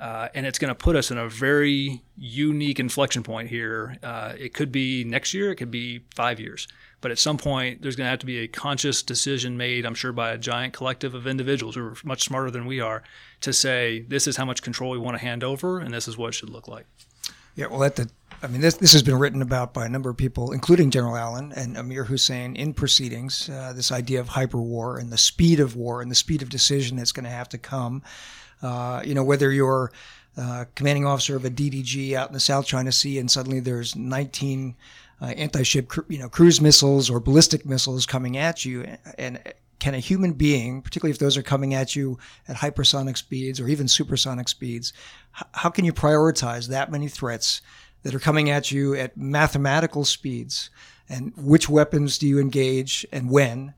uh, 0.00 0.28
and 0.34 0.46
it's 0.46 0.58
going 0.58 0.70
to 0.70 0.74
put 0.74 0.96
us 0.96 1.10
in 1.10 1.18
a 1.18 1.28
very 1.28 2.02
unique 2.16 2.80
inflection 2.80 3.22
point 3.22 3.48
here. 3.48 3.96
Uh, 4.02 4.32
it 4.38 4.54
could 4.54 4.72
be 4.72 5.04
next 5.04 5.34
year, 5.34 5.52
it 5.52 5.56
could 5.56 5.70
be 5.70 6.00
five 6.14 6.40
years, 6.40 6.66
but 7.00 7.10
at 7.10 7.18
some 7.18 7.36
point, 7.36 7.82
there's 7.82 7.96
going 7.96 8.06
to 8.06 8.10
have 8.10 8.18
to 8.20 8.26
be 8.26 8.38
a 8.38 8.48
conscious 8.48 9.02
decision 9.02 9.56
made, 9.56 9.84
I'm 9.84 9.94
sure, 9.94 10.12
by 10.12 10.30
a 10.30 10.38
giant 10.38 10.72
collective 10.72 11.14
of 11.14 11.26
individuals 11.26 11.74
who 11.74 11.86
are 11.86 11.96
much 12.02 12.24
smarter 12.24 12.50
than 12.50 12.66
we 12.66 12.80
are 12.80 13.02
to 13.42 13.52
say, 13.52 14.00
this 14.08 14.26
is 14.26 14.36
how 14.36 14.44
much 14.44 14.62
control 14.62 14.90
we 14.90 14.98
want 14.98 15.16
to 15.16 15.22
hand 15.22 15.44
over, 15.44 15.78
and 15.78 15.92
this 15.92 16.08
is 16.08 16.16
what 16.16 16.28
it 16.28 16.32
should 16.32 16.50
look 16.50 16.66
like. 16.66 16.86
Yeah, 17.54 17.66
well, 17.66 17.84
at 17.84 17.96
the 17.96 18.10
I 18.42 18.46
mean, 18.46 18.62
this, 18.62 18.76
this 18.76 18.92
has 18.92 19.02
been 19.02 19.18
written 19.18 19.42
about 19.42 19.74
by 19.74 19.84
a 19.84 19.88
number 19.88 20.08
of 20.08 20.16
people, 20.16 20.52
including 20.52 20.90
General 20.90 21.16
Allen 21.16 21.52
and 21.54 21.76
Amir 21.76 22.04
Husain 22.04 22.56
in 22.56 22.72
proceedings. 22.72 23.50
Uh, 23.50 23.74
this 23.74 23.92
idea 23.92 24.18
of 24.18 24.30
hyperwar 24.30 24.98
and 24.98 25.12
the 25.12 25.18
speed 25.18 25.60
of 25.60 25.76
war 25.76 26.00
and 26.00 26.10
the 26.10 26.14
speed 26.14 26.40
of 26.40 26.48
decision 26.48 26.96
that's 26.96 27.12
going 27.12 27.24
to 27.24 27.30
have 27.30 27.50
to 27.50 27.58
come. 27.58 28.02
Uh, 28.62 29.02
you 29.04 29.14
know, 29.14 29.24
whether 29.24 29.50
you're 29.52 29.90
uh, 30.36 30.64
commanding 30.74 31.06
officer 31.06 31.36
of 31.36 31.44
a 31.44 31.50
DDG 31.50 32.14
out 32.14 32.28
in 32.28 32.34
the 32.34 32.40
South 32.40 32.66
China 32.66 32.92
Sea 32.92 33.18
and 33.18 33.30
suddenly 33.30 33.60
there's 33.60 33.96
19 33.96 34.76
uh, 35.20 35.26
anti-ship, 35.26 35.92
you 36.08 36.18
know, 36.18 36.28
cruise 36.28 36.60
missiles 36.60 37.10
or 37.10 37.20
ballistic 37.20 37.66
missiles 37.66 38.06
coming 38.06 38.36
at 38.36 38.64
you, 38.64 38.86
and 39.18 39.38
can 39.78 39.94
a 39.94 39.98
human 39.98 40.32
being, 40.32 40.82
particularly 40.82 41.10
if 41.10 41.18
those 41.18 41.36
are 41.36 41.42
coming 41.42 41.74
at 41.74 41.96
you 41.96 42.18
at 42.48 42.56
hypersonic 42.56 43.16
speeds 43.16 43.58
or 43.58 43.68
even 43.68 43.88
supersonic 43.88 44.48
speeds, 44.48 44.92
how 45.52 45.70
can 45.70 45.84
you 45.84 45.92
prioritize 45.92 46.68
that 46.68 46.90
many 46.90 47.08
threats 47.08 47.60
that 48.02 48.14
are 48.14 48.20
coming 48.20 48.50
at 48.50 48.70
you 48.70 48.94
at 48.94 49.16
mathematical 49.16 50.04
speeds? 50.04 50.70
And 51.08 51.32
which 51.36 51.68
weapons 51.68 52.18
do 52.18 52.28
you 52.28 52.38
engage 52.38 53.06
and 53.10 53.30
when? 53.30 53.74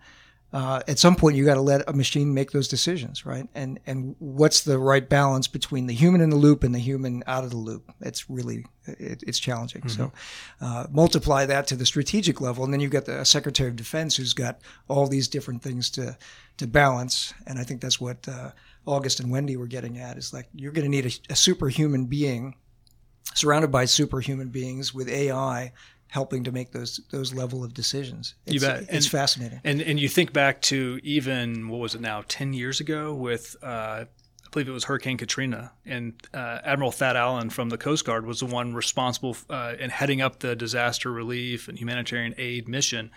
Uh, 0.52 0.82
at 0.86 0.98
some 0.98 1.16
point 1.16 1.36
you 1.36 1.44
got 1.44 1.54
to 1.54 1.62
let 1.62 1.88
a 1.88 1.92
machine 1.94 2.34
make 2.34 2.50
those 2.50 2.68
decisions, 2.68 3.24
right? 3.24 3.48
And 3.54 3.80
and 3.86 4.14
what's 4.18 4.62
the 4.62 4.78
right 4.78 5.08
balance 5.08 5.48
between 5.48 5.86
the 5.86 5.94
human 5.94 6.20
in 6.20 6.30
the 6.30 6.36
loop 6.36 6.62
and 6.62 6.74
the 6.74 6.78
human 6.78 7.24
out 7.26 7.44
of 7.44 7.50
the 7.50 7.56
loop? 7.56 7.90
It's 8.00 8.28
really 8.28 8.66
it, 8.84 9.22
it's 9.26 9.38
challenging. 9.38 9.82
Mm-hmm. 9.82 10.02
So 10.02 10.12
uh, 10.60 10.86
multiply 10.90 11.46
that 11.46 11.66
to 11.68 11.76
the 11.76 11.86
strategic 11.86 12.40
level, 12.40 12.64
and 12.64 12.72
then 12.72 12.80
you've 12.80 12.90
got 12.90 13.06
the 13.06 13.24
Secretary 13.24 13.70
of 13.70 13.76
Defense 13.76 14.16
who's 14.16 14.34
got 14.34 14.60
all 14.88 15.06
these 15.06 15.26
different 15.28 15.62
things 15.62 15.88
to 15.90 16.18
to 16.58 16.66
balance. 16.66 17.32
And 17.46 17.58
I 17.58 17.64
think 17.64 17.80
that's 17.80 18.00
what 18.00 18.28
uh, 18.28 18.50
August 18.84 19.20
and 19.20 19.30
Wendy 19.30 19.56
were 19.56 19.66
getting 19.66 19.98
at 19.98 20.18
is 20.18 20.34
like 20.34 20.48
you're 20.54 20.72
going 20.72 20.84
to 20.84 20.90
need 20.90 21.06
a, 21.06 21.32
a 21.32 21.36
superhuman 21.36 22.06
being 22.06 22.56
surrounded 23.34 23.70
by 23.70 23.84
superhuman 23.84 24.48
beings 24.48 24.92
with 24.92 25.08
AI 25.08 25.72
helping 26.12 26.44
to 26.44 26.52
make 26.52 26.72
those 26.72 27.00
those 27.10 27.32
level 27.32 27.64
of 27.64 27.72
decisions. 27.72 28.34
It's, 28.44 28.54
you 28.54 28.60
bet. 28.60 28.82
It's 28.82 28.92
and, 28.92 29.04
fascinating. 29.06 29.60
And 29.64 29.80
and 29.80 29.98
you 29.98 30.10
think 30.10 30.32
back 30.34 30.60
to 30.62 31.00
even 31.02 31.70
what 31.70 31.80
was 31.80 31.94
it 31.94 32.02
now, 32.02 32.22
ten 32.28 32.52
years 32.52 32.80
ago 32.80 33.14
with. 33.14 33.56
Uh, 33.62 34.04
I 34.44 34.54
believe 34.54 34.68
it 34.68 34.72
was 34.72 34.84
Hurricane 34.84 35.16
Katrina, 35.16 35.72
and 35.86 36.12
uh, 36.34 36.58
Admiral 36.62 36.92
Thad 36.92 37.16
Allen 37.16 37.48
from 37.48 37.70
the 37.70 37.78
Coast 37.78 38.04
Guard 38.04 38.26
was 38.26 38.40
the 38.40 38.44
one 38.44 38.74
responsible 38.74 39.34
uh, 39.48 39.72
in 39.80 39.88
heading 39.88 40.20
up 40.20 40.40
the 40.40 40.54
disaster 40.54 41.10
relief 41.10 41.68
and 41.68 41.78
humanitarian 41.78 42.34
aid 42.36 42.68
mission. 42.68 43.10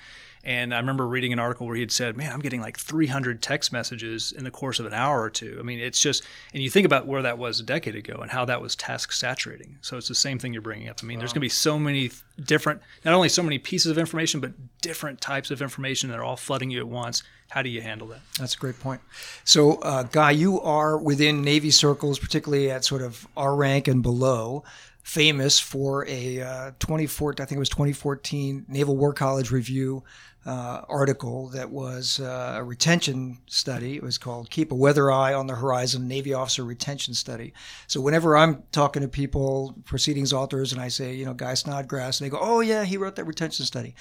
And 0.46 0.76
I 0.76 0.78
remember 0.78 1.08
reading 1.08 1.34
an 1.34 1.40
article 1.40 1.66
where 1.66 1.76
he 1.76 1.82
had 1.82 1.92
said, 1.92 2.16
"Man, 2.16 2.32
I'm 2.32 2.40
getting 2.40 2.62
like 2.62 2.78
300 2.78 3.42
text 3.42 3.74
messages 3.74 4.32
in 4.32 4.44
the 4.44 4.52
course 4.52 4.80
of 4.80 4.86
an 4.86 4.94
hour 4.94 5.22
or 5.22 5.30
two. 5.30 5.58
I 5.60 5.64
mean, 5.64 5.80
it's 5.80 6.00
just, 6.00 6.24
and 6.54 6.62
you 6.62 6.70
think 6.70 6.86
about 6.86 7.08
where 7.08 7.24
that 7.24 7.38
was 7.38 7.60
a 7.60 7.64
decade 7.64 7.96
ago 7.96 8.20
and 8.22 8.30
how 8.30 8.46
that 8.46 8.62
was 8.62 8.76
task 8.76 9.12
saturating. 9.12 9.78
So 9.82 9.98
it's 9.98 10.08
the 10.08 10.16
same 10.16 10.38
thing 10.38 10.54
you're 10.54 10.62
bringing 10.62 10.88
up. 10.88 11.00
I 11.02 11.06
mean, 11.06 11.18
wow. 11.18 11.22
there's 11.22 11.34
going 11.34 11.42
to 11.42 11.46
be 11.46 11.50
so 11.50 11.80
many 11.80 12.12
different, 12.44 12.82
not 13.04 13.14
only 13.14 13.30
so 13.30 13.42
many 13.42 13.58
pieces 13.58 13.92
of 13.92 13.98
information, 13.98 14.40
but 14.40 14.52
different 14.82 15.20
types 15.20 15.50
of 15.50 15.62
information 15.62 16.10
that 16.10 16.20
are 16.20 16.24
all 16.24 16.38
flooding 16.38 16.70
you 16.70 16.80
at 16.80 16.88
once. 16.88 17.24
How 17.50 17.62
do 17.62 17.70
you 17.70 17.82
handle 17.82 18.08
that? 18.10 18.22
That's 18.40 18.56
a 18.56 18.58
great 18.60 18.80
point. 18.80 19.02
So, 19.44 19.76
uh, 19.82 20.04
Guy, 20.04 20.32
you 20.32 20.62
are 20.62 20.98
within 20.98 21.42
Navy 21.42 21.72
circles, 21.72 22.20
particularly 22.20 22.70
at 22.70 22.86
sort 22.86 23.02
of 23.02 23.28
our 23.36 23.56
rank 23.56 23.88
and 23.88 24.04
below 24.04 24.64
famous 25.06 25.60
for 25.60 26.04
a 26.08 26.42
uh, 26.42 26.72
2014, 26.80 27.44
I 27.44 27.46
think 27.46 27.58
it 27.58 27.60
was 27.60 27.70
2014 27.70 28.66
Naval 28.68 28.98
War 28.98 29.14
College 29.14 29.52
review 29.52 30.04
uh, 30.46 30.82
article 30.88 31.48
that 31.50 31.72
was 31.72 32.20
uh, 32.20 32.56
a 32.58 32.64
retention 32.64 33.40
study. 33.48 33.96
It 33.96 34.04
was 34.04 34.18
called 34.18 34.50
Keep 34.52 34.72
a 34.72 34.76
Weather 34.76 35.12
Eye 35.12 35.34
on 35.34 35.48
the 35.48 35.56
Horizon 35.56 36.08
Navy 36.08 36.34
Officer 36.34 36.64
Retention 36.64 37.16
Study. 37.16 37.54
So 37.88 38.00
whenever 38.00 38.38
I'm 38.38 38.64
talking 38.72 39.02
to 39.02 39.08
people, 39.08 39.76
proceedings 39.86 40.34
authors, 40.34 40.72
and 40.72 40.80
I 40.82 40.90
say, 40.90 41.16
you 41.16 41.26
know, 41.26 41.34
Guy 41.34 41.56
Snodgrass, 41.56 42.20
and 42.20 42.26
they 42.26 42.30
go, 42.30 42.40
oh, 42.40 42.60
yeah, 42.60 42.84
he 42.84 42.98
wrote 42.98 43.16
that 43.16 43.26
retention 43.26 43.66
study. 43.66 43.96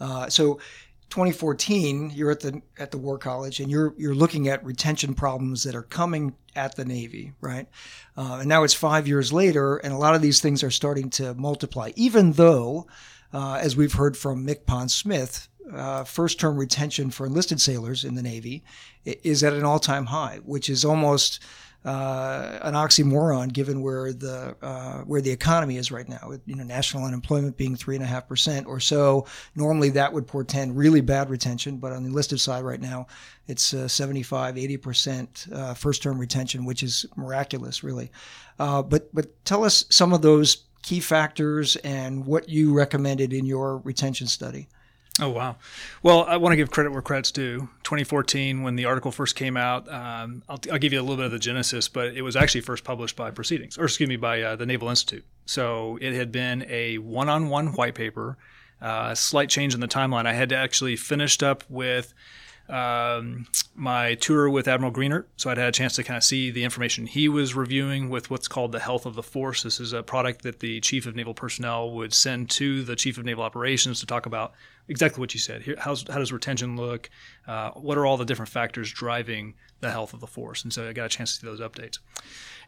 Uh, 0.00 0.30
so 0.30 0.54
2014, 1.10 2.10
you're 2.14 2.30
at 2.30 2.40
the 2.40 2.62
at 2.78 2.90
the 2.90 2.96
War 2.96 3.18
College, 3.18 3.60
and 3.60 3.70
you're 3.70 3.92
you're 3.98 4.14
looking 4.14 4.48
at 4.48 4.64
retention 4.64 5.12
problems 5.12 5.62
that 5.64 5.74
are 5.74 5.82
coming 5.82 6.34
at 6.56 6.74
the 6.74 6.86
Navy, 6.86 7.34
right? 7.42 7.68
Uh, 8.16 8.38
and 8.40 8.48
now 8.48 8.62
it's 8.62 8.72
five 8.72 9.06
years 9.06 9.30
later, 9.30 9.76
and 9.76 9.92
a 9.92 9.98
lot 9.98 10.14
of 10.14 10.22
these 10.22 10.40
things 10.40 10.62
are 10.62 10.70
starting 10.70 11.10
to 11.10 11.34
multiply. 11.34 11.92
Even 11.96 12.32
though, 12.32 12.86
uh, 13.30 13.58
as 13.60 13.76
we've 13.76 13.92
heard 13.92 14.16
from 14.16 14.46
MCPON 14.46 14.88
Smith, 14.88 15.48
uh, 15.74 16.04
first 16.04 16.38
term 16.40 16.56
retention 16.56 17.10
for 17.10 17.26
enlisted 17.26 17.60
sailors 17.60 18.04
in 18.04 18.14
the 18.14 18.22
Navy 18.22 18.62
is 19.04 19.42
at 19.42 19.52
an 19.52 19.64
all 19.64 19.78
time 19.78 20.06
high, 20.06 20.40
which 20.44 20.68
is 20.68 20.84
almost 20.84 21.40
uh, 21.84 22.60
an 22.62 22.74
oxymoron 22.74 23.52
given 23.52 23.82
where 23.82 24.12
the 24.12 24.54
uh, 24.62 24.98
where 25.00 25.20
the 25.20 25.30
economy 25.30 25.78
is 25.78 25.90
right 25.90 26.08
now. 26.08 26.20
With, 26.28 26.40
you 26.46 26.54
know, 26.54 26.62
national 26.62 27.04
unemployment 27.04 27.56
being 27.56 27.74
three 27.74 27.96
and 27.96 28.04
a 28.04 28.06
half 28.06 28.28
percent 28.28 28.66
or 28.66 28.78
so. 28.78 29.26
Normally, 29.56 29.90
that 29.90 30.12
would 30.12 30.26
portend 30.26 30.76
really 30.76 31.00
bad 31.00 31.28
retention, 31.28 31.78
but 31.78 31.92
on 31.92 32.04
the 32.04 32.08
enlisted 32.08 32.40
side 32.40 32.62
right 32.62 32.80
now, 32.80 33.08
it's 33.48 33.74
uh, 33.74 33.88
75, 33.88 34.58
80 34.58 34.76
percent 34.76 35.46
uh, 35.52 35.74
first 35.74 36.02
term 36.02 36.18
retention, 36.18 36.64
which 36.64 36.84
is 36.84 37.04
miraculous, 37.16 37.82
really. 37.82 38.12
Uh, 38.60 38.82
but 38.82 39.12
but 39.12 39.44
tell 39.44 39.64
us 39.64 39.84
some 39.90 40.12
of 40.12 40.22
those 40.22 40.64
key 40.82 41.00
factors 41.00 41.76
and 41.76 42.26
what 42.26 42.48
you 42.48 42.72
recommended 42.72 43.32
in 43.32 43.44
your 43.44 43.78
retention 43.78 44.26
study. 44.26 44.68
Oh 45.20 45.28
wow! 45.28 45.56
Well, 46.02 46.24
I 46.24 46.38
want 46.38 46.52
to 46.52 46.56
give 46.56 46.70
credit 46.70 46.90
where 46.90 47.02
credit's 47.02 47.30
due. 47.30 47.68
2014, 47.84 48.62
when 48.62 48.76
the 48.76 48.86
article 48.86 49.12
first 49.12 49.36
came 49.36 49.58
out, 49.58 49.86
um, 49.92 50.42
I'll, 50.48 50.58
I'll, 50.72 50.78
give 50.78 50.94
you 50.94 51.00
a 51.00 51.02
little 51.02 51.16
bit 51.16 51.26
of 51.26 51.32
the 51.32 51.38
genesis, 51.38 51.86
but 51.86 52.16
it 52.16 52.22
was 52.22 52.34
actually 52.34 52.62
first 52.62 52.82
published 52.82 53.14
by 53.14 53.30
Proceedings, 53.30 53.76
or 53.76 53.84
excuse 53.84 54.08
me, 54.08 54.16
by 54.16 54.40
uh, 54.40 54.56
the 54.56 54.64
Naval 54.64 54.88
Institute. 54.88 55.24
So 55.44 55.98
it 56.00 56.14
had 56.14 56.32
been 56.32 56.64
a 56.66 56.96
one-on-one 56.98 57.74
white 57.74 57.94
paper. 57.94 58.38
Uh, 58.80 59.14
slight 59.14 59.50
change 59.50 59.74
in 59.74 59.80
the 59.80 59.86
timeline. 59.86 60.26
I 60.26 60.32
had 60.32 60.52
actually 60.52 60.96
finished 60.96 61.42
up 61.42 61.62
with 61.68 62.14
um, 62.72 63.46
my 63.74 64.14
tour 64.14 64.48
with 64.48 64.66
Admiral 64.66 64.92
Greenert. 64.92 65.26
So 65.36 65.50
I'd 65.50 65.58
had 65.58 65.68
a 65.68 65.72
chance 65.72 65.94
to 65.96 66.02
kind 66.02 66.16
of 66.16 66.24
see 66.24 66.50
the 66.50 66.64
information 66.64 67.06
he 67.06 67.28
was 67.28 67.54
reviewing 67.54 68.08
with 68.08 68.30
what's 68.30 68.48
called 68.48 68.72
the 68.72 68.80
Health 68.80 69.04
of 69.04 69.14
the 69.14 69.22
Force. 69.22 69.62
This 69.62 69.78
is 69.78 69.92
a 69.92 70.02
product 70.02 70.42
that 70.42 70.60
the 70.60 70.80
Chief 70.80 71.04
of 71.04 71.14
Naval 71.14 71.34
Personnel 71.34 71.90
would 71.92 72.14
send 72.14 72.48
to 72.50 72.82
the 72.82 72.96
Chief 72.96 73.18
of 73.18 73.26
Naval 73.26 73.44
Operations 73.44 74.00
to 74.00 74.06
talk 74.06 74.24
about 74.24 74.54
exactly 74.88 75.20
what 75.20 75.34
you 75.34 75.40
said. 75.40 75.62
Here, 75.62 75.76
how 75.78 75.94
does 75.94 76.32
retention 76.32 76.76
look? 76.76 77.10
Uh, 77.46 77.72
what 77.72 77.98
are 77.98 78.06
all 78.06 78.16
the 78.16 78.24
different 78.24 78.50
factors 78.50 78.90
driving 78.90 79.54
the 79.80 79.90
health 79.90 80.14
of 80.14 80.20
the 80.20 80.26
force? 80.26 80.64
And 80.64 80.72
so 80.72 80.88
I 80.88 80.94
got 80.94 81.06
a 81.06 81.10
chance 81.10 81.34
to 81.34 81.40
see 81.40 81.46
those 81.46 81.60
updates. 81.60 81.98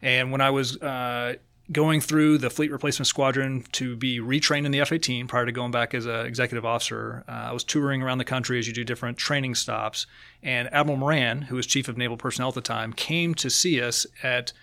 And 0.03 0.31
when 0.31 0.41
I 0.41 0.51
was 0.51 0.79
uh, 0.81 1.35
going 1.71 1.99
through 1.99 2.37
the 2.37 2.49
fleet 2.49 2.71
replacement 2.71 3.07
squadron 3.07 3.63
to 3.71 3.95
be 3.95 4.19
retrained 4.19 4.65
in 4.65 4.71
the 4.71 4.79
F 4.79 4.91
18 4.91 5.27
prior 5.27 5.45
to 5.45 5.51
going 5.51 5.71
back 5.71 5.93
as 5.93 6.05
an 6.05 6.25
executive 6.25 6.65
officer. 6.65 7.23
Uh, 7.27 7.31
I 7.31 7.51
was 7.53 7.63
touring 7.63 8.01
around 8.01 8.19
the 8.19 8.25
country 8.25 8.59
as 8.59 8.67
you 8.67 8.73
do 8.73 8.83
different 8.83 9.17
training 9.17 9.55
stops. 9.55 10.05
And 10.43 10.71
Admiral 10.71 10.97
Moran, 10.97 11.43
who 11.43 11.55
was 11.55 11.65
chief 11.65 11.87
of 11.87 11.97
naval 11.97 12.17
personnel 12.17 12.49
at 12.49 12.55
the 12.55 12.61
time, 12.61 12.93
came 12.93 13.33
to 13.35 13.49
see 13.49 13.81
us 13.81 14.05
at 14.21 14.53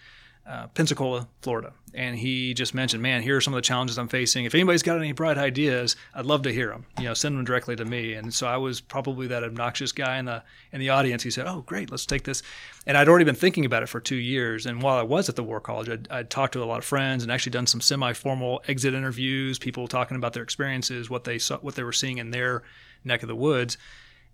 uh, 0.47 0.66
Pensacola, 0.68 1.28
Florida. 1.40 1.72
And 1.95 2.16
he 2.16 2.55
just 2.55 2.74
mentioned, 2.74 3.03
man, 3.03 3.22
here 3.22 3.36
are 3.36 3.40
some 3.40 3.53
of 3.53 3.59
the 3.59 3.62
challenges 3.62 3.99
I'm 3.99 4.09
facing. 4.09 4.45
If 4.45 4.55
anybody's 4.55 4.82
got 4.82 4.97
any 4.97 5.12
bright 5.12 5.36
ideas, 5.36 5.95
I'd 6.14 6.24
love 6.24 6.43
to 6.43 6.53
hear 6.53 6.68
them. 6.68 6.86
You 6.99 7.05
know, 7.05 7.14
send 7.14 7.36
them 7.36 7.45
directly 7.45 7.76
to 7.76 7.84
me. 7.84 8.14
And 8.14 8.32
so 8.32 8.47
I 8.47 8.57
was 8.57 8.80
probably 8.80 9.26
that 9.28 9.45
obnoxious 9.45 9.93
guy 9.93 10.18
in 10.18 10.24
the 10.24 10.43
in 10.72 10.80
the 10.80 10.88
audience. 10.88 11.22
He 11.22 11.30
said, 11.30 11.47
"Oh, 11.47 11.61
great, 11.61 11.90
let's 11.90 12.07
take 12.07 12.24
this." 12.24 12.43
And 12.86 12.97
I'd 12.97 13.09
already 13.09 13.26
been 13.26 13.34
thinking 13.34 13.66
about 13.66 13.82
it 13.82 13.88
for 13.88 14.01
two 14.01 14.16
years. 14.16 14.66
And 14.66 14.82
while 14.82 14.99
I 14.99 15.03
was 15.03 15.28
at 15.28 15.36
the 15.36 15.45
War 15.45 15.61
College, 15.61 15.88
I'd, 15.88 16.09
I'd 16.11 16.30
talked 16.30 16.55
to 16.55 16.62
a 16.62 16.64
lot 16.64 16.78
of 16.78 16.84
friends 16.84 17.22
and 17.22 17.30
actually 17.30 17.53
done 17.53 17.66
some 17.66 17.80
semi-formal 17.80 18.62
exit 18.66 18.95
interviews. 18.95 19.59
People 19.59 19.86
talking 19.86 20.16
about 20.16 20.32
their 20.32 20.43
experiences, 20.43 21.11
what 21.11 21.24
they 21.24 21.38
saw, 21.38 21.59
what 21.59 21.74
they 21.74 21.84
were 21.84 21.93
seeing 21.93 22.18
in 22.18 22.30
their 22.30 22.62
neck 23.05 23.22
of 23.22 23.28
the 23.28 23.36
woods. 23.36 23.76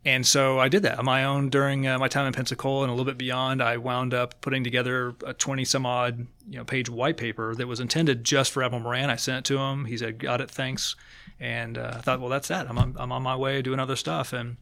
And 0.05 0.26
so 0.26 0.59
I 0.59 0.68
did 0.68 0.84
that 0.84 0.99
on 0.99 1.05
my 1.05 1.24
own 1.24 1.51
during 1.51 1.86
uh, 1.86 1.99
my 1.99 2.09
time 2.09 2.26
in 2.26 2.32
Pensacola 2.32 2.84
and 2.84 2.90
a 2.90 2.92
little 2.92 3.05
bit 3.05 3.18
beyond. 3.18 3.62
I 3.62 3.76
wound 3.76 4.14
up 4.14 4.40
putting 4.40 4.64
together 4.64 5.14
a 5.26 5.34
20 5.34 5.64
some 5.64 5.84
odd 5.84 6.26
you 6.49 6.57
know 6.57 6.64
page 6.64 6.88
white 6.88 7.16
paper 7.16 7.55
that 7.55 7.66
was 7.66 7.80
intended 7.80 8.24
just 8.24 8.53
for 8.53 8.62
Admiral 8.62 8.82
Moran. 8.82 9.11
I 9.11 9.16
sent 9.16 9.38
it 9.38 9.44
to 9.53 9.59
him. 9.59 9.84
He 9.86 9.99
said, 9.99 10.18
"Got 10.18 10.40
it, 10.40 10.51
thanks." 10.51 10.94
And 11.40 11.78
uh, 11.78 11.92
I 11.96 11.99
thought, 11.99 12.20
well, 12.20 12.30
that's 12.30 12.49
that. 12.49 12.68
I'm 12.68 12.78
on, 12.78 12.96
I'm 12.99 13.12
on 13.12 13.22
my 13.22 13.36
way 13.36 13.62
doing 13.62 13.78
other 13.78 13.96
stuff. 13.96 14.32
And 14.32 14.57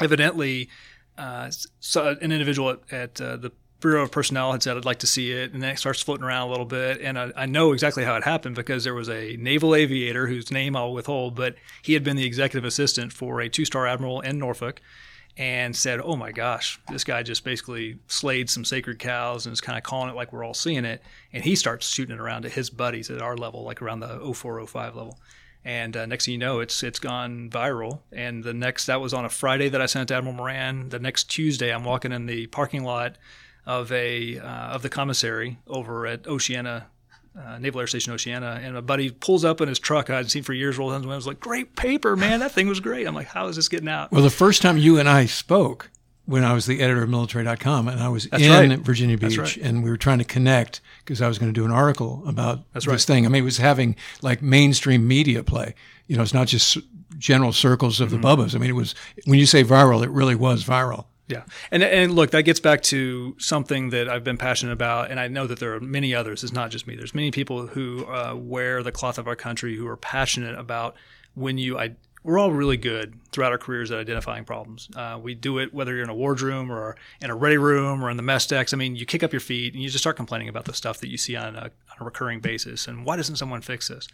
evidently, 0.00 0.68
uh, 1.16 1.50
so 1.80 2.16
an 2.20 2.32
individual 2.32 2.70
at, 2.70 2.92
at 2.92 3.20
uh, 3.20 3.36
the 3.36 3.52
Bureau 3.80 4.02
of 4.02 4.10
Personnel 4.10 4.52
had 4.52 4.62
said, 4.62 4.76
I'd 4.76 4.84
like 4.84 4.98
to 5.00 5.06
see 5.06 5.32
it. 5.32 5.52
And 5.52 5.62
then 5.62 5.70
it 5.70 5.78
starts 5.78 6.02
floating 6.02 6.24
around 6.24 6.48
a 6.48 6.50
little 6.50 6.66
bit. 6.66 7.00
And 7.00 7.18
I, 7.18 7.32
I, 7.36 7.46
know 7.46 7.72
exactly 7.72 8.04
how 8.04 8.16
it 8.16 8.24
happened 8.24 8.56
because 8.56 8.84
there 8.84 8.94
was 8.94 9.08
a 9.08 9.36
naval 9.36 9.74
aviator 9.74 10.26
whose 10.26 10.50
name 10.50 10.74
I'll 10.74 10.92
withhold, 10.92 11.36
but 11.36 11.54
he 11.82 11.94
had 11.94 12.02
been 12.02 12.16
the 12.16 12.26
executive 12.26 12.64
assistant 12.64 13.12
for 13.12 13.40
a 13.40 13.48
two 13.48 13.64
star 13.64 13.86
admiral 13.86 14.20
in 14.20 14.38
Norfolk 14.38 14.80
and 15.36 15.76
said, 15.76 16.00
Oh 16.02 16.16
my 16.16 16.32
gosh, 16.32 16.80
this 16.88 17.04
guy 17.04 17.22
just 17.22 17.44
basically 17.44 17.98
slayed 18.08 18.50
some 18.50 18.64
sacred 18.64 18.98
cows 18.98 19.46
and 19.46 19.52
is 19.52 19.60
kind 19.60 19.78
of 19.78 19.84
calling 19.84 20.10
it 20.10 20.16
like 20.16 20.32
we're 20.32 20.44
all 20.44 20.54
seeing 20.54 20.84
it. 20.84 21.00
And 21.32 21.44
he 21.44 21.54
starts 21.54 21.88
shooting 21.88 22.16
it 22.16 22.20
around 22.20 22.42
to 22.42 22.48
his 22.48 22.70
buddies 22.70 23.10
at 23.10 23.22
our 23.22 23.36
level, 23.36 23.62
like 23.62 23.80
around 23.80 24.00
the 24.00 24.18
0405 24.34 24.96
level. 24.96 25.18
And 25.64 25.96
uh, 25.96 26.06
next 26.06 26.24
thing 26.24 26.32
you 26.32 26.38
know, 26.38 26.60
it's 26.60 26.82
it's 26.82 26.98
gone 26.98 27.50
viral. 27.50 28.00
And 28.10 28.42
the 28.42 28.54
next 28.54 28.86
that 28.86 29.00
was 29.00 29.14
on 29.14 29.24
a 29.24 29.28
Friday 29.28 29.68
that 29.68 29.80
I 29.80 29.86
sent 29.86 30.08
to 30.08 30.16
Admiral 30.16 30.34
Moran. 30.34 30.88
The 30.88 30.98
next 30.98 31.24
Tuesday, 31.24 31.72
I'm 31.72 31.84
walking 31.84 32.10
in 32.10 32.26
the 32.26 32.48
parking 32.48 32.82
lot 32.82 33.16
of 33.68 33.92
a 33.92 34.38
uh, 34.38 34.46
of 34.74 34.82
the 34.82 34.88
commissary 34.88 35.58
over 35.68 36.06
at 36.06 36.26
Oceana. 36.26 36.86
Uh, 37.38 37.56
Naval 37.58 37.80
Air 37.80 37.86
Station 37.86 38.12
Oceana, 38.12 38.58
and 38.64 38.76
a 38.76 38.82
buddy 38.82 39.10
pulls 39.12 39.44
up 39.44 39.60
in 39.60 39.68
his 39.68 39.78
truck 39.78 40.10
I 40.10 40.16
hadn't 40.16 40.30
seen 40.30 40.42
for 40.42 40.52
years. 40.52 40.76
Rolled 40.76 40.92
down 40.92 41.02
the 41.02 41.06
window, 41.06 41.18
was 41.18 41.26
like, 41.26 41.38
"Great 41.38 41.76
paper, 41.76 42.16
man! 42.16 42.40
That 42.40 42.50
thing 42.50 42.66
was 42.66 42.80
great." 42.80 43.06
I'm 43.06 43.14
like, 43.14 43.28
"How 43.28 43.46
is 43.46 43.54
this 43.54 43.68
getting 43.68 43.88
out?" 43.88 44.10
Well, 44.10 44.22
the 44.24 44.30
first 44.30 44.60
time 44.60 44.76
you 44.76 44.98
and 44.98 45.08
I 45.08 45.26
spoke, 45.26 45.88
when 46.24 46.42
I 46.42 46.52
was 46.52 46.66
the 46.66 46.80
editor 46.80 47.04
of 47.04 47.08
military.com 47.10 47.86
and 47.86 48.00
I 48.00 48.08
was 48.08 48.24
That's 48.28 48.42
in 48.42 48.70
right. 48.70 48.78
Virginia 48.80 49.16
Beach 49.16 49.38
right. 49.38 49.56
and 49.58 49.84
we 49.84 49.90
were 49.90 49.96
trying 49.96 50.18
to 50.18 50.24
connect 50.24 50.80
because 51.04 51.22
I 51.22 51.28
was 51.28 51.38
going 51.38 51.52
to 51.52 51.58
do 51.60 51.64
an 51.64 51.70
article 51.70 52.24
about 52.26 52.64
That's 52.72 52.86
this 52.86 52.92
right. 52.92 53.00
thing. 53.00 53.24
I 53.24 53.28
mean, 53.28 53.42
it 53.42 53.44
was 53.44 53.58
having 53.58 53.94
like 54.20 54.42
mainstream 54.42 55.06
media 55.06 55.44
play. 55.44 55.74
You 56.08 56.16
know, 56.16 56.22
it's 56.24 56.34
not 56.34 56.48
just 56.48 56.78
general 57.18 57.52
circles 57.52 58.00
of 58.00 58.08
Mm-hmm. 58.10 58.20
the 58.20 58.26
bubbas. 58.36 58.54
I 58.56 58.58
mean, 58.58 58.70
it 58.70 58.74
was 58.74 58.96
when 59.26 59.38
you 59.38 59.46
say 59.46 59.62
viral, 59.62 60.02
it 60.02 60.10
really 60.10 60.34
was 60.34 60.64
viral. 60.64 61.04
Yeah, 61.28 61.42
and 61.70 61.82
and 61.82 62.14
look, 62.14 62.30
that 62.30 62.42
gets 62.42 62.58
back 62.58 62.82
to 62.84 63.36
something 63.38 63.90
that 63.90 64.08
I've 64.08 64.24
been 64.24 64.38
passionate 64.38 64.72
about, 64.72 65.10
and 65.10 65.20
I 65.20 65.28
know 65.28 65.46
that 65.46 65.58
there 65.60 65.74
are 65.74 65.80
many 65.80 66.14
others. 66.14 66.42
It's 66.42 66.54
not 66.54 66.70
just 66.70 66.86
me. 66.86 66.96
There's 66.96 67.14
many 67.14 67.30
people 67.30 67.66
who 67.66 68.06
uh, 68.06 68.34
wear 68.34 68.82
the 68.82 68.92
cloth 68.92 69.18
of 69.18 69.28
our 69.28 69.36
country 69.36 69.76
who 69.76 69.86
are 69.86 69.96
passionate 69.96 70.58
about 70.58 70.96
when 71.34 71.58
you. 71.58 71.78
I, 71.78 71.96
we're 72.24 72.38
all 72.38 72.52
really 72.52 72.76
good 72.76 73.14
throughout 73.30 73.52
our 73.52 73.58
careers 73.58 73.90
at 73.90 73.98
identifying 73.98 74.44
problems. 74.44 74.88
Uh, 74.96 75.18
we 75.22 75.34
do 75.34 75.58
it 75.58 75.72
whether 75.72 75.94
you're 75.94 76.02
in 76.02 76.10
a 76.10 76.14
wardroom 76.14 76.70
or 76.70 76.96
in 77.20 77.30
a 77.30 77.34
ready 77.34 77.58
room 77.58 78.04
or 78.04 78.10
in 78.10 78.16
the 78.16 78.22
mess 78.22 78.46
decks. 78.46 78.74
I 78.74 78.76
mean, 78.76 78.96
you 78.96 79.06
kick 79.06 79.22
up 79.22 79.32
your 79.32 79.40
feet 79.40 79.72
and 79.72 79.82
you 79.82 79.88
just 79.88 80.02
start 80.02 80.16
complaining 80.16 80.48
about 80.48 80.64
the 80.64 80.74
stuff 80.74 80.98
that 80.98 81.08
you 81.08 81.16
see 81.16 81.36
on 81.36 81.54
a, 81.54 81.62
on 81.62 81.96
a 82.00 82.04
recurring 82.04 82.40
basis. 82.40 82.88
And 82.88 83.06
why 83.06 83.16
doesn't 83.16 83.36
someone 83.36 83.60
fix 83.60 83.88
this? 83.88 84.08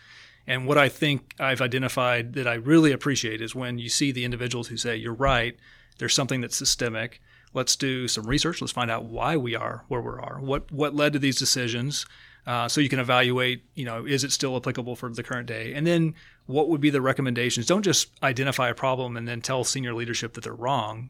And 0.47 0.67
what 0.67 0.77
I 0.77 0.89
think 0.89 1.35
I've 1.41 1.63
identified 1.63 2.35
that 2.35 2.47
I 2.47 2.55
really 2.55 2.93
appreciate 2.93 3.41
is 3.41 3.55
when 3.55 3.79
you 3.79 3.89
see 3.89 4.13
the 4.13 4.25
individuals 4.25 4.69
who 4.69 4.77
say, 4.77 4.97
You're 4.97 5.15
right, 5.15 5.57
there's 5.99 6.15
something 6.15 6.41
that's 6.41 6.57
systemic. 6.57 7.21
Let's 7.53 7.77
do 7.77 8.09
some 8.09 8.27
research. 8.27 8.61
Let's 8.61 8.73
find 8.73 8.91
out 8.91 9.05
why 9.05 9.37
we 9.37 9.55
are 9.55 9.85
where 9.89 10.01
we 10.01 10.11
are. 10.11 10.39
What 10.41 10.71
what 10.73 10.95
led 10.95 11.13
to 11.13 11.19
these 11.19 11.39
decisions? 11.39 12.07
Uh, 12.47 12.69
so 12.69 12.81
you 12.81 12.91
can 12.91 12.99
evaluate, 12.99 13.65
you 13.75 13.87
know, 13.87 14.05
is 14.05 14.23
it 14.23 14.31
still 14.31 14.55
applicable 14.57 14.97
for 14.97 15.09
the 15.09 15.23
current 15.23 15.47
day? 15.47 15.73
And 15.73 15.87
then 15.87 16.15
what 16.47 16.69
would 16.69 16.81
be 16.81 16.91
the 16.91 17.01
recommendations? 17.01 17.67
Don't 17.67 17.83
just 17.83 18.11
identify 18.23 18.69
a 18.69 18.75
problem 18.75 19.17
and 19.17 19.27
then 19.27 19.41
tell 19.41 19.65
senior 19.65 19.95
leadership 19.95 20.35
that 20.35 20.45
they're 20.45 20.53
wrong. 20.53 21.09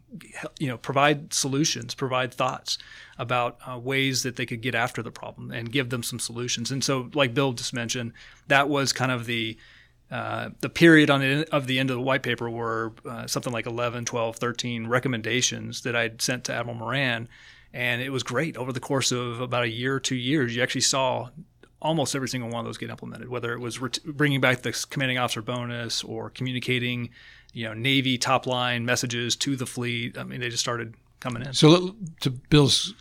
You 0.61 0.69
know, 0.69 0.79
provide 0.79 1.33
solutions, 1.33 1.93
provide 1.95 2.33
thoughts 2.33 2.79
about 3.19 3.59
uh, 3.69 3.79
ways 3.79 4.23
that 4.23 4.37
they 4.37 4.47
could 4.47 4.61
get 4.61 4.77
after 4.77 5.03
the 5.03 5.11
problem 5.11 5.51
and 5.51 5.73
give 5.73 5.91
them 5.91 6.05
some 6.05 6.21
solutions. 6.21 6.71
And 6.71 6.85
so, 6.85 7.11
like 7.15 7.35
Bill 7.35 7.53
just 7.53 7.75
mentioned, 7.75 8.13
that 8.47 8.69
was 8.69 8.93
kind 8.93 9.11
of 9.11 9.27
the 9.27 9.59
uh, 10.15 10.51
the 10.61 10.69
period 10.69 11.11
on 11.11 11.19
the, 11.19 11.45
of 11.53 11.67
the 11.67 11.81
end 11.81 11.91
of 11.91 11.97
the 11.97 12.01
white 12.01 12.23
paper 12.23 12.49
were 12.49 12.93
uh, 13.05 13.27
something 13.27 13.53
like 13.53 13.67
11, 13.67 14.05
12, 14.05 14.37
13 14.37 14.87
recommendations 14.87 15.83
that 15.83 15.97
I'd 15.97 16.23
sent 16.23 16.45
to 16.45 16.55
Admiral 16.55 16.77
Moran. 16.79 17.29
And 17.73 18.01
it 18.01 18.11
was 18.11 18.23
great. 18.23 18.57
Over 18.57 18.73
the 18.73 18.79
course 18.79 19.11
of 19.11 19.41
about 19.41 19.65
a 19.65 19.69
year 19.69 19.97
or 19.97 19.99
two 19.99 20.15
years, 20.15 20.55
you 20.55 20.63
actually 20.63 20.83
saw 20.83 21.31
almost 21.83 22.15
every 22.15 22.29
single 22.29 22.49
one 22.49 22.61
of 22.61 22.65
those 22.65 22.79
get 22.79 22.91
implemented, 22.91 23.29
whether 23.29 23.55
it 23.55 23.59
was 23.59 23.81
ret- 23.81 23.99
bringing 24.07 24.41
back 24.41 24.63
the 24.63 24.87
commanding 24.89 25.19
officer 25.19 25.43
bonus 25.43 26.05
or 26.05 26.31
communicating, 26.31 27.11
you 27.53 27.65
know, 27.65 27.75
Navy 27.75 28.17
top 28.17 28.47
line 28.47 28.85
messages 28.85 29.35
to 29.35 29.57
the 29.57 29.67
fleet. 29.67 30.17
I 30.17 30.23
mean, 30.23 30.39
they 30.39 30.49
just 30.49 30.63
started 30.63 30.95
coming 31.19 31.43
in. 31.43 31.55
So 31.55 31.71
let, 31.71 32.21
to 32.21 32.31
Bill's 32.31 32.95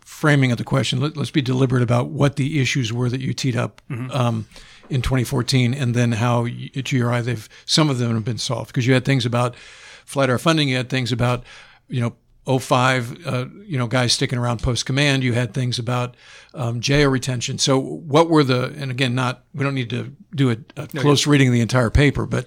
framing 0.00 0.50
of 0.50 0.58
the 0.58 0.64
question, 0.64 0.98
let, 0.98 1.16
us 1.16 1.30
be 1.30 1.42
deliberate 1.42 1.84
about 1.84 2.08
what 2.08 2.34
the 2.34 2.60
issues 2.60 2.92
were 2.92 3.08
that 3.08 3.20
you 3.20 3.32
teed 3.32 3.56
up 3.56 3.82
um, 4.10 4.48
in 4.90 5.02
2014, 5.02 5.74
and 5.74 5.94
then 5.94 6.12
how 6.12 6.46
at 6.46 6.84
GRI 6.84 7.20
they've 7.20 7.48
some 7.64 7.90
of 7.90 7.98
them 7.98 8.14
have 8.14 8.24
been 8.24 8.38
solved 8.38 8.68
because 8.68 8.86
you 8.86 8.94
had 8.94 9.04
things 9.04 9.26
about 9.26 9.56
flight 10.04 10.30
hour 10.30 10.38
funding, 10.38 10.68
you 10.68 10.76
had 10.76 10.88
things 10.88 11.12
about 11.12 11.44
you 11.88 12.00
know 12.00 12.16
05, 12.46 13.26
uh, 13.26 13.46
you 13.64 13.76
know, 13.76 13.88
guys 13.88 14.12
sticking 14.12 14.38
around 14.38 14.62
post 14.62 14.86
command. 14.86 15.24
You 15.24 15.32
had 15.32 15.52
things 15.52 15.80
about 15.80 16.16
um, 16.54 16.80
JO 16.80 17.08
retention. 17.08 17.58
So, 17.58 17.78
what 17.78 18.30
were 18.30 18.44
the? 18.44 18.72
And 18.78 18.90
again, 18.90 19.14
not 19.16 19.42
we 19.52 19.64
don't 19.64 19.74
need 19.74 19.90
to 19.90 20.14
do 20.34 20.50
a, 20.50 20.56
a 20.76 20.86
close 20.86 21.26
reading 21.26 21.48
of 21.48 21.54
the 21.54 21.60
entire 21.60 21.90
paper, 21.90 22.24
but 22.24 22.46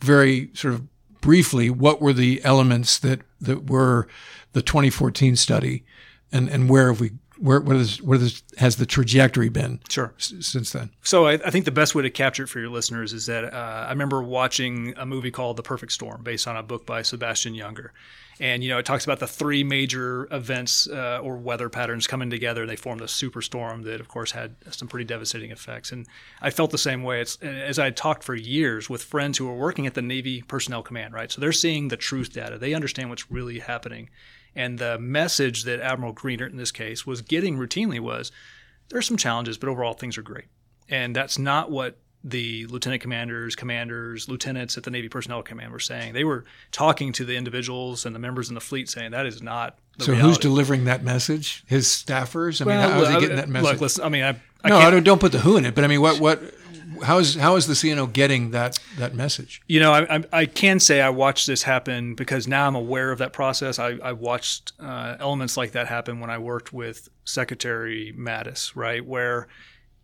very 0.00 0.50
sort 0.54 0.74
of 0.74 0.82
briefly, 1.20 1.70
what 1.70 2.00
were 2.00 2.12
the 2.12 2.44
elements 2.44 2.98
that 2.98 3.20
that 3.40 3.70
were 3.70 4.08
the 4.54 4.62
2014 4.62 5.36
study, 5.36 5.84
and 6.32 6.48
and 6.48 6.68
where 6.68 6.88
have 6.88 7.00
we 7.00 7.12
where 7.44 7.60
where, 7.60 7.76
is, 7.76 8.00
where 8.02 8.18
is, 8.18 8.42
has 8.58 8.76
the 8.76 8.86
trajectory 8.86 9.48
been 9.50 9.80
Sure. 9.88 10.14
s- 10.18 10.32
since 10.40 10.72
then? 10.72 10.90
So 11.02 11.26
I, 11.26 11.34
I 11.34 11.50
think 11.50 11.66
the 11.66 11.70
best 11.70 11.94
way 11.94 12.02
to 12.02 12.10
capture 12.10 12.44
it 12.44 12.48
for 12.48 12.58
your 12.58 12.70
listeners 12.70 13.12
is 13.12 13.26
that 13.26 13.44
uh, 13.52 13.86
I 13.86 13.90
remember 13.90 14.22
watching 14.22 14.94
a 14.96 15.04
movie 15.04 15.30
called 15.30 15.56
The 15.58 15.62
Perfect 15.62 15.92
Storm, 15.92 16.22
based 16.22 16.48
on 16.48 16.56
a 16.56 16.62
book 16.62 16.86
by 16.86 17.02
Sebastian 17.02 17.54
Younger, 17.54 17.92
and 18.40 18.64
you 18.64 18.70
know 18.70 18.78
it 18.78 18.86
talks 18.86 19.04
about 19.04 19.20
the 19.20 19.26
three 19.26 19.62
major 19.62 20.26
events 20.34 20.88
uh, 20.88 21.20
or 21.22 21.36
weather 21.36 21.68
patterns 21.68 22.06
coming 22.06 22.30
together. 22.30 22.66
They 22.66 22.76
formed 22.76 23.00
a 23.02 23.04
superstorm 23.06 23.84
that, 23.84 24.00
of 24.00 24.08
course, 24.08 24.32
had 24.32 24.56
some 24.70 24.88
pretty 24.88 25.04
devastating 25.04 25.50
effects. 25.52 25.92
And 25.92 26.06
I 26.40 26.50
felt 26.50 26.70
the 26.70 26.78
same 26.78 27.02
way. 27.04 27.20
It's 27.20 27.36
as 27.42 27.78
I 27.78 27.84
had 27.84 27.96
talked 27.96 28.24
for 28.24 28.34
years 28.34 28.88
with 28.90 29.04
friends 29.04 29.38
who 29.38 29.46
were 29.46 29.54
working 29.54 29.86
at 29.86 29.94
the 29.94 30.02
Navy 30.02 30.42
Personnel 30.42 30.82
Command, 30.82 31.14
right? 31.14 31.30
So 31.30 31.40
they're 31.40 31.52
seeing 31.52 31.88
the 31.88 31.96
truth 31.96 32.32
data. 32.32 32.58
They 32.58 32.74
understand 32.74 33.10
what's 33.10 33.30
really 33.30 33.60
happening. 33.60 34.08
And 34.56 34.78
the 34.78 34.98
message 34.98 35.64
that 35.64 35.80
Admiral 35.80 36.14
Greenert 36.14 36.50
in 36.50 36.56
this 36.56 36.72
case 36.72 37.06
was 37.06 37.22
getting 37.22 37.56
routinely 37.56 38.00
was 38.00 38.30
there's 38.88 39.06
some 39.06 39.16
challenges, 39.16 39.58
but 39.58 39.68
overall 39.68 39.94
things 39.94 40.16
are 40.18 40.22
great. 40.22 40.46
And 40.88 41.16
that's 41.16 41.38
not 41.38 41.70
what 41.70 41.98
the 42.22 42.66
lieutenant 42.66 43.02
commanders, 43.02 43.54
commanders, 43.54 44.28
lieutenants 44.28 44.78
at 44.78 44.84
the 44.84 44.90
Navy 44.90 45.10
Personnel 45.10 45.42
Command 45.42 45.72
were 45.72 45.78
saying. 45.78 46.14
They 46.14 46.24
were 46.24 46.44
talking 46.72 47.12
to 47.12 47.24
the 47.24 47.36
individuals 47.36 48.06
and 48.06 48.14
the 48.14 48.18
members 48.18 48.48
in 48.48 48.54
the 48.54 48.62
fleet 48.62 48.88
saying 48.88 49.10
that 49.10 49.26
is 49.26 49.42
not 49.42 49.78
the 49.98 50.04
So, 50.04 50.14
who's 50.14 50.38
delivering 50.38 50.84
that 50.84 51.02
message? 51.02 51.64
His 51.66 51.86
staffers? 51.86 52.62
I 52.62 52.64
mean, 52.64 52.78
Well, 52.78 52.90
how 52.90 53.02
is 53.02 53.08
he 53.08 53.14
uh, 53.14 53.20
getting 53.20 53.36
that 53.36 53.48
message? 53.48 53.72
Look, 53.72 53.80
listen, 53.82 54.04
I 54.04 54.08
mean, 54.08 54.24
I, 54.24 54.40
I 54.62 54.68
no, 54.70 54.90
don't, 54.90 55.02
don't 55.02 55.20
put 55.20 55.32
the 55.32 55.40
who 55.40 55.58
in 55.58 55.66
it, 55.66 55.74
but 55.74 55.84
I 55.84 55.86
mean, 55.86 56.00
what 56.00 56.18
what 56.18 56.42
how 57.02 57.18
is 57.18 57.34
how 57.34 57.56
is 57.56 57.66
the 57.66 57.74
CNO 57.74 58.12
getting 58.12 58.50
that 58.50 58.78
that 58.98 59.14
message? 59.14 59.62
You 59.66 59.80
know, 59.80 59.92
I, 59.92 60.16
I, 60.16 60.24
I 60.32 60.46
can 60.46 60.80
say 60.80 61.00
I 61.00 61.10
watched 61.10 61.46
this 61.46 61.62
happen 61.62 62.14
because 62.14 62.46
now 62.46 62.66
I'm 62.66 62.74
aware 62.74 63.10
of 63.10 63.18
that 63.18 63.32
process. 63.32 63.78
I, 63.78 63.98
I 64.02 64.12
watched 64.12 64.72
uh, 64.80 65.16
elements 65.18 65.56
like 65.56 65.72
that 65.72 65.88
happen 65.88 66.20
when 66.20 66.30
I 66.30 66.38
worked 66.38 66.72
with 66.72 67.08
Secretary 67.24 68.14
Mattis, 68.16 68.74
right? 68.74 69.04
Where 69.04 69.48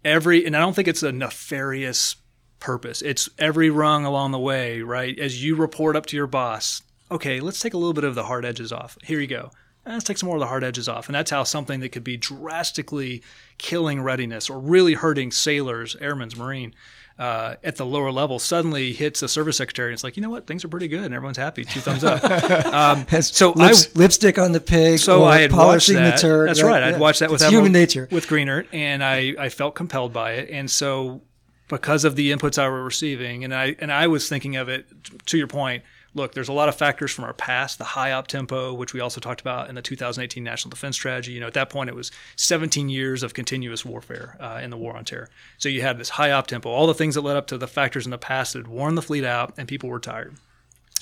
every, 0.04 0.44
and 0.44 0.56
I 0.56 0.60
don't 0.60 0.74
think 0.74 0.88
it's 0.88 1.02
a 1.02 1.12
nefarious 1.12 2.16
purpose. 2.58 3.02
It's 3.02 3.28
every 3.38 3.70
rung 3.70 4.04
along 4.04 4.32
the 4.32 4.38
way, 4.38 4.82
right? 4.82 5.18
As 5.18 5.42
you 5.42 5.56
report 5.56 5.96
up 5.96 6.06
to 6.06 6.16
your 6.16 6.26
boss, 6.26 6.82
okay, 7.10 7.40
let's 7.40 7.60
take 7.60 7.74
a 7.74 7.78
little 7.78 7.94
bit 7.94 8.04
of 8.04 8.14
the 8.14 8.24
hard 8.24 8.44
edges 8.44 8.72
off. 8.72 8.96
Here 9.02 9.20
you 9.20 9.26
go. 9.26 9.50
Let's 9.86 10.04
take 10.04 10.18
some 10.18 10.26
more 10.26 10.36
of 10.36 10.40
the 10.40 10.46
hard 10.46 10.62
edges 10.62 10.88
off. 10.88 11.08
And 11.08 11.14
that's 11.14 11.30
how 11.30 11.42
something 11.44 11.80
that 11.80 11.88
could 11.90 12.04
be 12.04 12.16
drastically 12.16 13.22
killing 13.58 14.02
readiness 14.02 14.50
or 14.50 14.58
really 14.58 14.94
hurting 14.94 15.30
sailors, 15.30 15.96
airmen, 16.00 16.30
marine, 16.36 16.74
uh, 17.18 17.56
at 17.62 17.76
the 17.76 17.84
lower 17.84 18.10
level 18.10 18.38
suddenly 18.38 18.94
hits 18.94 19.20
the 19.20 19.28
service 19.28 19.58
secretary 19.58 19.90
and 19.90 19.94
it's 19.94 20.02
like, 20.02 20.16
you 20.16 20.22
know 20.22 20.30
what, 20.30 20.46
things 20.46 20.64
are 20.64 20.68
pretty 20.68 20.88
good 20.88 21.04
and 21.04 21.14
everyone's 21.14 21.36
happy. 21.36 21.64
Two 21.64 21.80
thumbs 21.80 22.02
up. 22.02 22.20
Um, 22.70 23.06
so 23.22 23.50
lips, 23.50 23.88
I, 23.94 23.98
lipstick 23.98 24.38
on 24.38 24.52
the 24.52 24.60
pig. 24.60 24.98
So 24.98 25.24
I 25.24 25.40
had 25.40 25.50
polishing 25.50 25.96
watched 25.96 26.04
that. 26.04 26.16
the 26.16 26.22
turd. 26.22 26.48
That's 26.48 26.62
right. 26.62 26.70
right. 26.70 26.88
Yeah. 26.88 26.94
I'd 26.94 27.00
watched 27.00 27.20
that 27.20 27.30
with 27.30 27.42
human 27.42 27.72
nature 27.72 28.08
with 28.10 28.26
Greenert, 28.26 28.66
and 28.72 29.02
I, 29.02 29.34
I 29.38 29.48
felt 29.48 29.74
compelled 29.74 30.12
by 30.12 30.32
it. 30.32 30.50
And 30.50 30.70
so 30.70 31.20
because 31.68 32.04
of 32.04 32.16
the 32.16 32.32
inputs 32.32 32.58
I 32.58 32.68
were 32.68 32.84
receiving, 32.84 33.44
and 33.44 33.54
I 33.54 33.76
and 33.80 33.92
I 33.92 34.06
was 34.06 34.28
thinking 34.28 34.56
of 34.56 34.68
it 34.68 34.86
to 35.26 35.38
your 35.38 35.46
point 35.46 35.82
look, 36.14 36.34
there's 36.34 36.48
a 36.48 36.52
lot 36.52 36.68
of 36.68 36.76
factors 36.76 37.12
from 37.12 37.24
our 37.24 37.32
past, 37.32 37.78
the 37.78 37.84
high 37.84 38.12
op 38.12 38.26
tempo, 38.26 38.72
which 38.74 38.92
we 38.92 39.00
also 39.00 39.20
talked 39.20 39.40
about 39.40 39.68
in 39.68 39.74
the 39.74 39.82
2018 39.82 40.42
National 40.42 40.70
Defense 40.70 40.96
Strategy. 40.96 41.32
You 41.32 41.40
know, 41.40 41.46
at 41.46 41.54
that 41.54 41.70
point, 41.70 41.88
it 41.88 41.94
was 41.94 42.10
17 42.36 42.88
years 42.88 43.22
of 43.22 43.34
continuous 43.34 43.84
warfare 43.84 44.36
uh, 44.40 44.60
in 44.62 44.70
the 44.70 44.76
war 44.76 44.96
on 44.96 45.04
terror. 45.04 45.28
So 45.58 45.68
you 45.68 45.82
had 45.82 45.98
this 45.98 46.10
high 46.10 46.32
op 46.32 46.46
tempo, 46.46 46.68
all 46.68 46.86
the 46.86 46.94
things 46.94 47.14
that 47.14 47.22
led 47.22 47.36
up 47.36 47.46
to 47.48 47.58
the 47.58 47.68
factors 47.68 48.04
in 48.06 48.10
the 48.10 48.18
past 48.18 48.52
that 48.52 48.60
had 48.60 48.68
worn 48.68 48.94
the 48.94 49.02
fleet 49.02 49.24
out, 49.24 49.54
and 49.56 49.68
people 49.68 49.88
were 49.88 50.00
tired. 50.00 50.34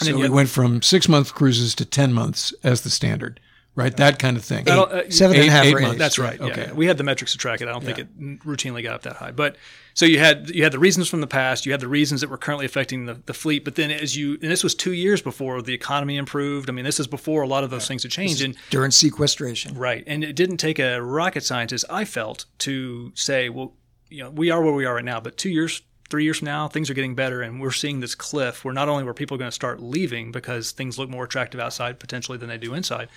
And 0.00 0.08
so 0.08 0.16
we 0.16 0.28
went 0.28 0.48
from 0.48 0.82
six 0.82 1.08
month 1.08 1.34
cruises 1.34 1.74
to 1.76 1.84
10 1.84 2.12
months 2.12 2.54
as 2.62 2.82
the 2.82 2.90
standard 2.90 3.40
right? 3.78 3.96
That 3.96 4.18
kind 4.18 4.36
of 4.36 4.44
thing. 4.44 4.68
uh, 4.68 5.08
Seven 5.08 5.36
eight, 5.36 5.42
and 5.42 5.48
a 5.48 5.52
half 5.52 5.64
eight 5.64 5.80
months. 5.80 5.98
That's 5.98 6.18
right. 6.18 6.40
Okay. 6.40 6.66
Yeah. 6.66 6.72
We 6.72 6.86
had 6.86 6.98
the 6.98 7.04
metrics 7.04 7.32
to 7.32 7.38
track 7.38 7.60
it. 7.60 7.68
I 7.68 7.72
don't 7.72 7.84
yeah. 7.84 7.94
think 7.94 7.98
it 7.98 8.40
routinely 8.40 8.82
got 8.82 8.94
up 8.94 9.02
that 9.02 9.16
high. 9.16 9.30
But 9.30 9.56
so 9.98 10.06
you 10.06 10.20
had 10.20 10.50
you 10.50 10.62
had 10.62 10.70
the 10.70 10.78
reasons 10.78 11.08
from 11.08 11.20
the 11.20 11.26
past, 11.26 11.66
you 11.66 11.72
had 11.72 11.80
the 11.80 11.88
reasons 11.88 12.20
that 12.20 12.30
were 12.30 12.38
currently 12.38 12.64
affecting 12.64 13.06
the, 13.06 13.14
the 13.26 13.34
fleet, 13.34 13.64
but 13.64 13.74
then 13.74 13.90
as 13.90 14.16
you 14.16 14.34
and 14.34 14.48
this 14.48 14.62
was 14.62 14.72
two 14.72 14.92
years 14.92 15.20
before 15.20 15.60
the 15.60 15.74
economy 15.74 16.16
improved. 16.16 16.70
I 16.70 16.72
mean, 16.72 16.84
this 16.84 17.00
is 17.00 17.08
before 17.08 17.42
a 17.42 17.48
lot 17.48 17.64
of 17.64 17.70
those 17.70 17.88
things 17.88 18.04
had 18.04 18.12
changed. 18.12 18.40
And 18.40 18.54
during 18.70 18.92
sequestration. 18.92 19.76
Right. 19.76 20.04
And 20.06 20.22
it 20.22 20.36
didn't 20.36 20.58
take 20.58 20.78
a 20.78 21.02
rocket 21.02 21.42
scientist, 21.42 21.84
I 21.90 22.04
felt, 22.04 22.44
to 22.58 23.10
say, 23.16 23.48
well, 23.48 23.74
you 24.08 24.22
know, 24.22 24.30
we 24.30 24.52
are 24.52 24.62
where 24.62 24.72
we 24.72 24.84
are 24.84 24.94
right 24.94 25.04
now, 25.04 25.18
but 25.18 25.36
two 25.36 25.50
years 25.50 25.82
three 26.08 26.22
years 26.22 26.38
from 26.38 26.46
now, 26.46 26.68
things 26.68 26.88
are 26.88 26.94
getting 26.94 27.16
better, 27.16 27.42
and 27.42 27.60
we're 27.60 27.72
seeing 27.72 27.98
this 27.98 28.14
cliff 28.14 28.64
where 28.64 28.72
not 28.72 28.88
only 28.88 29.02
were 29.02 29.12
people 29.12 29.36
going 29.36 29.50
to 29.50 29.52
start 29.52 29.82
leaving 29.82 30.30
because 30.30 30.70
things 30.70 30.96
look 30.96 31.10
more 31.10 31.24
attractive 31.24 31.60
outside 31.60 31.98
potentially 31.98 32.38
than 32.38 32.48
they 32.48 32.56
do 32.56 32.72
inside, 32.72 33.08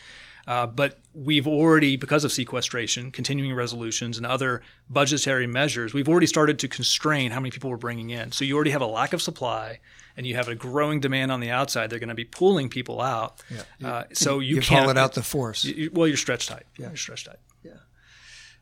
uh, 0.47 0.67
but 0.67 0.99
we've 1.13 1.47
already, 1.47 1.97
because 1.97 2.23
of 2.23 2.31
sequestration, 2.31 3.11
continuing 3.11 3.53
resolutions, 3.53 4.17
and 4.17 4.25
other 4.25 4.61
budgetary 4.89 5.47
measures, 5.47 5.93
we've 5.93 6.09
already 6.09 6.27
started 6.27 6.59
to 6.59 6.67
constrain 6.67 7.31
how 7.31 7.39
many 7.39 7.51
people 7.51 7.69
we're 7.69 7.77
bringing 7.77 8.09
in. 8.09 8.31
So 8.31 8.45
you 8.45 8.55
already 8.55 8.71
have 8.71 8.81
a 8.81 8.87
lack 8.87 9.13
of 9.13 9.21
supply, 9.21 9.79
and 10.17 10.25
you 10.25 10.35
have 10.35 10.47
a 10.47 10.55
growing 10.55 10.99
demand 10.99 11.31
on 11.31 11.39
the 11.39 11.49
outside. 11.49 11.89
They're 11.89 11.99
going 11.99 12.09
to 12.09 12.15
be 12.15 12.25
pulling 12.25 12.69
people 12.69 13.01
out. 13.01 13.41
Yeah. 13.49 13.89
Uh, 13.89 14.03
so 14.13 14.39
you, 14.39 14.55
you 14.55 14.61
can't 14.61 14.83
call 14.85 14.89
it 14.89 14.97
out 14.97 15.13
the 15.13 15.23
force. 15.23 15.63
You, 15.63 15.91
well, 15.93 16.07
you're 16.07 16.17
stretched 16.17 16.49
tight. 16.49 16.65
Yeah. 16.77 16.87
You're 16.87 16.97
stretched 16.97 17.27
tight. 17.27 17.39
Yeah. 17.63 17.71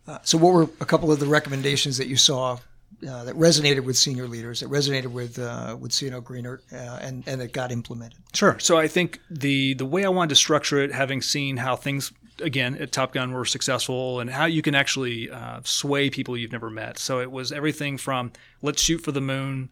Uh, 0.08 0.20
so, 0.24 0.38
what 0.38 0.54
were 0.54 0.64
a 0.80 0.86
couple 0.86 1.12
of 1.12 1.20
the 1.20 1.28
recommendations 1.28 1.98
that 1.98 2.08
you 2.08 2.18
saw 2.18 2.60
uh, 3.08 3.24
that 3.24 3.36
resonated 3.36 3.84
with 3.84 3.98
senior 3.98 4.28
leaders, 4.28 4.60
that 4.60 4.70
resonated 4.70 5.08
with 5.08 5.40
uh, 5.40 5.78
with 5.80 5.92
CNO 5.92 6.22
Greenert, 6.22 6.60
uh, 6.74 7.00
and 7.02 7.24
and 7.28 7.42
it 7.42 7.54
got 7.54 7.72
implemented. 7.72 8.20
Sure. 8.34 8.58
So 8.60 8.78
I 8.78 8.88
think 8.88 9.20
the 9.30 9.74
the 9.76 9.86
way 9.86 10.06
I 10.06 10.10
wanted 10.10 10.30
to 10.30 10.36
structure 10.36 10.80
it, 10.80 10.92
having 10.92 11.22
seen 11.22 11.58
how 11.58 11.76
things 11.76 12.12
again 12.42 12.76
at 12.76 12.92
Top 12.92 13.14
Gun 13.14 13.32
were 13.32 13.46
successful, 13.46 14.20
and 14.20 14.30
how 14.30 14.46
you 14.46 14.62
can 14.62 14.76
actually 14.76 15.30
uh, 15.30 15.62
sway 15.64 16.10
people 16.10 16.38
you've 16.38 16.52
never 16.52 16.70
met. 16.70 16.98
So 16.98 17.20
it 17.20 17.32
was 17.32 17.52
everything 17.52 17.98
from 17.98 18.32
let's 18.62 18.82
shoot 18.82 19.00
for 19.00 19.12
the 19.12 19.22
moon, 19.22 19.70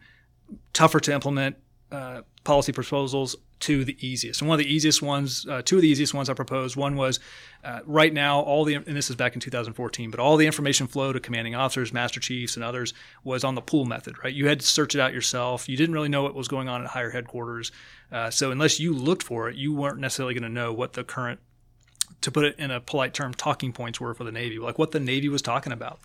tougher 0.73 0.99
to 1.01 1.13
implement 1.13 1.57
uh, 1.91 2.21
policy 2.43 2.71
proposals 2.71 3.35
to 3.59 3.83
the 3.83 3.97
easiest. 4.05 4.41
And 4.41 4.47
one 4.47 4.59
of 4.59 4.65
the 4.65 4.71
easiest 4.71 5.01
ones, 5.01 5.45
uh, 5.47 5.61
two 5.63 5.77
of 5.77 5.81
the 5.81 5.87
easiest 5.87 6.13
ones 6.13 6.29
I 6.29 6.33
proposed, 6.33 6.75
one 6.75 6.95
was 6.95 7.19
uh, 7.63 7.79
right 7.85 8.13
now, 8.13 8.39
all 8.39 8.63
the, 8.63 8.75
and 8.75 8.95
this 8.95 9.09
is 9.09 9.15
back 9.15 9.33
in 9.33 9.41
2014, 9.41 10.11
but 10.11 10.19
all 10.19 10.37
the 10.37 10.45
information 10.45 10.87
flow 10.87 11.11
to 11.11 11.19
commanding 11.19 11.55
officers, 11.55 11.91
master 11.91 12.19
chiefs, 12.19 12.55
and 12.55 12.63
others 12.63 12.93
was 13.23 13.43
on 13.43 13.55
the 13.55 13.61
pool 13.61 13.85
method, 13.85 14.15
right? 14.23 14.33
You 14.33 14.47
had 14.47 14.59
to 14.59 14.65
search 14.65 14.93
it 14.93 15.01
out 15.01 15.13
yourself. 15.13 15.67
You 15.67 15.75
didn't 15.75 15.93
really 15.93 16.09
know 16.09 16.23
what 16.23 16.35
was 16.35 16.47
going 16.47 16.69
on 16.69 16.81
at 16.81 16.87
higher 16.87 17.09
headquarters. 17.09 17.71
Uh, 18.11 18.29
so 18.29 18.51
unless 18.51 18.79
you 18.79 18.93
looked 18.93 19.23
for 19.23 19.49
it, 19.49 19.55
you 19.55 19.73
weren't 19.73 19.99
necessarily 19.99 20.33
going 20.33 20.43
to 20.43 20.49
know 20.49 20.71
what 20.71 20.93
the 20.93 21.03
current, 21.03 21.39
to 22.21 22.31
put 22.31 22.45
it 22.45 22.59
in 22.59 22.69
a 22.69 22.79
polite 22.79 23.13
term, 23.13 23.33
talking 23.33 23.73
points 23.73 23.99
were 23.99 24.13
for 24.13 24.23
the 24.23 24.31
Navy, 24.31 24.59
like 24.59 24.77
what 24.77 24.91
the 24.91 24.99
Navy 24.99 25.29
was 25.29 25.41
talking 25.41 25.73
about. 25.73 25.99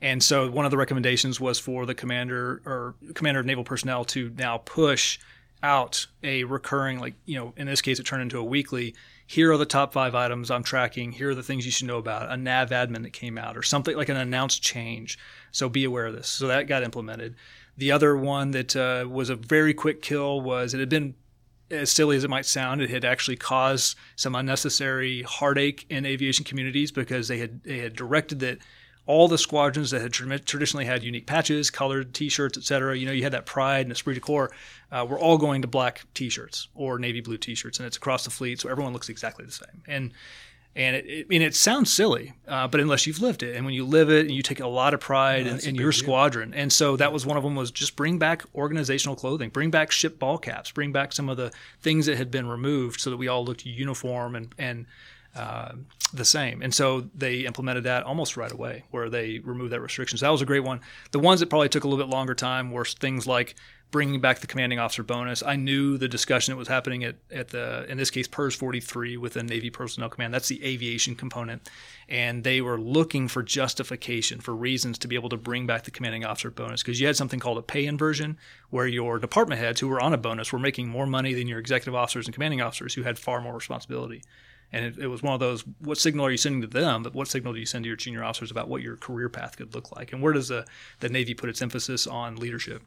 And 0.00 0.22
so 0.22 0.50
one 0.50 0.64
of 0.64 0.70
the 0.70 0.76
recommendations 0.76 1.40
was 1.40 1.58
for 1.58 1.86
the 1.86 1.94
commander 1.94 2.60
or 2.66 2.94
commander 3.14 3.40
of 3.40 3.46
naval 3.46 3.64
personnel 3.64 4.06
to 4.06 4.32
now 4.36 4.58
push– 4.58 5.18
out 5.64 6.06
a 6.22 6.44
recurring, 6.44 7.00
like, 7.00 7.14
you 7.24 7.36
know, 7.36 7.54
in 7.56 7.66
this 7.66 7.80
case, 7.80 7.98
it 7.98 8.04
turned 8.04 8.22
into 8.22 8.38
a 8.38 8.44
weekly. 8.44 8.94
Here 9.26 9.50
are 9.50 9.56
the 9.56 9.64
top 9.64 9.94
five 9.94 10.14
items 10.14 10.50
I'm 10.50 10.62
tracking. 10.62 11.12
Here 11.12 11.30
are 11.30 11.34
the 11.34 11.42
things 11.42 11.64
you 11.64 11.72
should 11.72 11.86
know 11.86 11.96
about. 11.96 12.30
A 12.30 12.36
nav 12.36 12.68
admin 12.68 13.02
that 13.02 13.14
came 13.14 13.38
out, 13.38 13.56
or 13.56 13.62
something 13.62 13.96
like 13.96 14.10
an 14.10 14.16
announced 14.16 14.62
change. 14.62 15.18
So 15.50 15.70
be 15.70 15.84
aware 15.84 16.06
of 16.06 16.14
this. 16.14 16.28
So 16.28 16.46
that 16.48 16.68
got 16.68 16.82
implemented. 16.82 17.34
The 17.76 17.90
other 17.90 18.14
one 18.16 18.50
that 18.50 18.76
uh, 18.76 19.08
was 19.08 19.30
a 19.30 19.36
very 19.36 19.72
quick 19.72 20.02
kill 20.02 20.40
was 20.40 20.74
it 20.74 20.80
had 20.80 20.90
been 20.90 21.14
as 21.70 21.90
silly 21.90 22.16
as 22.16 22.24
it 22.24 22.30
might 22.30 22.46
sound, 22.46 22.82
it 22.82 22.90
had 22.90 23.04
actually 23.04 23.36
caused 23.36 23.96
some 24.16 24.34
unnecessary 24.34 25.22
heartache 25.22 25.86
in 25.88 26.04
aviation 26.04 26.44
communities 26.44 26.92
because 26.92 27.26
they 27.28 27.38
had 27.38 27.62
they 27.64 27.78
had 27.78 27.96
directed 27.96 28.40
that 28.40 28.58
all 29.06 29.28
the 29.28 29.38
squadrons 29.38 29.90
that 29.90 30.00
had 30.00 30.12
traditionally 30.12 30.86
had 30.86 31.02
unique 31.02 31.26
patches, 31.26 31.70
colored 31.70 32.14
T-shirts, 32.14 32.56
etc. 32.56 32.96
You 32.96 33.06
know, 33.06 33.12
you 33.12 33.22
had 33.22 33.32
that 33.32 33.46
pride 33.46 33.86
and 33.86 33.92
esprit 33.92 34.14
de 34.14 34.20
corps. 34.20 34.50
Uh, 34.90 35.06
we're 35.08 35.18
all 35.18 35.36
going 35.36 35.62
to 35.62 35.68
black 35.68 36.02
T-shirts 36.14 36.68
or 36.74 36.98
navy 36.98 37.20
blue 37.20 37.36
T-shirts, 37.36 37.78
and 37.78 37.86
it's 37.86 37.96
across 37.96 38.24
the 38.24 38.30
fleet, 38.30 38.60
so 38.60 38.68
everyone 38.68 38.92
looks 38.92 39.08
exactly 39.08 39.44
the 39.44 39.52
same. 39.52 39.82
And 39.86 40.12
and 40.76 40.96
it, 40.96 41.06
it, 41.06 41.26
I 41.26 41.28
mean, 41.28 41.42
it 41.42 41.54
sounds 41.54 41.92
silly, 41.92 42.32
uh, 42.48 42.66
but 42.66 42.80
unless 42.80 43.06
you've 43.06 43.20
lived 43.20 43.44
it, 43.44 43.54
and 43.54 43.64
when 43.64 43.74
you 43.74 43.84
live 43.84 44.10
it, 44.10 44.22
and 44.22 44.32
you 44.32 44.42
take 44.42 44.58
a 44.58 44.66
lot 44.66 44.92
of 44.92 45.00
pride 45.00 45.46
in, 45.46 45.60
in 45.60 45.74
your 45.76 45.92
deal. 45.92 46.00
squadron, 46.00 46.52
and 46.54 46.72
so 46.72 46.96
that 46.96 47.12
was 47.12 47.24
one 47.24 47.36
of 47.36 47.44
them 47.44 47.54
was 47.54 47.70
just 47.70 47.94
bring 47.94 48.18
back 48.18 48.44
organizational 48.54 49.14
clothing, 49.14 49.50
bring 49.50 49.70
back 49.70 49.92
ship 49.92 50.18
ball 50.18 50.38
caps, 50.38 50.72
bring 50.72 50.90
back 50.90 51.12
some 51.12 51.28
of 51.28 51.36
the 51.36 51.52
things 51.80 52.06
that 52.06 52.16
had 52.16 52.30
been 52.30 52.48
removed, 52.48 53.00
so 53.00 53.10
that 53.10 53.16
we 53.16 53.28
all 53.28 53.44
looked 53.44 53.64
uniform 53.66 54.34
and 54.34 54.54
and 54.58 54.86
uh, 55.36 55.72
the 56.16 56.24
same. 56.24 56.62
And 56.62 56.72
so 56.72 57.08
they 57.14 57.40
implemented 57.40 57.84
that 57.84 58.04
almost 58.04 58.36
right 58.36 58.52
away, 58.52 58.84
where 58.90 59.10
they 59.10 59.40
removed 59.40 59.72
that 59.72 59.80
restriction. 59.80 60.18
So 60.18 60.26
that 60.26 60.32
was 60.32 60.42
a 60.42 60.46
great 60.46 60.64
one. 60.64 60.80
The 61.10 61.18
ones 61.18 61.40
that 61.40 61.50
probably 61.50 61.68
took 61.68 61.84
a 61.84 61.88
little 61.88 62.04
bit 62.04 62.10
longer 62.10 62.34
time 62.34 62.70
were 62.70 62.84
things 62.84 63.26
like 63.26 63.54
bringing 63.90 64.20
back 64.20 64.40
the 64.40 64.46
commanding 64.48 64.80
officer 64.80 65.04
bonus. 65.04 65.40
I 65.42 65.54
knew 65.54 65.96
the 65.96 66.08
discussion 66.08 66.52
that 66.52 66.58
was 66.58 66.66
happening 66.66 67.04
at, 67.04 67.14
at 67.30 67.48
the, 67.48 67.86
in 67.88 67.96
this 67.96 68.10
case, 68.10 68.26
PERS 68.26 68.56
43 68.56 69.16
within 69.16 69.46
Navy 69.46 69.70
Personnel 69.70 70.08
Command. 70.08 70.34
That's 70.34 70.48
the 70.48 70.64
aviation 70.64 71.14
component. 71.14 71.68
And 72.08 72.42
they 72.42 72.60
were 72.60 72.80
looking 72.80 73.28
for 73.28 73.42
justification, 73.42 74.40
for 74.40 74.52
reasons 74.52 74.98
to 74.98 75.06
be 75.06 75.14
able 75.14 75.28
to 75.28 75.36
bring 75.36 75.66
back 75.66 75.84
the 75.84 75.92
commanding 75.92 76.24
officer 76.24 76.50
bonus 76.50 76.82
because 76.82 77.00
you 77.00 77.06
had 77.06 77.16
something 77.16 77.38
called 77.38 77.58
a 77.58 77.62
pay 77.62 77.86
inversion 77.86 78.36
where 78.70 78.88
your 78.88 79.20
department 79.20 79.60
heads 79.60 79.78
who 79.78 79.86
were 79.86 80.00
on 80.00 80.12
a 80.12 80.18
bonus 80.18 80.52
were 80.52 80.58
making 80.58 80.88
more 80.88 81.06
money 81.06 81.32
than 81.32 81.46
your 81.46 81.60
executive 81.60 81.94
officers 81.94 82.26
and 82.26 82.34
commanding 82.34 82.60
officers 82.60 82.94
who 82.94 83.04
had 83.04 83.16
far 83.16 83.40
more 83.40 83.54
responsibility. 83.54 84.22
And 84.72 84.84
it, 84.84 84.98
it, 84.98 85.06
was 85.06 85.22
one 85.22 85.34
of 85.34 85.40
those, 85.40 85.62
what 85.78 85.98
signal 85.98 86.26
are 86.26 86.30
you 86.30 86.36
sending 86.36 86.60
to 86.62 86.66
them, 86.66 87.02
but 87.02 87.14
what 87.14 87.28
signal 87.28 87.52
do 87.52 87.60
you 87.60 87.66
send 87.66 87.84
to 87.84 87.88
your 87.88 87.96
junior 87.96 88.24
officers 88.24 88.50
about 88.50 88.68
what 88.68 88.82
your 88.82 88.96
career 88.96 89.28
path 89.28 89.56
could 89.56 89.74
look 89.74 89.94
like? 89.94 90.12
And 90.12 90.20
where 90.20 90.32
does 90.32 90.48
the, 90.48 90.66
the 91.00 91.08
Navy 91.08 91.34
put 91.34 91.48
its 91.48 91.62
emphasis 91.62 92.06
on 92.06 92.36
leadership? 92.36 92.82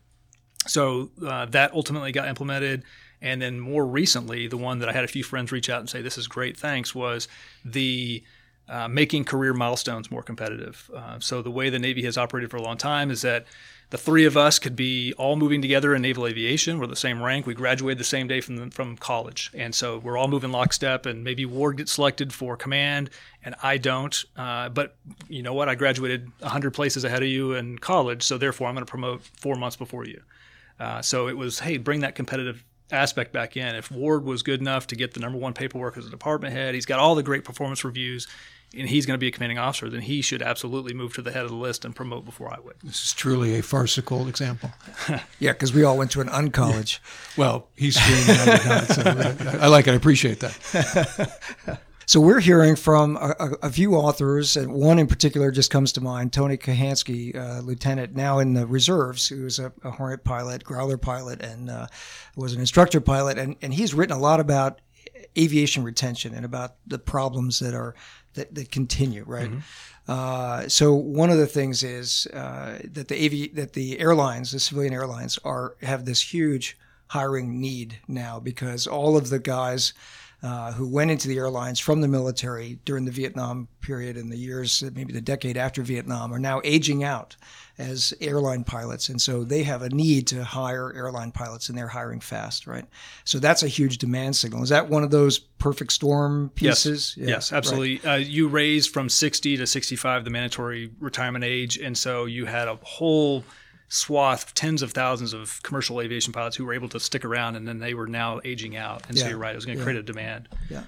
So 0.66 1.12
uh, 1.26 1.46
that 1.46 1.74
ultimately 1.74 2.12
got 2.12 2.28
implemented. 2.28 2.84
And 3.22 3.42
then 3.42 3.60
more 3.60 3.86
recently, 3.86 4.48
the 4.48 4.58
one 4.58 4.80
that 4.80 4.90
I 4.90 4.92
had 4.92 5.04
a 5.04 5.08
few 5.08 5.24
friends 5.24 5.52
reach 5.52 5.70
out 5.70 5.80
and 5.80 5.90
say, 5.90 6.02
this 6.02 6.18
is 6.18 6.28
great, 6.28 6.58
thanks, 6.58 6.94
was 6.94 7.28
the 7.64 8.24
uh, 8.70 8.88
making 8.88 9.24
career 9.24 9.54
milestones 9.54 10.12
more 10.12 10.22
competitive. 10.22 10.90
Uh, 10.94 11.20
so 11.20 11.42
the 11.42 11.52
way 11.52 11.70
the 11.70 11.80
Navy 11.80 12.04
has 12.04 12.18
operated 12.18 12.52
for 12.52 12.58
a 12.58 12.62
long 12.62 12.78
time 12.78 13.10
is 13.10 13.22
that 13.22 13.46
the 13.90 13.98
three 13.98 14.26
of 14.26 14.36
us 14.36 14.60
could 14.60 14.76
be 14.76 15.14
all 15.14 15.38
moving 15.38 15.62
together 15.62 15.96
in 15.96 16.02
naval 16.02 16.28
aviation. 16.28 16.78
We're 16.78 16.88
the 16.88 16.96
same 16.96 17.22
rank. 17.22 17.46
We 17.46 17.54
graduated 17.54 17.98
the 17.98 18.04
same 18.04 18.28
day 18.28 18.42
from 18.42 18.58
the, 18.58 18.72
from 18.72 18.98
college, 18.98 19.50
and 19.54 19.74
so 19.74 19.98
we're 20.00 20.18
all 20.18 20.28
moving 20.28 20.52
lockstep. 20.52 21.06
And 21.06 21.24
maybe 21.24 21.46
Ward 21.46 21.78
gets 21.78 21.94
selected 21.94 22.34
for 22.34 22.58
command, 22.58 23.10
and 23.44 23.56
I 23.64 23.78
don't. 23.78 24.26
Uh, 24.36 24.70
but 24.70 24.98
you 25.30 25.42
know 25.42 25.54
what? 25.54 25.70
I 25.70 25.76
graduated 25.76 26.30
hundred 26.44 26.72
places 26.72 27.06
ahead 27.06 27.24
of 27.24 27.30
you 27.30 27.54
in 27.54 27.78
college, 27.78 28.24
so 28.24 28.38
therefore 28.38 28.68
I'm 28.68 28.76
going 28.76 28.86
to 28.86 28.90
promote 28.90 29.22
four 29.24 29.56
months 29.56 29.78
before 29.78 30.06
you. 30.06 30.22
Uh, 30.80 31.02
so 31.02 31.28
it 31.28 31.38
was, 31.38 31.60
hey, 31.60 31.78
bring 31.78 32.02
that 32.02 32.14
competitive 32.14 32.64
aspect 32.92 33.32
back 33.34 33.58
in. 33.58 33.76
If 33.76 33.90
Ward 33.92 34.24
was 34.24 34.44
good 34.44 34.60
enough 34.60 34.88
to 34.88 34.96
get 34.96 35.14
the 35.14 35.20
number 35.20 35.38
one 35.38 35.54
paperwork 35.54 35.98
as 35.98 36.06
a 36.06 36.10
department 36.10 36.54
head, 36.54 36.76
he's 36.76 36.86
got 36.86 37.00
all 37.00 37.16
the 37.16 37.24
great 37.24 37.44
performance 37.44 37.84
reviews 37.84 38.28
and 38.76 38.90
he's 38.90 39.06
going 39.06 39.16
to 39.16 39.20
be 39.20 39.28
a 39.28 39.32
commanding 39.32 39.58
officer, 39.58 39.90
then 39.90 40.02
he 40.02 40.22
should 40.22 40.42
absolutely 40.42 40.94
move 40.94 41.14
to 41.16 41.22
the 41.22 41.32
head 41.32 41.44
of 41.44 41.50
the 41.50 41.56
list 41.56 41.86
and 41.86 41.96
promote 41.96 42.26
before 42.26 42.52
I 42.52 42.60
would. 42.60 42.76
This 42.84 43.06
is 43.06 43.14
truly 43.14 43.58
a 43.58 43.64
farcical 43.64 44.28
example. 44.28 44.72
yeah, 45.40 45.54
because 45.54 45.74
we 45.74 45.84
all 45.84 45.98
went 45.98 46.12
to 46.12 46.22
an 46.22 46.28
uncollege. 46.28 47.00
well, 47.38 47.68
he's 47.76 48.00
screaming 48.00 48.42
out 48.42 48.82
of 48.82 48.88
so 48.88 49.58
I, 49.60 49.66
I 49.66 49.68
like 49.68 49.88
it. 49.88 49.92
I 49.92 49.96
appreciate 49.96 50.40
that. 50.42 51.80
So 52.08 52.22
we're 52.22 52.40
hearing 52.40 52.78
from 52.78 53.18
a, 53.18 53.36
a, 53.62 53.70
few 53.70 53.94
authors, 53.94 54.56
and 54.56 54.72
one 54.72 54.98
in 54.98 55.08
particular 55.08 55.52
just 55.52 55.70
comes 55.70 55.92
to 55.92 56.00
mind: 56.00 56.32
Tony 56.32 56.56
Kahansky, 56.56 57.36
uh, 57.36 57.60
lieutenant, 57.60 58.16
now 58.16 58.40
in 58.40 58.54
the 58.54 58.66
reserves, 58.66 59.28
who 59.28 59.46
is 59.46 59.60
a, 59.60 59.74
a 59.84 59.92
Hornet 59.92 60.24
pilot, 60.24 60.64
Growler 60.64 60.96
pilot, 60.96 61.42
and 61.42 61.70
uh, 61.70 61.88
was 62.38 62.54
an 62.54 62.62
instructor 62.62 63.02
pilot, 63.02 63.38
and, 63.38 63.58
and 63.62 63.74
he's 63.74 63.94
written 63.94 64.16
a 64.16 64.20
lot 64.22 64.40
about 64.40 64.80
aviation 65.38 65.84
retention 65.84 66.34
and 66.34 66.46
about 66.46 66.76
the 66.88 66.98
problems 66.98 67.60
that 67.60 67.74
are 67.74 67.94
that, 68.38 68.56
that 68.56 68.72
continue, 68.72 69.24
right? 69.26 69.50
Mm-hmm. 69.50 69.60
Uh, 70.08 70.68
so 70.70 70.94
one 70.94 71.30
of 71.30 71.38
the 71.38 71.46
things 71.46 71.84
is 71.84 72.28
uh, 72.28 72.80
that 72.84 73.10
the 73.10 73.26
AV, 73.26 73.56
that 73.56 73.74
the 73.74 74.00
airlines, 74.00 74.52
the 74.52 74.60
civilian 74.60 74.94
airlines, 74.94 75.38
are 75.44 75.76
have 75.82 76.06
this 76.06 76.34
huge 76.34 76.78
hiring 77.08 77.60
need 77.60 78.00
now 78.08 78.40
because 78.40 78.88
all 78.88 79.18
of 79.18 79.30
the 79.30 79.40
guys 79.40 79.94
uh, 80.44 80.72
who 80.72 80.88
went 80.88 81.12
into 81.12 81.28
the 81.28 81.38
airlines 81.38 81.80
from 81.80 82.00
the 82.02 82.08
military 82.08 82.80
during 82.86 83.06
the 83.06 83.12
Vietnam 83.12 83.68
period 83.82 84.16
and 84.16 84.32
the 84.32 84.38
years, 84.38 84.84
maybe 84.94 85.12
the 85.12 85.22
decade 85.22 85.58
after 85.58 85.82
Vietnam, 85.82 86.34
are 86.34 86.40
now 86.40 86.62
aging 86.64 87.04
out 87.04 87.36
as 87.78 88.14
airline 88.22 88.64
pilots. 88.64 89.10
And 89.10 89.22
so 89.22 89.44
they 89.44 89.64
have 89.64 89.82
a 89.82 89.90
need 89.90 90.28
to 90.28 90.44
hire 90.44 90.94
airline 90.94 91.32
pilots 91.32 91.70
and 91.70 91.78
they're 91.78 91.88
hiring 91.88 92.20
fast, 92.20 92.66
right? 92.66 92.86
So 93.24 93.40
that's 93.40 93.64
a 93.64 93.68
huge 93.68 94.00
demand 94.00 94.36
signal. 94.36 94.64
Is 94.64 94.70
that 94.70 94.90
one 94.90 95.04
of 95.04 95.12
those 95.12 95.38
perfect 95.38 95.92
storm 95.92 96.50
pieces? 96.56 97.14
Yes, 97.16 97.28
yeah, 97.28 97.36
yes 97.36 97.54
absolutely. 97.54 97.98
Right. 98.04 98.14
Uh, 98.14 98.18
you 98.18 98.48
raised 98.48 98.92
from 98.92 99.10
60 99.10 99.58
to 99.58 99.68
65 99.68 100.24
the 100.24 100.32
mandatory 100.32 100.92
retirement 101.00 101.44
age. 101.44 101.78
And 101.78 101.98
so 101.98 102.26
you 102.26 102.46
had 102.46 102.68
a 102.68 102.76
whole 102.82 103.44
swath, 103.90 104.54
tens 104.54 104.82
of 104.82 104.92
thousands 104.92 105.34
of 105.34 105.62
commercial 105.64 106.02
aviation 106.02 106.34
pilots 106.34 106.56
who 106.56 106.66
were 106.66 106.74
able 106.74 106.90
to 106.90 107.00
stick 107.00 107.24
around, 107.24 107.56
and 107.56 107.68
then 107.68 107.80
they 107.80 107.94
were 107.94 108.08
now 108.08 108.40
aging 108.44 108.76
out. 108.76 109.08
And 109.08 109.18
yeah. 109.18 109.24
so 109.24 109.30
you're 109.30 109.38
right; 109.38 109.54
it 109.54 109.56
was 109.56 109.66
going 109.66 109.78
to 109.78 109.82
yeah. 109.82 109.86
create 109.86 110.00
a 110.00 110.04
demand. 110.04 110.50
Yeah. 110.70 110.84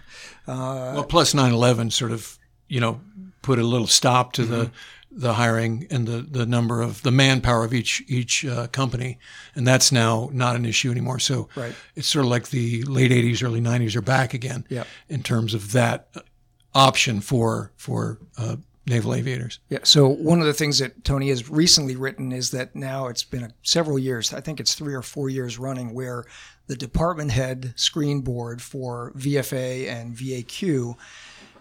Uh, 0.47 0.93
well, 0.95 1.03
plus 1.03 1.33
9/11 1.33 1.91
sort 1.91 2.11
of, 2.11 2.37
you 2.69 2.79
know, 2.79 3.01
put 3.41 3.59
a 3.59 3.63
little 3.63 3.87
stop 3.87 4.33
to 4.33 4.43
mm-hmm. 4.43 4.51
the 4.51 4.71
the 5.11 5.33
hiring 5.33 5.87
and 5.89 6.07
the, 6.07 6.21
the 6.21 6.45
number 6.45 6.81
of 6.81 7.01
the 7.01 7.11
manpower 7.11 7.63
of 7.63 7.73
each 7.73 8.03
each 8.07 8.45
uh, 8.45 8.67
company, 8.67 9.17
and 9.55 9.67
that's 9.67 9.91
now 9.91 10.29
not 10.31 10.55
an 10.55 10.65
issue 10.65 10.91
anymore. 10.91 11.19
So 11.19 11.49
right. 11.55 11.73
it's 11.95 12.07
sort 12.07 12.25
of 12.25 12.31
like 12.31 12.49
the 12.49 12.83
late 12.83 13.11
'80s, 13.11 13.43
early 13.43 13.59
'90s 13.61 13.95
are 13.95 14.01
back 14.01 14.33
again 14.33 14.65
yep. 14.69 14.87
in 15.09 15.23
terms 15.23 15.53
of 15.53 15.71
that 15.71 16.09
option 16.75 17.21
for 17.21 17.71
for 17.75 18.19
uh, 18.37 18.57
naval 18.85 19.13
aviators. 19.13 19.59
Yeah. 19.69 19.79
So 19.83 20.07
one 20.07 20.39
of 20.41 20.45
the 20.45 20.53
things 20.53 20.79
that 20.79 21.03
Tony 21.03 21.29
has 21.29 21.49
recently 21.49 21.95
written 21.95 22.31
is 22.31 22.51
that 22.51 22.75
now 22.75 23.07
it's 23.07 23.23
been 23.23 23.43
a, 23.43 23.51
several 23.63 23.97
years. 23.97 24.33
I 24.33 24.41
think 24.41 24.59
it's 24.59 24.75
three 24.75 24.93
or 24.93 25.01
four 25.01 25.29
years 25.29 25.57
running 25.57 25.93
where 25.93 26.25
the 26.67 26.75
department 26.75 27.31
head 27.31 27.73
screen 27.75 28.21
board 28.21 28.61
for 28.61 29.11
VFA 29.15 29.87
and 29.87 30.15
VAQ 30.15 30.95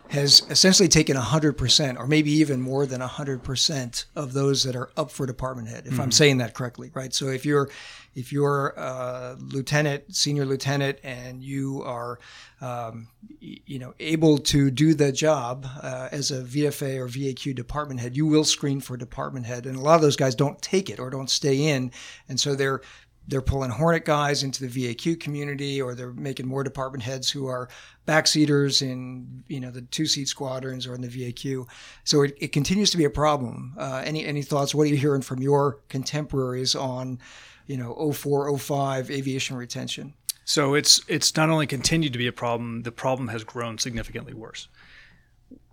has 0.09 0.43
essentially 0.51 0.89
taken 0.89 1.17
100% 1.17 1.99
or 1.99 2.07
maybe 2.07 2.31
even 2.31 2.61
more 2.61 2.87
than 2.87 3.01
100% 3.01 4.05
of 4.17 4.33
those 4.33 4.63
that 4.65 4.77
are 4.77 4.91
up 4.97 5.11
for 5.11 5.27
department 5.27 5.69
head 5.69 5.87
if 5.87 5.93
mm-hmm. 5.93 6.03
i'm 6.03 6.13
saying 6.13 6.39
that 6.39 6.55
correctly 6.55 6.91
right? 6.95 7.15
So 7.15 7.29
if 7.29 7.45
you're 7.47 7.71
if 8.15 8.33
you're 8.33 8.69
a 8.77 9.37
lieutenant 9.39 10.15
senior 10.15 10.45
lieutenant 10.45 10.99
and 11.05 11.43
you 11.43 11.83
are 11.85 12.19
um, 12.61 13.09
you 13.41 13.79
know 13.79 13.95
able 14.01 14.39
to 14.39 14.71
do 14.71 14.95
the 14.95 15.13
job 15.13 15.67
uh, 15.83 16.09
as 16.11 16.31
a 16.31 16.43
vfa 16.43 16.99
or 16.99 17.07
vaq 17.07 17.55
department 17.55 18.01
head 18.01 18.17
you 18.17 18.27
will 18.27 18.45
screen 18.45 18.81
for 18.81 18.97
department 18.97 19.47
head. 19.47 19.67
And 19.67 19.77
a 19.77 19.81
lot 19.81 19.95
of 19.95 20.03
those 20.03 20.17
guys 20.17 20.35
don't 20.35 20.61
take 20.61 20.91
it 20.91 20.99
or 20.99 21.11
don't 21.11 21.31
stay 21.31 21.69
in. 21.69 21.93
And 22.29 22.41
so 22.41 22.55
they're 22.55 22.81
they're 23.29 23.43
pulling 23.43 23.71
Hornet 23.71 24.07
guys 24.07 24.43
into 24.43 24.67
the 24.67 24.95
VAQ 24.95 25.21
community, 25.21 25.81
or 25.81 25.95
they're 25.95 26.13
making 26.13 26.49
more 26.49 26.65
department 26.65 27.03
heads 27.03 27.31
who 27.31 27.47
are 27.47 27.69
backseaters 28.07 28.83
in 28.83 29.45
you 29.49 29.61
know 29.61 29.71
the 29.71 29.83
two 29.83 30.07
seat 30.07 30.29
squadrons 30.29 30.87
or 30.87 30.95
in 30.95 31.03
the 31.03 31.09
VAQ. 31.09 31.67
So 32.05 32.23
it, 32.23 32.35
it 32.39 32.53
continues 32.53 32.91
to 32.91 32.97
be 32.97 33.05
a 33.05 33.11
problem. 33.11 33.75
Uh, 33.79 34.03
any 34.05 34.25
any 34.25 34.43
thoughts? 34.43 34.75
What 34.75 34.85
are 34.85 34.91
you 34.91 34.97
hearing 34.97 35.23
from 35.23 35.41
your 35.41 35.79
contemporaries 35.89 36.75
on 36.75 37.21
you 37.67 37.77
know 37.77 38.13
04, 38.13 38.59
05 38.59 39.11
aviation 39.11 39.57
retention? 39.57 40.15
So 40.47 40.75
it's 40.75 41.03
it's 41.07 41.37
not 41.37 41.51
only 41.51 41.67
continued 41.67 42.15
to 42.15 42.19
be 42.19 42.27
a 42.27 42.33
problem, 42.33 42.83
the 42.83 42.93
problem 42.93 43.29
has 43.29 43.45
grown 43.45 43.77
significantly 43.77 44.33
worse 44.33 44.69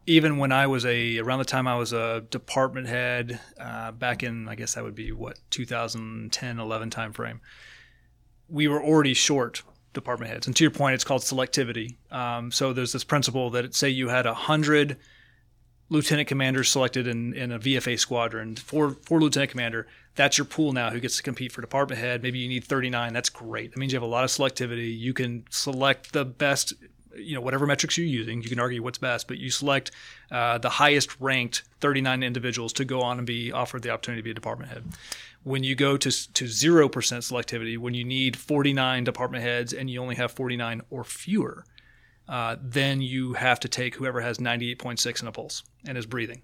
even 0.07 0.37
when 0.37 0.51
I 0.51 0.67
was 0.67 0.85
a 0.85 1.17
around 1.19 1.39
the 1.39 1.45
time 1.45 1.67
I 1.67 1.75
was 1.75 1.93
a 1.93 2.21
department 2.29 2.87
head 2.87 3.39
uh, 3.59 3.91
back 3.91 4.23
in 4.23 4.47
I 4.47 4.55
guess 4.55 4.75
that 4.75 4.83
would 4.83 4.95
be 4.95 5.11
what 5.11 5.39
2010 5.49 6.59
11 6.59 6.89
timeframe, 6.89 7.39
we 8.47 8.67
were 8.67 8.83
already 8.83 9.13
short 9.13 9.63
department 9.93 10.31
heads. 10.31 10.45
And 10.45 10.55
to 10.55 10.63
your 10.63 10.71
point, 10.71 10.93
it's 10.93 11.03
called 11.03 11.21
selectivity. 11.21 11.95
Um, 12.11 12.51
so 12.51 12.73
there's 12.73 12.91
this 12.91 13.03
principle 13.03 13.49
that 13.51 13.73
say 13.73 13.89
you 13.89 14.09
had 14.09 14.25
a 14.25 14.33
hundred 14.33 14.97
lieutenant 15.89 16.27
commanders 16.27 16.69
selected 16.69 17.07
in, 17.07 17.33
in 17.33 17.51
a 17.51 17.59
VFA 17.59 17.97
squadron, 17.97 18.55
four 18.55 18.91
four 18.91 19.19
lieutenant 19.19 19.51
commander. 19.51 19.87
That's 20.15 20.37
your 20.37 20.45
pool 20.45 20.71
now 20.71 20.91
who 20.91 20.99
gets 20.99 21.17
to 21.17 21.23
compete 21.23 21.51
for 21.51 21.61
department 21.61 21.99
head. 21.99 22.23
Maybe 22.23 22.39
you 22.39 22.47
need 22.47 22.63
39. 22.63 23.11
That's 23.11 23.29
great. 23.29 23.71
That 23.71 23.79
means 23.79 23.91
you 23.91 23.97
have 23.97 24.03
a 24.03 24.05
lot 24.05 24.23
of 24.23 24.29
selectivity. 24.29 24.97
You 24.97 25.13
can 25.13 25.45
select 25.49 26.13
the 26.13 26.23
best 26.23 26.73
you 27.17 27.33
know 27.33 27.41
whatever 27.41 27.65
metrics 27.65 27.97
you're 27.97 28.07
using 28.07 28.41
you 28.41 28.49
can 28.49 28.59
argue 28.59 28.81
what's 28.81 28.97
best 28.97 29.27
but 29.27 29.37
you 29.37 29.49
select 29.49 29.91
uh, 30.31 30.57
the 30.57 30.69
highest 30.69 31.19
ranked 31.19 31.63
39 31.79 32.23
individuals 32.23 32.73
to 32.73 32.85
go 32.85 33.01
on 33.01 33.17
and 33.17 33.27
be 33.27 33.51
offered 33.51 33.83
the 33.83 33.89
opportunity 33.89 34.21
to 34.21 34.23
be 34.23 34.31
a 34.31 34.33
department 34.33 34.71
head. 34.71 34.83
When 35.43 35.63
you 35.63 35.75
go 35.75 35.97
to, 35.97 36.09
to 36.09 36.45
0% 36.45 36.89
selectivity 36.89 37.77
when 37.77 37.93
you 37.93 38.03
need 38.03 38.35
49 38.35 39.03
department 39.03 39.43
heads 39.43 39.73
and 39.73 39.89
you 39.89 40.01
only 40.01 40.15
have 40.15 40.31
49 40.31 40.81
or 40.89 41.03
fewer 41.03 41.65
uh, 42.27 42.55
then 42.59 43.01
you 43.01 43.33
have 43.33 43.59
to 43.59 43.67
take 43.67 43.95
whoever 43.95 44.21
has 44.21 44.39
98.6 44.39 45.21
in 45.21 45.27
a 45.27 45.31
pulse 45.31 45.63
and 45.85 45.97
is 45.97 46.07
breathing. 46.07 46.41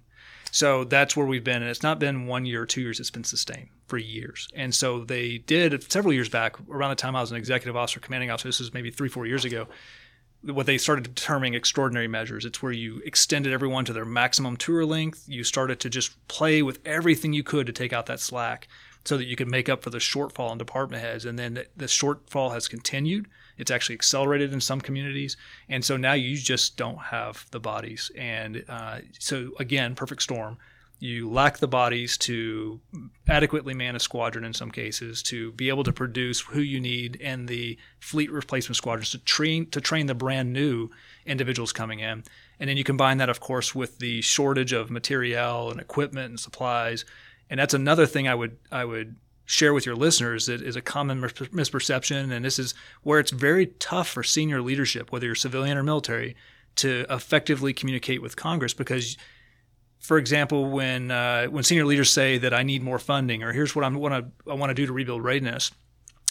So 0.51 0.84
that's 0.84 1.15
where 1.15 1.26
we've 1.26 1.43
been 1.43 1.61
and 1.61 1.72
it's 1.72 1.82
not 1.82 1.97
been 1.97 2.28
one 2.28 2.45
year 2.45 2.63
or 2.63 2.65
two 2.65 2.82
years 2.82 2.99
it's 2.99 3.09
been 3.09 3.24
sustained 3.24 3.69
for 3.88 3.97
years. 3.97 4.47
And 4.53 4.76
so 4.76 5.03
they 5.03 5.39
did 5.39 5.91
several 5.91 6.13
years 6.13 6.30
back 6.30 6.57
around 6.69 6.89
the 6.89 6.95
time 6.95 7.15
i 7.15 7.22
was 7.22 7.32
an 7.32 7.38
executive 7.38 7.76
officer 7.76 7.99
commanding 7.99 8.30
officer 8.30 8.49
this 8.49 8.59
is 8.59 8.74
maybe 8.74 8.91
three 8.91 9.09
four 9.09 9.26
years 9.26 9.45
ago 9.45 9.67
what 10.43 10.65
they 10.65 10.77
started 10.77 11.03
determining 11.03 11.53
extraordinary 11.53 12.07
measures. 12.07 12.45
It's 12.45 12.61
where 12.61 12.71
you 12.71 13.01
extended 13.05 13.53
everyone 13.53 13.85
to 13.85 13.93
their 13.93 14.05
maximum 14.05 14.57
tour 14.57 14.85
length. 14.85 15.25
You 15.27 15.43
started 15.43 15.79
to 15.81 15.89
just 15.89 16.27
play 16.27 16.61
with 16.61 16.79
everything 16.85 17.33
you 17.33 17.43
could 17.43 17.67
to 17.67 17.73
take 17.73 17.93
out 17.93 18.07
that 18.07 18.19
slack 18.19 18.67
so 19.05 19.17
that 19.17 19.25
you 19.25 19.35
could 19.35 19.49
make 19.49 19.69
up 19.69 19.83
for 19.83 19.89
the 19.89 19.97
shortfall 19.97 20.51
in 20.51 20.57
department 20.57 21.03
heads. 21.03 21.25
And 21.25 21.37
then 21.37 21.63
the 21.75 21.85
shortfall 21.85 22.53
has 22.53 22.67
continued. 22.67 23.27
It's 23.57 23.71
actually 23.71 23.95
accelerated 23.95 24.53
in 24.53 24.61
some 24.61 24.81
communities. 24.81 25.37
And 25.69 25.83
so 25.85 25.97
now 25.97 26.13
you 26.13 26.35
just 26.37 26.77
don't 26.77 26.99
have 26.99 27.45
the 27.51 27.59
bodies. 27.59 28.11
And 28.17 28.63
uh, 28.67 28.99
so, 29.19 29.51
again, 29.59 29.95
perfect 29.95 30.23
storm 30.23 30.57
you 31.01 31.27
lack 31.27 31.57
the 31.57 31.67
bodies 31.67 32.15
to 32.15 32.79
adequately 33.27 33.73
man 33.73 33.95
a 33.95 33.99
squadron 33.99 34.45
in 34.45 34.53
some 34.53 34.69
cases 34.69 35.23
to 35.23 35.51
be 35.53 35.67
able 35.67 35.83
to 35.83 35.91
produce 35.91 36.41
who 36.41 36.61
you 36.61 36.79
need 36.79 37.15
in 37.15 37.47
the 37.47 37.75
fleet 37.99 38.31
replacement 38.31 38.77
squadrons 38.77 39.09
to 39.09 39.17
train 39.17 39.67
to 39.71 39.81
train 39.81 40.05
the 40.05 40.13
brand 40.13 40.53
new 40.53 40.89
individuals 41.25 41.73
coming 41.73 41.99
in. 41.99 42.23
And 42.59 42.69
then 42.69 42.77
you 42.77 42.83
combine 42.83 43.17
that 43.17 43.29
of 43.29 43.39
course 43.39 43.73
with 43.73 43.97
the 43.97 44.21
shortage 44.21 44.73
of 44.73 44.91
materiel 44.91 45.71
and 45.71 45.81
equipment 45.81 46.29
and 46.29 46.39
supplies. 46.39 47.03
And 47.49 47.59
that's 47.59 47.73
another 47.73 48.05
thing 48.05 48.27
I 48.27 48.35
would 48.35 48.57
I 48.71 48.85
would 48.85 49.15
share 49.45 49.73
with 49.73 49.87
your 49.87 49.95
listeners 49.95 50.45
that 50.45 50.61
is 50.61 50.75
a 50.75 50.81
common 50.83 51.19
misperception. 51.19 52.31
And 52.31 52.45
this 52.45 52.59
is 52.59 52.75
where 53.01 53.19
it's 53.19 53.31
very 53.31 53.65
tough 53.65 54.07
for 54.07 54.21
senior 54.21 54.61
leadership 54.61 55.11
whether 55.11 55.25
you're 55.25 55.33
civilian 55.33 55.79
or 55.79 55.83
military 55.83 56.35
to 56.75 57.07
effectively 57.09 57.73
communicate 57.73 58.21
with 58.21 58.35
Congress 58.35 58.75
because 58.75 59.17
for 60.01 60.17
example, 60.17 60.69
when 60.69 61.11
uh, 61.11 61.45
when 61.45 61.63
senior 61.63 61.85
leaders 61.85 62.09
say 62.09 62.39
that 62.39 62.53
I 62.53 62.63
need 62.63 62.81
more 62.81 62.99
funding, 62.99 63.43
or 63.43 63.53
here's 63.53 63.75
what 63.75 63.85
I'm 63.85 63.95
what 63.95 64.11
I, 64.11 64.23
I 64.49 64.55
want 64.55 64.71
to 64.71 64.73
do 64.73 64.87
to 64.87 64.93
rebuild 64.93 65.23
readiness, 65.23 65.71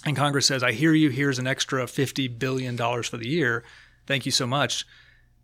and 0.05 0.17
Congress 0.17 0.47
says, 0.47 0.63
I 0.63 0.73
hear 0.73 0.93
you. 0.93 1.09
Here's 1.09 1.39
an 1.39 1.47
extra 1.47 1.87
fifty 1.87 2.27
billion 2.27 2.75
dollars 2.77 3.09
for 3.09 3.17
the 3.17 3.29
year. 3.29 3.65
Thank 4.07 4.27
you 4.27 4.33
so 4.33 4.47
much. 4.47 4.85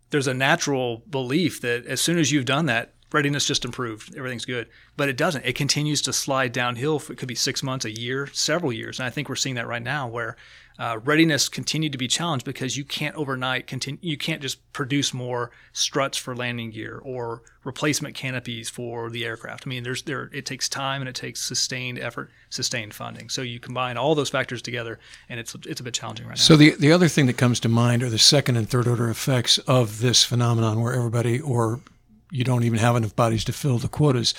There's 0.09 0.27
a 0.27 0.33
natural 0.33 1.03
belief 1.09 1.61
that 1.61 1.85
as 1.85 2.01
soon 2.01 2.17
as 2.17 2.31
you've 2.31 2.45
done 2.45 2.65
that, 2.65 2.93
readiness 3.13 3.45
just 3.45 3.63
improved. 3.63 4.15
Everything's 4.15 4.45
good. 4.45 4.67
But 4.97 5.07
it 5.09 5.17
doesn't. 5.17 5.45
It 5.45 5.55
continues 5.55 6.01
to 6.03 6.13
slide 6.13 6.51
downhill. 6.51 7.01
It 7.09 7.17
could 7.17 7.27
be 7.27 7.35
six 7.35 7.63
months, 7.63 7.85
a 7.85 7.97
year, 7.97 8.27
several 8.33 8.73
years. 8.73 8.99
And 8.99 9.07
I 9.07 9.09
think 9.09 9.29
we're 9.29 9.35
seeing 9.35 9.55
that 9.55 9.67
right 9.67 9.81
now 9.81 10.07
where 10.07 10.35
uh, 10.79 10.99
readiness 11.03 11.49
continued 11.49 11.91
to 11.91 11.97
be 11.97 12.07
challenged 12.07 12.45
because 12.45 12.77
you 12.77 12.83
can't 12.83 13.15
overnight 13.15 13.65
continue. 13.65 13.99
You 14.01 14.17
can't 14.17 14.41
just 14.41 14.71
produce 14.73 15.13
more 15.13 15.49
struts 15.73 16.17
for 16.17 16.35
landing 16.35 16.69
gear 16.69 17.01
or 17.03 17.41
replacement 17.63 18.13
canopies 18.13 18.69
for 18.69 19.09
the 19.09 19.25
aircraft. 19.25 19.65
I 19.65 19.69
mean, 19.69 19.83
there's 19.83 20.03
there. 20.03 20.29
It 20.31 20.45
takes 20.45 20.69
time 20.69 21.01
and 21.01 21.09
it 21.09 21.15
takes 21.15 21.41
sustained 21.41 21.97
effort, 21.97 22.29
sustained 22.49 22.93
funding. 22.93 23.29
So 23.29 23.41
you 23.41 23.59
combine 23.59 23.97
all 23.97 24.13
those 24.13 24.29
factors 24.29 24.61
together, 24.61 24.99
and 25.29 25.39
it's 25.39 25.55
it's 25.65 25.81
a 25.81 25.83
bit 25.83 25.95
challenging 25.95 26.27
right 26.27 26.37
now. 26.37 26.41
So 26.41 26.55
the 26.55 26.75
the 26.75 26.91
other 26.91 27.07
thing 27.07 27.25
that 27.25 27.37
comes 27.37 27.59
to 27.61 27.69
mind 27.69 28.03
are 28.03 28.09
the 28.09 28.19
second 28.19 28.57
and 28.57 28.69
third 28.69 28.87
order 28.87 29.09
effects 29.09 29.57
of 29.59 29.99
this 29.99 30.23
phenomenon, 30.23 30.81
where 30.81 30.93
everybody 30.93 31.39
or 31.39 31.81
you 32.29 32.43
don't 32.43 32.63
even 32.63 32.79
have 32.79 32.95
enough 32.95 33.15
bodies 33.15 33.43
to 33.45 33.53
fill 33.53 33.79
the 33.79 33.87
quotas. 33.87 34.35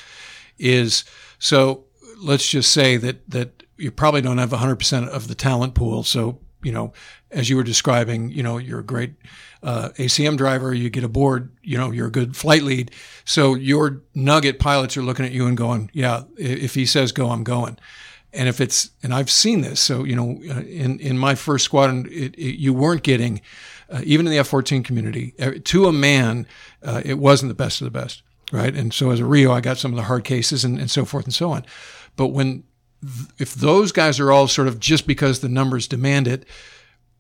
Is 0.61 1.05
so 1.39 1.85
let's 2.21 2.49
just 2.49 2.73
say 2.73 2.97
that 2.97 3.29
that 3.31 3.63
you 3.77 3.91
probably 3.91 4.21
don't 4.21 4.39
have 4.39 4.51
100% 4.51 5.09
of 5.09 5.29
the 5.29 5.35
talent 5.35 5.75
pool. 5.75 6.03
So 6.03 6.41
you 6.63 6.73
know, 6.73 6.93
as 7.31 7.49
you 7.49 7.57
were 7.57 7.63
describing, 7.63 8.31
you 8.31 8.43
know, 8.43 8.59
you're 8.59 8.81
a 8.81 8.85
great 8.85 9.15
uh, 9.63 9.91
ACM 9.97 10.37
driver, 10.37 10.73
you 10.75 10.91
get 10.91 11.05
aboard, 11.05 11.51
you 11.63 11.79
know, 11.79 11.91
you're 11.91 12.09
a 12.09 12.13
good 12.13 12.37
flight 12.37 12.63
lead. 12.63 12.91
So 13.25 13.55
your 13.55 14.03
nugget 14.15 14.59
pilots 14.59 14.97
are 14.97 15.03
looking 15.03 15.25
at 15.25 15.33
you 15.33 15.47
and 15.47 15.57
going, 15.57 15.91
yeah, 15.93 16.25
if 16.37 16.75
he 16.75 16.87
says 16.87 17.13
go, 17.13 17.31
I'm 17.31 17.45
going. 17.45 17.79
And 18.33 18.49
if 18.49 18.61
it's, 18.61 18.91
and 19.03 19.15
I've 19.15 19.31
seen 19.31 19.63
this, 19.63 19.81
so, 19.81 20.05
you 20.05 20.15
know, 20.15 20.39
uh, 20.51 20.61
in, 20.61 21.01
in 21.01 21.17
my 21.17 21.35
first 21.35 21.65
squadron, 21.65 22.07
it, 22.11 22.35
it, 22.35 22.59
you 22.59 22.75
weren't 22.75 23.03
getting, 23.03 23.41
uh, 23.89 24.03
even 24.05 24.27
in 24.27 24.33
the 24.33 24.39
F 24.39 24.49
14 24.49 24.83
community, 24.83 25.35
to 25.65 25.87
a 25.87 25.93
man, 25.93 26.47
uh, 26.83 27.01
it 27.05 27.19
wasn't 27.19 27.49
the 27.49 27.55
best 27.55 27.81
of 27.81 27.87
the 27.87 27.91
best, 27.91 28.23
right? 28.53 28.75
And 28.75 28.93
so 28.93 29.11
as 29.11 29.21
a 29.21 29.25
RIO, 29.25 29.53
I 29.53 29.61
got 29.61 29.79
some 29.79 29.93
of 29.93 29.97
the 29.97 30.03
hard 30.03 30.25
cases 30.25 30.65
and, 30.65 30.79
and 30.79 30.91
so 30.91 31.05
forth 31.07 31.25
and 31.25 31.35
so 31.35 31.51
on. 31.53 31.65
But 32.19 32.29
when, 32.29 32.65
if 33.39 33.55
those 33.55 33.93
guys 33.93 34.19
are 34.21 34.33
all 34.33 34.49
sort 34.49 34.69
of 34.69 34.81
just 34.81 35.07
because 35.07 35.39
the 35.39 35.49
numbers 35.49 35.87
demand 35.87 36.27
it, 36.27 36.45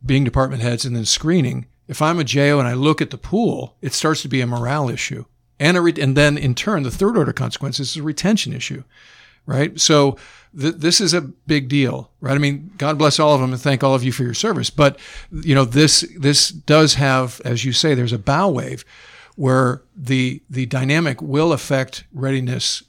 being 0.05 0.25
department 0.25 0.61
heads 0.61 0.85
and 0.85 0.95
then 0.95 1.07
screening, 1.07 1.67
if 1.87 2.03
I'm 2.03 2.19
a 2.19 2.25
JO 2.25 2.59
and 2.59 2.69
I 2.69 2.75
look 2.75 3.01
at 3.01 3.11
the 3.11 3.17
pool, 3.17 3.77
it 3.81 3.95
starts 3.95 4.21
to 4.23 4.29
be 4.29 4.41
a 4.41 4.47
morale 4.47 4.91
issue. 4.91 5.25
And, 5.61 5.77
a 5.77 5.81
re- 5.81 5.95
and 5.99 6.17
then 6.17 6.37
in 6.37 6.55
turn, 6.55 6.83
the 6.83 6.91
third 6.91 7.17
order 7.17 7.33
consequence 7.33 7.79
is 7.79 7.97
a 7.97 8.03
retention 8.03 8.53
issue, 8.53 8.83
right? 9.47 9.79
So 9.81 10.17
th- 10.59 10.75
this 10.75 11.01
is 11.01 11.15
a 11.15 11.21
big 11.21 11.69
deal, 11.69 12.11
right? 12.21 12.35
I 12.35 12.39
mean, 12.39 12.73
God 12.77 12.99
bless 12.99 13.21
all 13.21 13.35
of 13.35 13.41
them 13.41 13.53
and 13.53 13.61
thank 13.61 13.85
all 13.85 13.95
of 13.95 14.03
you 14.03 14.11
for 14.11 14.25
your 14.25 14.35
service. 14.35 14.69
But, 14.69 14.99
you 15.31 15.55
know, 15.55 15.65
this, 15.65 16.01
this 16.19 16.49
does 16.49 16.95
have, 16.95 17.41
as 17.45 17.65
you 17.65 17.73
say, 17.73 17.95
there's 17.95 18.13
a 18.13 18.19
bow 18.19 18.49
wave 18.49 18.85
where 19.37 19.83
the, 19.97 20.43
the 20.51 20.67
dynamic 20.67 21.23
will 21.23 21.53
affect 21.53 22.03
readiness 22.13 22.83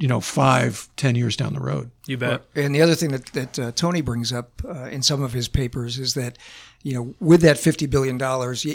you 0.00 0.08
know, 0.08 0.18
five, 0.18 0.88
ten 0.96 1.14
years 1.14 1.36
down 1.36 1.52
the 1.52 1.60
road. 1.60 1.90
You 2.06 2.16
bet. 2.16 2.42
And 2.56 2.74
the 2.74 2.80
other 2.80 2.94
thing 2.94 3.10
that, 3.10 3.26
that 3.26 3.58
uh, 3.58 3.72
Tony 3.72 4.00
brings 4.00 4.32
up 4.32 4.50
uh, 4.66 4.84
in 4.84 5.02
some 5.02 5.22
of 5.22 5.34
his 5.34 5.46
papers 5.46 5.98
is 5.98 6.14
that, 6.14 6.38
you 6.82 6.94
know, 6.94 7.14
with 7.20 7.42
that 7.42 7.56
$50 7.56 7.88
billion, 7.90 8.18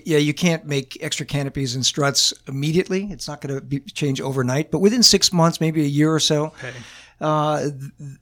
yeah, 0.05 0.19
you 0.19 0.35
can't 0.35 0.65
make 0.65 0.97
extra 1.01 1.25
canopies 1.25 1.73
and 1.73 1.83
struts 1.83 2.31
immediately. 2.47 3.11
It's 3.11 3.27
not 3.27 3.41
going 3.41 3.67
to 3.67 3.79
change 3.91 4.21
overnight, 4.21 4.69
but 4.69 4.79
within 4.79 5.01
six 5.01 5.33
months, 5.33 5.59
maybe 5.59 5.81
a 5.81 5.87
year 5.87 6.13
or 6.13 6.19
so, 6.19 6.45
okay. 6.45 6.73
uh, 7.19 7.61
th- 7.61 7.73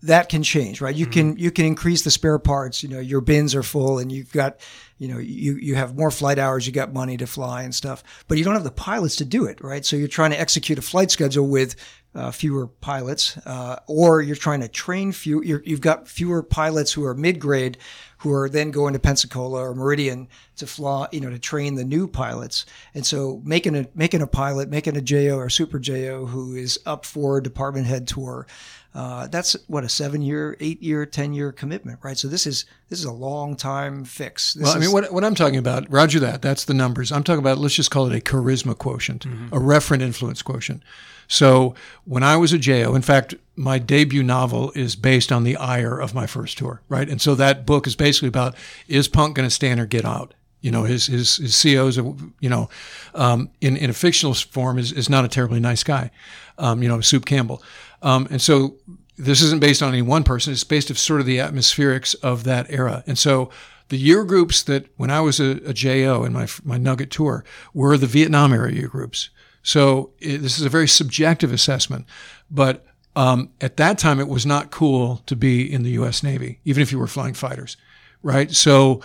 that 0.03 0.29
can 0.29 0.41
change, 0.41 0.79
right? 0.79 0.95
You 0.95 1.05
mm-hmm. 1.05 1.11
can, 1.31 1.37
you 1.37 1.51
can 1.51 1.65
increase 1.65 2.03
the 2.03 2.11
spare 2.11 2.39
parts. 2.39 2.81
You 2.81 2.89
know, 2.89 2.99
your 2.99 3.19
bins 3.19 3.53
are 3.53 3.63
full 3.63 3.99
and 3.99 4.13
you've 4.13 4.31
got, 4.31 4.61
you 5.03 5.09
know, 5.09 5.17
you, 5.17 5.57
you 5.57 5.75
have 5.75 5.97
more 5.97 6.09
flight 6.09 6.39
hours, 6.39 6.65
you 6.65 6.71
got 6.71 6.93
money 6.93 7.17
to 7.17 7.27
fly 7.27 7.63
and 7.63 7.75
stuff, 7.75 8.05
but 8.29 8.37
you 8.37 8.45
don't 8.45 8.53
have 8.53 8.63
the 8.63 8.71
pilots 8.71 9.17
to 9.17 9.25
do 9.25 9.43
it, 9.43 9.61
right? 9.61 9.85
So 9.85 9.97
you're 9.97 10.07
trying 10.07 10.31
to 10.31 10.39
execute 10.39 10.79
a 10.79 10.81
flight 10.81 11.11
schedule 11.11 11.45
with 11.45 11.75
uh, 12.15 12.31
fewer 12.31 12.67
pilots, 12.67 13.35
uh, 13.45 13.79
or 13.87 14.21
you're 14.21 14.37
trying 14.37 14.61
to 14.61 14.69
train 14.69 15.11
few. 15.11 15.43
you 15.43 15.61
have 15.67 15.81
got 15.81 16.07
fewer 16.07 16.41
pilots 16.41 16.93
who 16.93 17.03
are 17.03 17.13
mid 17.13 17.37
grade, 17.37 17.77
who 18.19 18.31
are 18.31 18.47
then 18.47 18.71
going 18.71 18.93
to 18.93 18.99
Pensacola 18.99 19.59
or 19.59 19.75
Meridian 19.75 20.29
to 20.55 20.65
fly, 20.65 21.09
you 21.11 21.19
know, 21.19 21.29
to 21.29 21.39
train 21.39 21.75
the 21.75 21.83
new 21.83 22.07
pilots. 22.07 22.65
And 22.93 23.05
so 23.05 23.41
making 23.43 23.75
a 23.75 23.87
making 23.95 24.21
a 24.21 24.27
pilot, 24.27 24.69
making 24.69 24.95
a 24.95 25.01
JO 25.01 25.35
or 25.35 25.49
super 25.49 25.79
JO 25.79 26.27
who 26.27 26.55
is 26.55 26.79
up 26.85 27.03
for 27.03 27.41
department 27.41 27.87
head 27.87 28.07
tour, 28.07 28.47
uh, 28.95 29.27
that's 29.27 29.55
what 29.67 29.83
a 29.83 29.89
seven 29.89 30.21
year, 30.21 30.55
eight 30.59 30.81
year, 30.81 31.05
ten 31.05 31.33
year 31.33 31.51
commitment, 31.51 31.99
right? 32.03 32.17
So 32.17 32.27
this 32.27 32.45
is 32.45 32.65
this 32.89 32.99
is 32.99 33.05
a 33.05 33.11
long 33.11 33.55
time 33.55 34.05
fix. 34.05 34.53
This 34.53 34.65
well, 34.65 34.75
I 34.75 34.79
mean, 34.79 34.91
what, 34.91 35.11
what 35.11 35.23
I'm 35.23 35.35
talking 35.35 35.57
about, 35.57 35.91
Roger, 35.91 36.19
that 36.19 36.41
that's 36.41 36.65
the 36.65 36.75
numbers. 36.75 37.11
I'm 37.11 37.23
talking 37.23 37.39
about. 37.39 37.57
Let's 37.57 37.73
just 37.73 37.89
call 37.89 38.11
it 38.11 38.15
a 38.15 38.21
charisma 38.21 38.77
quotient, 38.77 39.25
mm-hmm. 39.25 39.55
a 39.55 39.59
referent 39.59 40.01
influence 40.01 40.41
quotient. 40.41 40.83
So 41.27 41.73
when 42.05 42.21
I 42.21 42.37
was 42.37 42.53
a 42.53 42.59
JO, 42.59 42.93
in 42.93 43.01
fact, 43.01 43.33
my 43.55 43.79
debut 43.79 44.21
novel 44.21 44.71
is 44.75 44.95
based 44.95 45.31
on 45.31 45.43
the 45.43 45.55
ire 45.55 45.99
of 45.99 46.13
my 46.13 46.27
first 46.27 46.57
tour, 46.57 46.81
right? 46.89 47.09
And 47.09 47.21
so 47.21 47.33
that 47.35 47.65
book 47.65 47.87
is 47.87 47.95
basically 47.95 48.27
about 48.27 48.55
is 48.87 49.07
Punk 49.07 49.35
going 49.35 49.47
to 49.47 49.53
stand 49.53 49.79
or 49.79 49.87
get 49.87 50.05
out? 50.05 50.33
You 50.61 50.71
know, 50.71 50.83
his 50.83 51.07
his 51.07 51.37
his 51.37 51.61
CO's, 51.61 51.97
you 51.97 52.49
know, 52.49 52.69
um, 53.15 53.49
in 53.59 53.75
in 53.75 53.89
a 53.89 53.93
fictional 53.93 54.33
form 54.33 54.77
is 54.77 54.91
is 54.91 55.09
not 55.09 55.25
a 55.25 55.27
terribly 55.27 55.59
nice 55.59 55.83
guy, 55.83 56.11
um, 56.57 56.81
you 56.81 56.87
know, 56.87 57.01
Soup 57.01 57.25
Campbell, 57.25 57.61
um, 58.03 58.27
and 58.29 58.41
so 58.41 58.75
this 59.17 59.41
isn't 59.41 59.59
based 59.59 59.81
on 59.81 59.89
any 59.89 60.01
one 60.01 60.23
person. 60.23 60.53
It's 60.53 60.63
based 60.63 60.91
of 60.91 60.99
sort 60.99 61.19
of 61.19 61.25
the 61.25 61.37
atmospherics 61.37 62.15
of 62.21 62.43
that 62.43 62.67
era, 62.69 63.03
and 63.07 63.17
so 63.17 63.49
the 63.89 63.97
year 63.97 64.23
groups 64.23 64.63
that 64.63 64.85
when 64.97 65.09
I 65.09 65.21
was 65.21 65.39
a, 65.39 65.59
a 65.65 65.73
JO 65.73 66.23
in 66.23 66.33
my 66.33 66.47
my 66.63 66.77
Nugget 66.77 67.09
tour 67.09 67.43
were 67.73 67.97
the 67.97 68.07
Vietnam 68.07 68.53
era 68.53 68.71
year 68.71 68.87
groups. 68.87 69.29
So 69.61 70.11
it, 70.19 70.39
this 70.39 70.59
is 70.59 70.65
a 70.65 70.69
very 70.69 70.87
subjective 70.87 71.53
assessment, 71.53 72.05
but 72.51 72.85
um, 73.15 73.51
at 73.61 73.77
that 73.77 73.97
time 73.97 74.19
it 74.19 74.27
was 74.27 74.45
not 74.45 74.71
cool 74.71 75.21
to 75.25 75.35
be 75.35 75.71
in 75.71 75.83
the 75.83 75.91
U.S. 75.91 76.23
Navy, 76.23 76.59
even 76.65 76.81
if 76.81 76.91
you 76.91 76.99
were 76.99 77.07
flying 77.07 77.33
fighters, 77.33 77.77
right? 78.21 78.51
So 78.51 79.01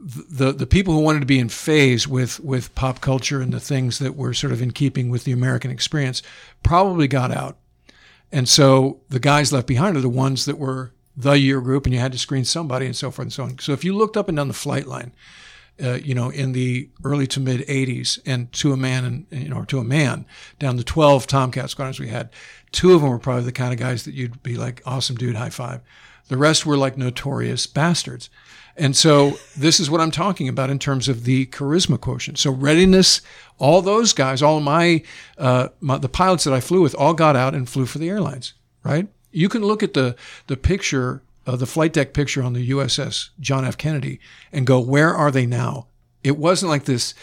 the 0.00 0.52
the 0.52 0.66
people 0.66 0.94
who 0.94 1.00
wanted 1.00 1.20
to 1.20 1.26
be 1.26 1.38
in 1.38 1.48
phase 1.48 2.08
with 2.08 2.40
with 2.40 2.74
pop 2.74 3.00
culture 3.00 3.40
and 3.40 3.52
the 3.52 3.60
things 3.60 4.00
that 4.00 4.16
were 4.16 4.34
sort 4.34 4.52
of 4.52 4.60
in 4.60 4.72
keeping 4.72 5.10
with 5.10 5.24
the 5.24 5.32
American 5.32 5.70
experience 5.70 6.22
probably 6.62 7.06
got 7.06 7.30
out, 7.30 7.56
and 8.32 8.48
so 8.48 9.00
the 9.10 9.20
guys 9.20 9.52
left 9.52 9.66
behind 9.66 9.96
are 9.96 10.00
the 10.00 10.08
ones 10.08 10.46
that 10.46 10.58
were 10.58 10.92
the 11.16 11.32
year 11.32 11.60
group, 11.60 11.84
and 11.84 11.94
you 11.94 12.00
had 12.00 12.12
to 12.12 12.18
screen 12.18 12.44
somebody 12.44 12.86
and 12.86 12.96
so 12.96 13.10
forth 13.10 13.26
and 13.26 13.32
so 13.32 13.44
on. 13.44 13.58
So 13.58 13.72
if 13.72 13.84
you 13.84 13.94
looked 13.94 14.16
up 14.16 14.28
and 14.28 14.36
down 14.36 14.48
the 14.48 14.54
flight 14.54 14.86
line, 14.86 15.12
uh, 15.82 15.94
you 15.94 16.14
know, 16.14 16.30
in 16.30 16.52
the 16.52 16.88
early 17.04 17.26
to 17.28 17.40
mid 17.40 17.60
80s, 17.66 18.18
and 18.24 18.50
to 18.52 18.72
a 18.72 18.76
man, 18.76 19.04
and 19.04 19.26
you 19.30 19.48
know, 19.48 19.64
to 19.64 19.78
a 19.78 19.84
man, 19.84 20.26
down 20.58 20.76
the 20.76 20.84
12 20.84 21.26
Tomcat 21.26 21.70
squadrons 21.70 22.00
we 22.00 22.08
had, 22.08 22.30
two 22.72 22.94
of 22.94 23.02
them 23.02 23.10
were 23.10 23.18
probably 23.18 23.44
the 23.44 23.52
kind 23.52 23.72
of 23.72 23.78
guys 23.78 24.04
that 24.04 24.14
you'd 24.14 24.42
be 24.42 24.56
like, 24.56 24.82
awesome 24.86 25.16
dude, 25.16 25.36
high 25.36 25.50
five. 25.50 25.80
The 26.28 26.36
rest 26.36 26.64
were 26.64 26.76
like 26.76 26.96
notorious 26.96 27.66
bastards. 27.66 28.30
And 28.76 28.96
so 28.96 29.38
this 29.56 29.78
is 29.78 29.90
what 29.90 30.00
I'm 30.00 30.10
talking 30.10 30.48
about 30.48 30.70
in 30.70 30.78
terms 30.78 31.08
of 31.08 31.24
the 31.24 31.46
charisma 31.46 32.00
quotient. 32.00 32.38
So 32.38 32.50
readiness, 32.50 33.20
all 33.58 33.82
those 33.82 34.12
guys, 34.12 34.42
all 34.42 34.60
my, 34.60 35.02
uh, 35.38 35.68
my, 35.80 35.98
the 35.98 36.08
pilots 36.08 36.44
that 36.44 36.54
I 36.54 36.60
flew 36.60 36.80
with, 36.80 36.94
all 36.94 37.14
got 37.14 37.36
out 37.36 37.54
and 37.54 37.68
flew 37.68 37.86
for 37.86 37.98
the 37.98 38.08
airlines. 38.08 38.54
Right? 38.82 39.08
You 39.30 39.48
can 39.48 39.62
look 39.62 39.82
at 39.82 39.94
the 39.94 40.16
the 40.48 40.56
picture 40.56 41.22
uh, 41.46 41.56
the 41.56 41.66
flight 41.66 41.92
deck 41.92 42.12
picture 42.12 42.42
on 42.42 42.52
the 42.52 42.70
USS 42.70 43.30
John 43.40 43.64
F. 43.64 43.76
Kennedy 43.76 44.20
and 44.52 44.66
go, 44.66 44.78
where 44.80 45.14
are 45.14 45.30
they 45.30 45.46
now? 45.46 45.86
It 46.22 46.36
wasn't 46.38 46.70
like 46.70 46.84
this 46.84 47.14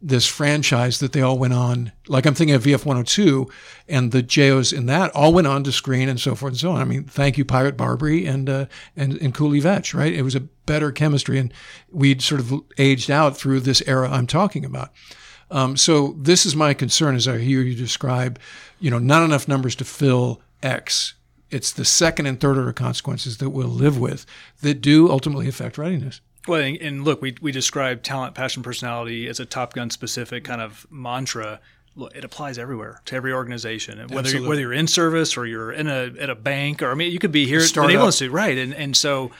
this 0.00 0.26
franchise 0.26 0.98
that 1.00 1.12
they 1.12 1.22
all 1.22 1.38
went 1.38 1.54
on. 1.54 1.92
Like 2.06 2.26
I'm 2.26 2.34
thinking 2.34 2.54
of 2.54 2.64
VF 2.64 2.84
102 2.84 3.50
and 3.88 4.12
the 4.12 4.22
JOs 4.22 4.72
in 4.72 4.86
that 4.86 5.10
all 5.14 5.32
went 5.32 5.46
on 5.46 5.64
to 5.64 5.72
screen 5.72 6.08
and 6.08 6.20
so 6.20 6.34
forth 6.34 6.52
and 6.52 6.60
so 6.60 6.72
on. 6.72 6.80
I 6.80 6.84
mean, 6.84 7.04
thank 7.04 7.38
you, 7.38 7.44
Pirate 7.44 7.76
Barbary 7.76 8.26
and 8.26 8.48
uh, 8.48 8.66
and 8.94 9.14
and 9.14 9.34
Cooley 9.34 9.60
Vetch, 9.60 9.94
right? 9.94 10.12
It 10.12 10.22
was 10.22 10.34
a 10.34 10.40
better 10.40 10.92
chemistry, 10.92 11.38
and 11.38 11.52
we'd 11.90 12.22
sort 12.22 12.40
of 12.40 12.52
aged 12.78 13.10
out 13.10 13.36
through 13.36 13.60
this 13.60 13.82
era 13.86 14.10
I'm 14.10 14.26
talking 14.26 14.64
about. 14.64 14.92
Um, 15.50 15.76
so 15.76 16.16
this 16.18 16.44
is 16.44 16.56
my 16.56 16.74
concern 16.74 17.14
as 17.14 17.28
I 17.28 17.38
hear 17.38 17.62
you 17.62 17.74
describe, 17.74 18.40
you 18.80 18.90
know, 18.90 18.98
not 18.98 19.22
enough 19.22 19.46
numbers 19.46 19.76
to 19.76 19.84
fill 19.84 20.40
X 20.62 21.14
it's 21.50 21.72
the 21.72 21.84
second 21.84 22.26
and 22.26 22.40
third 22.40 22.58
order 22.58 22.72
consequences 22.72 23.38
that 23.38 23.50
we'll 23.50 23.68
live 23.68 23.98
with 23.98 24.26
that 24.62 24.80
do 24.80 25.10
ultimately 25.10 25.48
affect 25.48 25.78
readiness. 25.78 26.20
Well, 26.46 26.60
and, 26.60 26.76
and 26.78 27.04
look, 27.04 27.20
we 27.20 27.36
we 27.40 27.52
describe 27.52 28.02
talent, 28.02 28.34
passion, 28.34 28.62
personality 28.62 29.28
as 29.28 29.40
a 29.40 29.46
Top 29.46 29.72
Gun 29.72 29.90
specific 29.90 30.44
kind 30.44 30.60
of 30.60 30.86
mantra. 30.90 31.60
Look, 31.94 32.14
it 32.14 32.24
applies 32.24 32.58
everywhere 32.58 33.00
to 33.06 33.16
every 33.16 33.32
organization, 33.32 34.06
whether 34.08 34.30
you're, 34.30 34.48
whether 34.48 34.60
you're 34.60 34.72
in 34.72 34.86
service 34.86 35.36
or 35.36 35.46
you're 35.46 35.72
in 35.72 35.86
a 35.86 36.12
at 36.20 36.30
a 36.30 36.34
bank 36.34 36.82
or 36.82 36.90
I 36.90 36.94
mean, 36.94 37.10
you 37.10 37.18
could 37.18 37.32
be 37.32 37.46
here 37.46 37.60
at 37.60 37.72
the 37.72 37.86
Naval 37.86 38.06
Institute, 38.06 38.32
right? 38.32 38.56
And 38.56 38.74
and 38.74 38.96
so. 38.96 39.30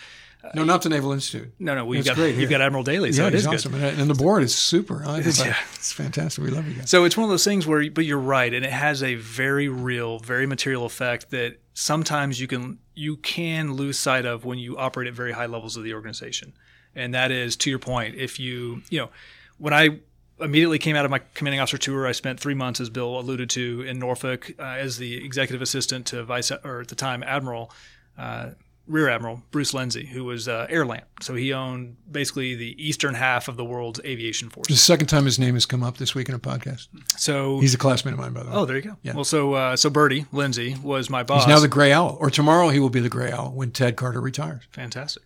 Uh, 0.45 0.51
no, 0.55 0.65
not 0.65 0.83
the 0.83 0.89
Naval 0.89 1.13
Institute. 1.13 1.53
No, 1.59 1.75
no, 1.75 1.85
we've 1.85 2.05
got 2.05 2.17
you've 2.19 2.51
got 2.51 2.61
Admiral 2.61 2.85
Daly, 2.85 3.11
so 3.11 3.23
yeah, 3.23 3.29
it 3.29 3.35
is 3.35 3.47
awesome. 3.49 3.73
good. 3.73 3.99
And 3.99 4.09
the 4.09 4.15
board 4.15 4.45
is 4.45 4.55
super. 4.55 5.03
It's, 5.05 5.41
yeah. 5.45 5.57
it's 5.75 5.93
fantastic. 5.93 6.45
We 6.45 6.51
love 6.51 6.69
you 6.69 6.75
guys. 6.75 6.89
So 6.89 7.05
it's 7.05 7.17
one 7.17 7.25
of 7.25 7.31
those 7.31 7.43
things 7.43 7.67
where, 7.67 7.91
but 7.91 8.05
you're 8.05 8.19
right, 8.19 8.55
and 8.55 8.65
it 8.65 8.71
has 8.71 9.03
a 9.03 9.17
very 9.17 9.69
real, 9.69 10.21
very 10.21 10.47
material 10.47 10.87
effect 10.87 11.31
that 11.31 11.57
sometimes 11.75 12.41
you 12.41 12.47
can 12.47 12.79
you 12.95 13.17
can 13.17 13.73
lose 13.73 13.99
sight 13.99 14.25
of 14.25 14.45
when 14.45 14.59
you 14.59 14.77
operate 14.77 15.09
at 15.09 15.15
very 15.15 15.33
high 15.33 15.47
levels 15.47 15.77
of 15.77 15.83
the 15.83 15.95
organization. 15.95 16.53
And 16.97 17.15
that 17.15 17.31
is 17.31 17.57
to 17.59 17.71
your 17.71 17.79
point, 17.79 18.17
if 18.17 18.41
you 18.41 18.83
you 18.91 18.99
know, 18.99 19.11
when 19.59 19.73
I 19.73 20.01
immediately 20.41 20.79
came 20.79 20.97
out 20.97 21.05
of 21.05 21.11
my 21.11 21.21
commanding 21.35 21.61
officer 21.61 21.79
tour, 21.79 22.07
I 22.07 22.13
spent 22.13 22.41
three 22.41 22.55
months, 22.55 22.81
as 22.81 22.91
Bill 22.91 23.19
alluded 23.19 23.49
to, 23.51 23.83
in 23.83 23.99
Norfolk 23.99 24.53
uh, 24.59 24.63
as 24.63 24.99
the 24.99 25.25
executive 25.25 25.63
assistant 25.63 26.07
to 26.07 26.25
vice 26.25 26.51
or 26.51 26.81
at 26.81 26.89
the 26.89 26.95
time 26.95 27.23
Admiral. 27.23 27.71
Uh, 28.19 28.51
Rear 28.89 29.09
Admiral 29.09 29.43
Bruce 29.51 29.75
Lindsey, 29.75 30.07
who 30.07 30.25
was 30.25 30.47
uh, 30.47 30.69
AIRLANT. 30.71 31.03
So 31.21 31.35
he 31.35 31.53
owned 31.53 31.97
basically 32.09 32.55
the 32.55 32.77
eastern 32.81 33.15
half 33.15 33.49
of 33.49 33.57
the 33.57 33.65
world's 33.65 33.99
aviation 34.05 34.49
force. 34.49 34.69
the 34.69 34.77
second 34.77 35.09
time 35.09 35.25
his 35.25 35.41
name 35.41 35.55
has 35.55 35.67
come 35.67 35.83
up 35.83 35.97
this 35.97 36.15
week 36.15 36.29
in 36.29 36.37
a 36.37 36.39
podcast. 36.39 36.87
So 37.17 37.59
he's 37.59 37.75
a 37.75 37.79
classmate 37.79 38.15
of 38.15 38.21
mine, 38.21 38.33
by 38.33 38.45
the 38.45 38.51
way. 38.51 38.55
Oh, 38.55 38.65
there 38.65 38.77
you 38.77 38.83
go. 38.83 38.97
Yeah. 39.03 39.15
Well, 39.15 39.25
so 39.25 39.55
uh, 39.55 39.77
so 39.77 39.91
Bertie 39.91 40.27
Lindsey 40.33 40.77
was 40.83 41.11
my 41.11 41.25
boss. 41.25 41.45
He's 41.45 41.49
now 41.49 41.59
the 41.59 41.67
Gray 41.67 41.93
Owl, 41.93 42.17
or 42.21 42.31
tomorrow 42.31 42.69
he 42.69 42.79
will 42.79 42.91
be 42.91 43.01
the 43.01 43.09
Gray 43.09 43.33
Owl 43.33 43.51
when 43.51 43.73
Ted 43.73 43.97
Carter 43.97 44.21
retires. 44.21 44.63
Fantastic. 44.71 45.25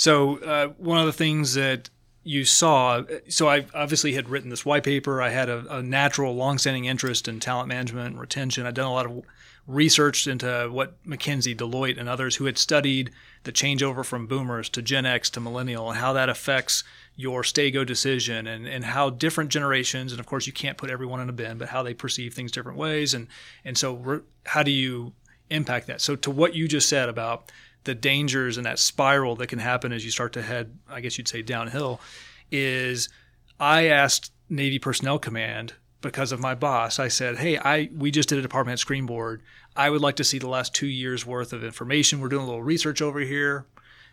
So 0.00 0.38
uh, 0.38 0.68
one 0.78 0.98
of 0.98 1.04
the 1.04 1.12
things 1.12 1.52
that 1.52 1.90
you 2.22 2.46
saw. 2.46 3.02
So 3.28 3.50
I 3.50 3.66
obviously 3.74 4.14
had 4.14 4.30
written 4.30 4.48
this 4.48 4.64
white 4.64 4.82
paper. 4.82 5.20
I 5.20 5.28
had 5.28 5.50
a, 5.50 5.76
a 5.76 5.82
natural, 5.82 6.34
longstanding 6.34 6.86
interest 6.86 7.28
in 7.28 7.38
talent 7.38 7.68
management 7.68 8.12
and 8.12 8.18
retention. 8.18 8.64
I'd 8.64 8.74
done 8.74 8.86
a 8.86 8.94
lot 8.94 9.04
of 9.04 9.22
research 9.66 10.26
into 10.26 10.70
what 10.72 11.04
McKinsey, 11.04 11.54
Deloitte, 11.54 12.00
and 12.00 12.08
others 12.08 12.36
who 12.36 12.46
had 12.46 12.56
studied 12.56 13.10
the 13.42 13.52
changeover 13.52 14.02
from 14.02 14.26
boomers 14.26 14.70
to 14.70 14.80
Gen 14.80 15.04
X 15.04 15.28
to 15.30 15.40
millennial 15.40 15.90
and 15.90 15.98
how 15.98 16.14
that 16.14 16.30
affects 16.30 16.82
your 17.14 17.44
stay 17.44 17.70
go 17.70 17.84
decision 17.84 18.46
and, 18.46 18.66
and 18.66 18.86
how 18.86 19.10
different 19.10 19.50
generations, 19.50 20.12
and 20.12 20.20
of 20.20 20.24
course 20.24 20.46
you 20.46 20.52
can't 20.54 20.78
put 20.78 20.88
everyone 20.88 21.20
in 21.20 21.28
a 21.28 21.34
bin, 21.34 21.58
but 21.58 21.68
how 21.68 21.82
they 21.82 21.92
perceive 21.92 22.32
things 22.32 22.50
different 22.50 22.78
ways. 22.78 23.12
And, 23.12 23.26
and 23.66 23.76
so 23.76 24.22
how 24.46 24.62
do 24.62 24.70
you 24.70 25.12
impact 25.50 25.88
that? 25.88 26.00
So 26.00 26.16
to 26.16 26.30
what 26.30 26.54
you 26.54 26.68
just 26.68 26.88
said 26.88 27.10
about 27.10 27.52
the 27.84 27.94
dangers 27.94 28.56
and 28.56 28.66
that 28.66 28.78
spiral 28.78 29.36
that 29.36 29.46
can 29.46 29.58
happen 29.58 29.92
as 29.92 30.04
you 30.04 30.10
start 30.10 30.32
to 30.34 30.42
head, 30.42 30.78
I 30.88 31.00
guess 31.00 31.18
you'd 31.18 31.28
say 31.28 31.42
downhill, 31.42 32.00
is 32.50 33.08
I 33.58 33.86
asked 33.86 34.32
Navy 34.48 34.78
Personnel 34.78 35.18
Command 35.18 35.74
because 36.00 36.32
of 36.32 36.40
my 36.40 36.54
boss. 36.54 36.98
I 36.98 37.08
said, 37.08 37.38
"Hey, 37.38 37.58
I 37.58 37.90
we 37.94 38.10
just 38.10 38.28
did 38.28 38.38
a 38.38 38.42
department 38.42 38.78
screen 38.78 39.06
board. 39.06 39.42
I 39.76 39.90
would 39.90 40.00
like 40.00 40.16
to 40.16 40.24
see 40.24 40.38
the 40.38 40.48
last 40.48 40.74
two 40.74 40.86
years 40.86 41.26
worth 41.26 41.52
of 41.52 41.62
information. 41.62 42.20
We're 42.20 42.28
doing 42.28 42.44
a 42.44 42.46
little 42.46 42.62
research 42.62 43.00
over 43.02 43.20
here." 43.20 43.66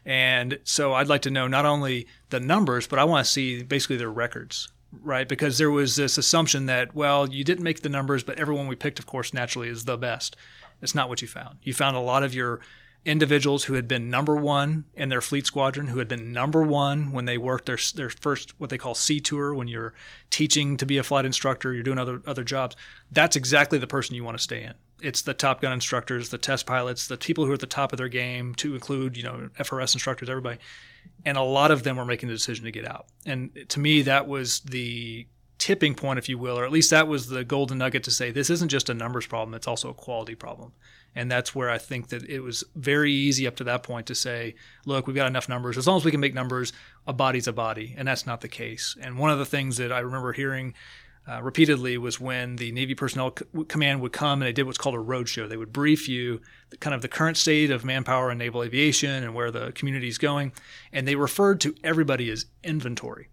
And 0.06 0.60
so 0.64 0.94
I'd 0.94 1.10
like 1.10 1.24
to 1.24 1.32
know 1.32 1.48
not 1.48 1.66
only 1.66 2.08
the 2.30 2.40
numbers, 2.40 2.88
but 2.88 3.00
I 3.00 3.04
want 3.04 3.26
to 3.26 3.32
see 3.32 3.62
basically 3.64 3.98
their 3.98 4.10
records, 4.10 4.70
right? 5.02 5.28
Because 5.28 5.58
there 5.58 5.72
was 5.72 5.98
this 5.98 6.18
assumption 6.18 6.66
that, 6.68 6.96
well, 6.96 7.30
you 7.30 7.44
didn't 7.44 7.66
make 7.66 7.82
the 7.82 7.90
numbers, 7.90 8.24
but 8.24 8.40
everyone 8.40 8.68
we 8.68 8.78
picked, 8.78 9.00
of 9.00 9.06
course, 9.06 9.34
naturally 9.34 9.68
is 9.68 9.84
the 9.84 9.98
best. 9.98 10.38
It's 10.82 10.96
not 10.96 11.10
what 11.10 11.22
you 11.22 11.28
found. 11.28 11.58
You 11.62 11.74
found 11.74 11.98
a 11.98 12.02
lot 12.02 12.24
of 12.24 12.34
your 12.34 12.62
individuals 13.08 13.64
who 13.64 13.74
had 13.76 13.88
been 13.88 14.10
number 14.10 14.36
one 14.36 14.84
in 14.94 15.08
their 15.08 15.22
fleet 15.22 15.48
squadron, 15.48 15.88
who 15.88 16.00
had 16.00 16.10
been 16.10 16.34
number 16.34 16.62
one 16.62 17.14
when 17.14 17.24
they 17.24 17.38
worked 17.38 17.66
their 17.66 17.80
their 17.96 18.10
first 18.10 18.60
what 18.60 18.70
they 18.70 18.78
call 18.78 18.94
sea 18.94 19.22
tour 19.22 19.54
when 19.54 19.70
you're 19.70 19.94
teaching 20.30 20.76
to 20.76 20.86
be 20.86 20.98
a 20.98 21.04
flight 21.04 21.26
instructor, 21.26 21.74
you're 21.74 21.84
doing 21.84 21.98
other 21.98 22.22
other 22.28 22.44
jobs. 22.44 22.76
That's 23.10 23.38
exactly 23.38 23.80
the 23.80 23.88
person 23.88 24.16
you 24.16 24.26
want 24.26 24.38
to 24.38 24.44
stay 24.44 24.62
in. 24.62 24.74
It's 25.02 25.22
the 25.22 25.34
Top 25.34 25.62
Gun 25.62 25.72
instructors, 25.72 26.30
the 26.30 26.38
test 26.38 26.66
pilots, 26.66 27.08
the 27.08 27.18
people 27.18 27.46
who 27.46 27.52
are 27.52 27.56
at 27.56 27.60
the 27.62 27.66
top 27.68 27.94
of 27.94 27.98
their 27.98 28.10
game, 28.10 28.54
to 28.56 28.74
include 28.74 29.16
you 29.16 29.24
know 29.24 29.50
FRS 29.58 29.96
instructors, 29.96 30.30
everybody. 30.30 30.60
And 31.26 31.38
a 31.38 31.42
lot 31.42 31.72
of 31.72 31.84
them 31.84 31.96
were 31.96 32.06
making 32.06 32.28
the 32.28 32.36
decision 32.36 32.66
to 32.66 32.72
get 32.72 32.86
out. 32.86 33.06
And 33.26 33.66
to 33.70 33.80
me, 33.80 34.02
that 34.02 34.28
was 34.28 34.60
the 34.62 35.28
tipping 35.58 35.96
point, 35.96 36.20
if 36.20 36.28
you 36.28 36.38
will, 36.38 36.60
or 36.60 36.66
at 36.66 36.72
least 36.72 36.90
that 36.90 37.08
was 37.08 37.30
the 37.30 37.46
golden 37.46 37.78
nugget 37.78 38.04
to 38.04 38.12
say 38.12 38.32
this 38.32 38.50
isn't 38.50 38.70
just 38.70 38.90
a 38.90 38.94
numbers 38.94 39.28
problem; 39.28 39.54
it's 39.54 39.68
also 39.68 39.90
a 39.90 39.94
quality 39.94 40.36
problem. 40.36 40.74
And 41.18 41.32
that's 41.32 41.56
where 41.56 41.72
I 41.72 41.80
think 41.80 42.10
that 42.10 42.30
it 42.30 42.42
was 42.42 42.64
very 42.76 43.12
easy 43.12 43.48
up 43.48 43.56
to 43.56 43.64
that 43.64 43.82
point 43.82 44.06
to 44.06 44.14
say, 44.14 44.54
look, 44.86 45.08
we've 45.08 45.16
got 45.16 45.26
enough 45.26 45.50
numbers. 45.50 45.76
As 45.76 45.88
long 45.88 45.98
as 45.98 46.06
we 46.06 46.12
can 46.12 46.20
make 46.20 46.36
numbers, 46.36 46.74
a 47.08 47.12
body's 47.12 47.48
a 47.48 47.54
body. 47.54 47.96
And 47.98 48.08
that's 48.08 48.28
not 48.28 48.42
the 48.42 48.48
case. 48.48 48.96
And 49.02 49.18
one 49.18 49.32
of 49.32 49.40
the 49.40 49.46
things 49.46 49.78
that 49.78 49.92
I 49.92 49.98
remember 49.98 50.32
hearing 50.32 50.76
uh, 51.28 51.42
repeatedly 51.42 51.98
was 51.98 52.20
when 52.20 52.58
the 52.58 52.72
Navy 52.72 52.94
Personnel 52.94 53.34
C- 53.36 53.64
Command 53.68 54.00
would 54.02 54.14
come 54.14 54.44
and 54.44 54.48
they 54.48 54.54
did 54.54 54.68
what's 54.68 54.78
called 54.78 54.94
a 54.94 55.00
roadshow. 55.00 55.50
They 55.50 55.58
would 55.58 55.74
brief 55.74 56.08
you 56.08 56.40
the, 56.70 56.78
kind 56.78 56.94
of 56.94 57.02
the 57.02 57.08
current 57.08 57.38
state 57.38 57.72
of 57.72 57.84
manpower 57.84 58.30
and 58.30 58.38
naval 58.38 58.62
aviation 58.62 59.24
and 59.24 59.34
where 59.34 59.50
the 59.50 59.72
community 59.72 60.10
is 60.10 60.20
going. 60.20 60.54
And 60.94 61.08
they 61.08 61.16
referred 61.16 61.60
to 61.62 61.74
everybody 61.84 62.30
as 62.30 62.46
inventory. 62.64 63.30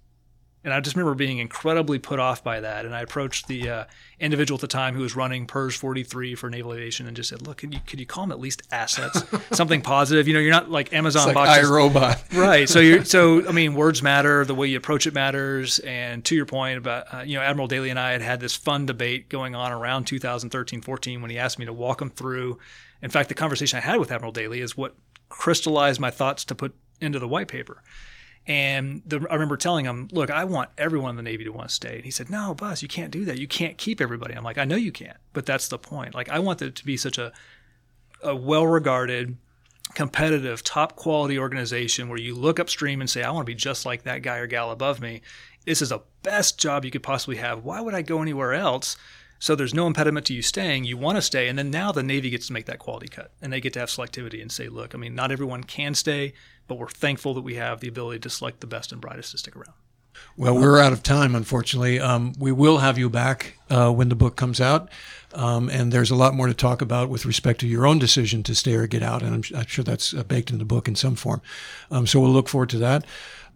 And 0.64 0.72
I 0.72 0.80
just 0.80 0.96
remember 0.96 1.14
being 1.14 1.38
incredibly 1.38 1.98
put 1.98 2.18
off 2.18 2.42
by 2.42 2.60
that. 2.60 2.86
And 2.86 2.94
I 2.94 3.02
approached 3.02 3.48
the 3.48 3.68
uh, 3.68 3.84
individual 4.18 4.56
at 4.56 4.62
the 4.62 4.66
time 4.66 4.94
who 4.94 5.02
was 5.02 5.14
running 5.14 5.46
PERS 5.46 5.76
43 5.76 6.34
for 6.34 6.48
naval 6.48 6.72
aviation 6.72 7.06
and 7.06 7.14
just 7.14 7.28
said, 7.28 7.46
"Look, 7.46 7.58
could 7.58 7.74
you 7.74 7.80
could 7.86 8.00
you 8.00 8.06
call 8.06 8.24
them 8.24 8.32
at 8.32 8.40
least 8.40 8.62
assets, 8.72 9.22
something 9.52 9.82
positive? 9.82 10.26
You 10.26 10.34
know, 10.34 10.40
you're 10.40 10.50
not 10.50 10.70
like 10.70 10.92
Amazon 10.94 11.28
it's 11.28 11.36
like 11.36 11.46
boxes, 11.46 11.68
iRobot, 11.68 12.36
right? 12.38 12.66
So 12.68 12.80
you're 12.80 13.04
so 13.04 13.46
I 13.46 13.52
mean, 13.52 13.74
words 13.74 14.02
matter. 14.02 14.44
The 14.44 14.54
way 14.54 14.68
you 14.68 14.78
approach 14.78 15.06
it 15.06 15.12
matters. 15.12 15.80
And 15.80 16.24
to 16.24 16.34
your 16.34 16.46
point 16.46 16.78
about 16.78 17.12
uh, 17.12 17.20
you 17.20 17.36
know, 17.36 17.42
Admiral 17.42 17.68
Daly 17.68 17.90
and 17.90 17.98
I 17.98 18.12
had 18.12 18.22
had 18.22 18.40
this 18.40 18.56
fun 18.56 18.86
debate 18.86 19.28
going 19.28 19.54
on 19.54 19.70
around 19.70 20.06
2013, 20.06 20.80
14 20.80 21.20
when 21.20 21.30
he 21.30 21.38
asked 21.38 21.58
me 21.58 21.66
to 21.66 21.72
walk 21.72 22.00
him 22.00 22.08
through. 22.10 22.58
In 23.02 23.10
fact, 23.10 23.28
the 23.28 23.34
conversation 23.34 23.76
I 23.76 23.82
had 23.82 23.98
with 23.98 24.10
Admiral 24.10 24.32
Daly 24.32 24.60
is 24.60 24.76
what 24.78 24.96
crystallized 25.28 26.00
my 26.00 26.10
thoughts 26.10 26.44
to 26.46 26.54
put 26.54 26.74
into 27.00 27.18
the 27.18 27.28
white 27.28 27.48
paper. 27.48 27.82
And 28.46 29.02
the, 29.06 29.26
I 29.30 29.34
remember 29.34 29.56
telling 29.56 29.86
him, 29.86 30.08
look, 30.12 30.30
I 30.30 30.44
want 30.44 30.68
everyone 30.76 31.10
in 31.10 31.16
the 31.16 31.22
Navy 31.22 31.44
to 31.44 31.50
want 31.50 31.68
to 31.68 31.74
stay. 31.74 31.96
And 31.96 32.04
he 32.04 32.10
said, 32.10 32.28
no, 32.28 32.54
boss, 32.54 32.82
you 32.82 32.88
can't 32.88 33.10
do 33.10 33.24
that. 33.24 33.38
You 33.38 33.48
can't 33.48 33.78
keep 33.78 34.00
everybody. 34.00 34.34
I'm 34.34 34.44
like, 34.44 34.58
I 34.58 34.64
know 34.64 34.76
you 34.76 34.92
can't, 34.92 35.16
but 35.32 35.46
that's 35.46 35.68
the 35.68 35.78
point. 35.78 36.14
Like, 36.14 36.28
I 36.28 36.38
want 36.38 36.60
it 36.60 36.74
to 36.74 36.84
be 36.84 36.98
such 36.98 37.16
a, 37.16 37.32
a 38.22 38.36
well 38.36 38.66
regarded, 38.66 39.38
competitive, 39.94 40.62
top 40.62 40.94
quality 40.94 41.38
organization 41.38 42.08
where 42.08 42.18
you 42.18 42.34
look 42.34 42.60
upstream 42.60 43.00
and 43.00 43.08
say, 43.08 43.22
I 43.22 43.30
want 43.30 43.46
to 43.46 43.50
be 43.50 43.54
just 43.54 43.86
like 43.86 44.02
that 44.02 44.22
guy 44.22 44.36
or 44.36 44.46
gal 44.46 44.70
above 44.70 45.00
me. 45.00 45.22
This 45.64 45.80
is 45.80 45.88
the 45.88 46.00
best 46.22 46.58
job 46.58 46.84
you 46.84 46.90
could 46.90 47.02
possibly 47.02 47.36
have. 47.36 47.64
Why 47.64 47.80
would 47.80 47.94
I 47.94 48.02
go 48.02 48.20
anywhere 48.20 48.52
else? 48.52 48.96
So 49.38 49.54
there's 49.54 49.74
no 49.74 49.86
impediment 49.86 50.26
to 50.26 50.34
you 50.34 50.42
staying. 50.42 50.84
You 50.84 50.96
want 50.96 51.16
to 51.16 51.22
stay. 51.22 51.48
And 51.48 51.58
then 51.58 51.70
now 51.70 51.92
the 51.92 52.02
Navy 52.02 52.30
gets 52.30 52.46
to 52.48 52.52
make 52.52 52.66
that 52.66 52.78
quality 52.78 53.08
cut 53.08 53.32
and 53.40 53.52
they 53.52 53.60
get 53.60 53.72
to 53.74 53.80
have 53.80 53.88
selectivity 53.88 54.40
and 54.40 54.52
say, 54.52 54.68
look, 54.68 54.94
I 54.94 54.98
mean, 54.98 55.14
not 55.14 55.32
everyone 55.32 55.64
can 55.64 55.94
stay 55.94 56.34
but 56.66 56.76
we're 56.76 56.88
thankful 56.88 57.34
that 57.34 57.42
we 57.42 57.54
have 57.54 57.80
the 57.80 57.88
ability 57.88 58.20
to 58.20 58.30
select 58.30 58.60
the 58.60 58.66
best 58.66 58.92
and 58.92 59.00
brightest 59.00 59.32
to 59.32 59.38
stick 59.38 59.56
around. 59.56 59.74
Well, 60.36 60.54
we're 60.54 60.80
out 60.80 60.92
of 60.92 61.02
time, 61.02 61.34
unfortunately. 61.34 62.00
Um, 62.00 62.34
we 62.38 62.52
will 62.52 62.78
have 62.78 62.98
you 62.98 63.08
back 63.08 63.58
uh, 63.70 63.90
when 63.90 64.08
the 64.08 64.14
book 64.14 64.36
comes 64.36 64.60
out. 64.60 64.88
Um, 65.32 65.68
and 65.68 65.92
there's 65.92 66.10
a 66.10 66.16
lot 66.16 66.34
more 66.34 66.46
to 66.46 66.54
talk 66.54 66.80
about 66.80 67.08
with 67.08 67.26
respect 67.26 67.60
to 67.60 67.66
your 67.66 67.86
own 67.86 67.98
decision 67.98 68.42
to 68.44 68.54
stay 68.54 68.74
or 68.74 68.86
get 68.86 69.02
out. 69.02 69.22
And 69.22 69.34
I'm, 69.34 69.58
I'm 69.58 69.66
sure 69.66 69.84
that's 69.84 70.14
uh, 70.14 70.22
baked 70.22 70.50
in 70.50 70.58
the 70.58 70.64
book 70.64 70.86
in 70.86 70.94
some 70.94 71.16
form. 71.16 71.42
Um, 71.90 72.06
so 72.06 72.20
we'll 72.20 72.30
look 72.30 72.48
forward 72.48 72.70
to 72.70 72.78
that. 72.78 73.04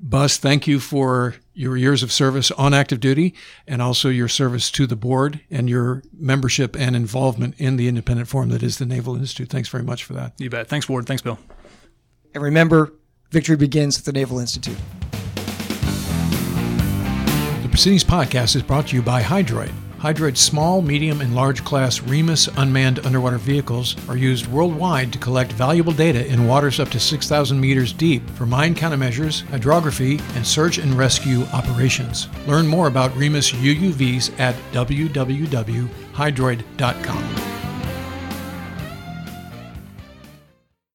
Bus, 0.00 0.36
thank 0.36 0.66
you 0.68 0.78
for 0.78 1.36
your 1.54 1.76
years 1.76 2.04
of 2.04 2.12
service 2.12 2.52
on 2.52 2.72
active 2.72 3.00
duty 3.00 3.34
and 3.66 3.82
also 3.82 4.09
your 4.09 4.28
service 4.28 4.70
to 4.70 4.86
the 4.86 4.94
board 4.94 5.40
and 5.50 5.68
your 5.68 6.02
membership 6.12 6.76
and 6.76 6.94
involvement 6.94 7.56
in 7.59 7.76
the 7.76 7.88
independent 7.88 8.28
forum 8.28 8.50
that 8.50 8.62
is 8.62 8.78
the 8.78 8.86
Naval 8.86 9.16
Institute. 9.16 9.48
Thanks 9.48 9.68
very 9.68 9.82
much 9.82 10.04
for 10.04 10.12
that. 10.14 10.34
You 10.38 10.50
bet. 10.50 10.68
Thanks, 10.68 10.88
Ward. 10.88 11.06
Thanks, 11.06 11.22
Bill. 11.22 11.38
And 12.35 12.43
remember, 12.43 12.93
victory 13.31 13.57
begins 13.57 13.99
at 13.99 14.05
the 14.05 14.12
Naval 14.12 14.39
Institute. 14.39 14.76
The 17.62 17.68
Proceedings 17.68 18.05
podcast 18.05 18.57
is 18.57 18.62
brought 18.62 18.89
to 18.89 18.97
you 18.97 19.03
by 19.03 19.22
Hydroid. 19.22 19.72
Hydroid's 19.99 20.41
small, 20.41 20.81
medium, 20.81 21.20
and 21.20 21.35
large 21.35 21.64
class 21.64 22.01
Remus 22.01 22.49
unmanned 22.57 23.05
underwater 23.05 23.37
vehicles 23.37 23.97
are 24.09 24.16
used 24.16 24.47
worldwide 24.47 25.12
to 25.12 25.18
collect 25.18 25.51
valuable 25.53 25.93
data 25.93 26.24
in 26.26 26.47
waters 26.47 26.79
up 26.79 26.89
to 26.91 27.01
6,000 27.01 27.61
meters 27.61 27.93
deep 27.93 28.29
for 28.31 28.47
mine 28.47 28.76
countermeasures, 28.76 29.45
hydrography, 29.47 30.20
and 30.37 30.47
search 30.47 30.79
and 30.79 30.95
rescue 30.95 31.43
operations. 31.53 32.29
Learn 32.47 32.68
more 32.68 32.87
about 32.87 33.16
Remus 33.16 33.51
UUVs 33.51 34.39
at 34.39 34.55
www.hydroid.com. 34.72 37.57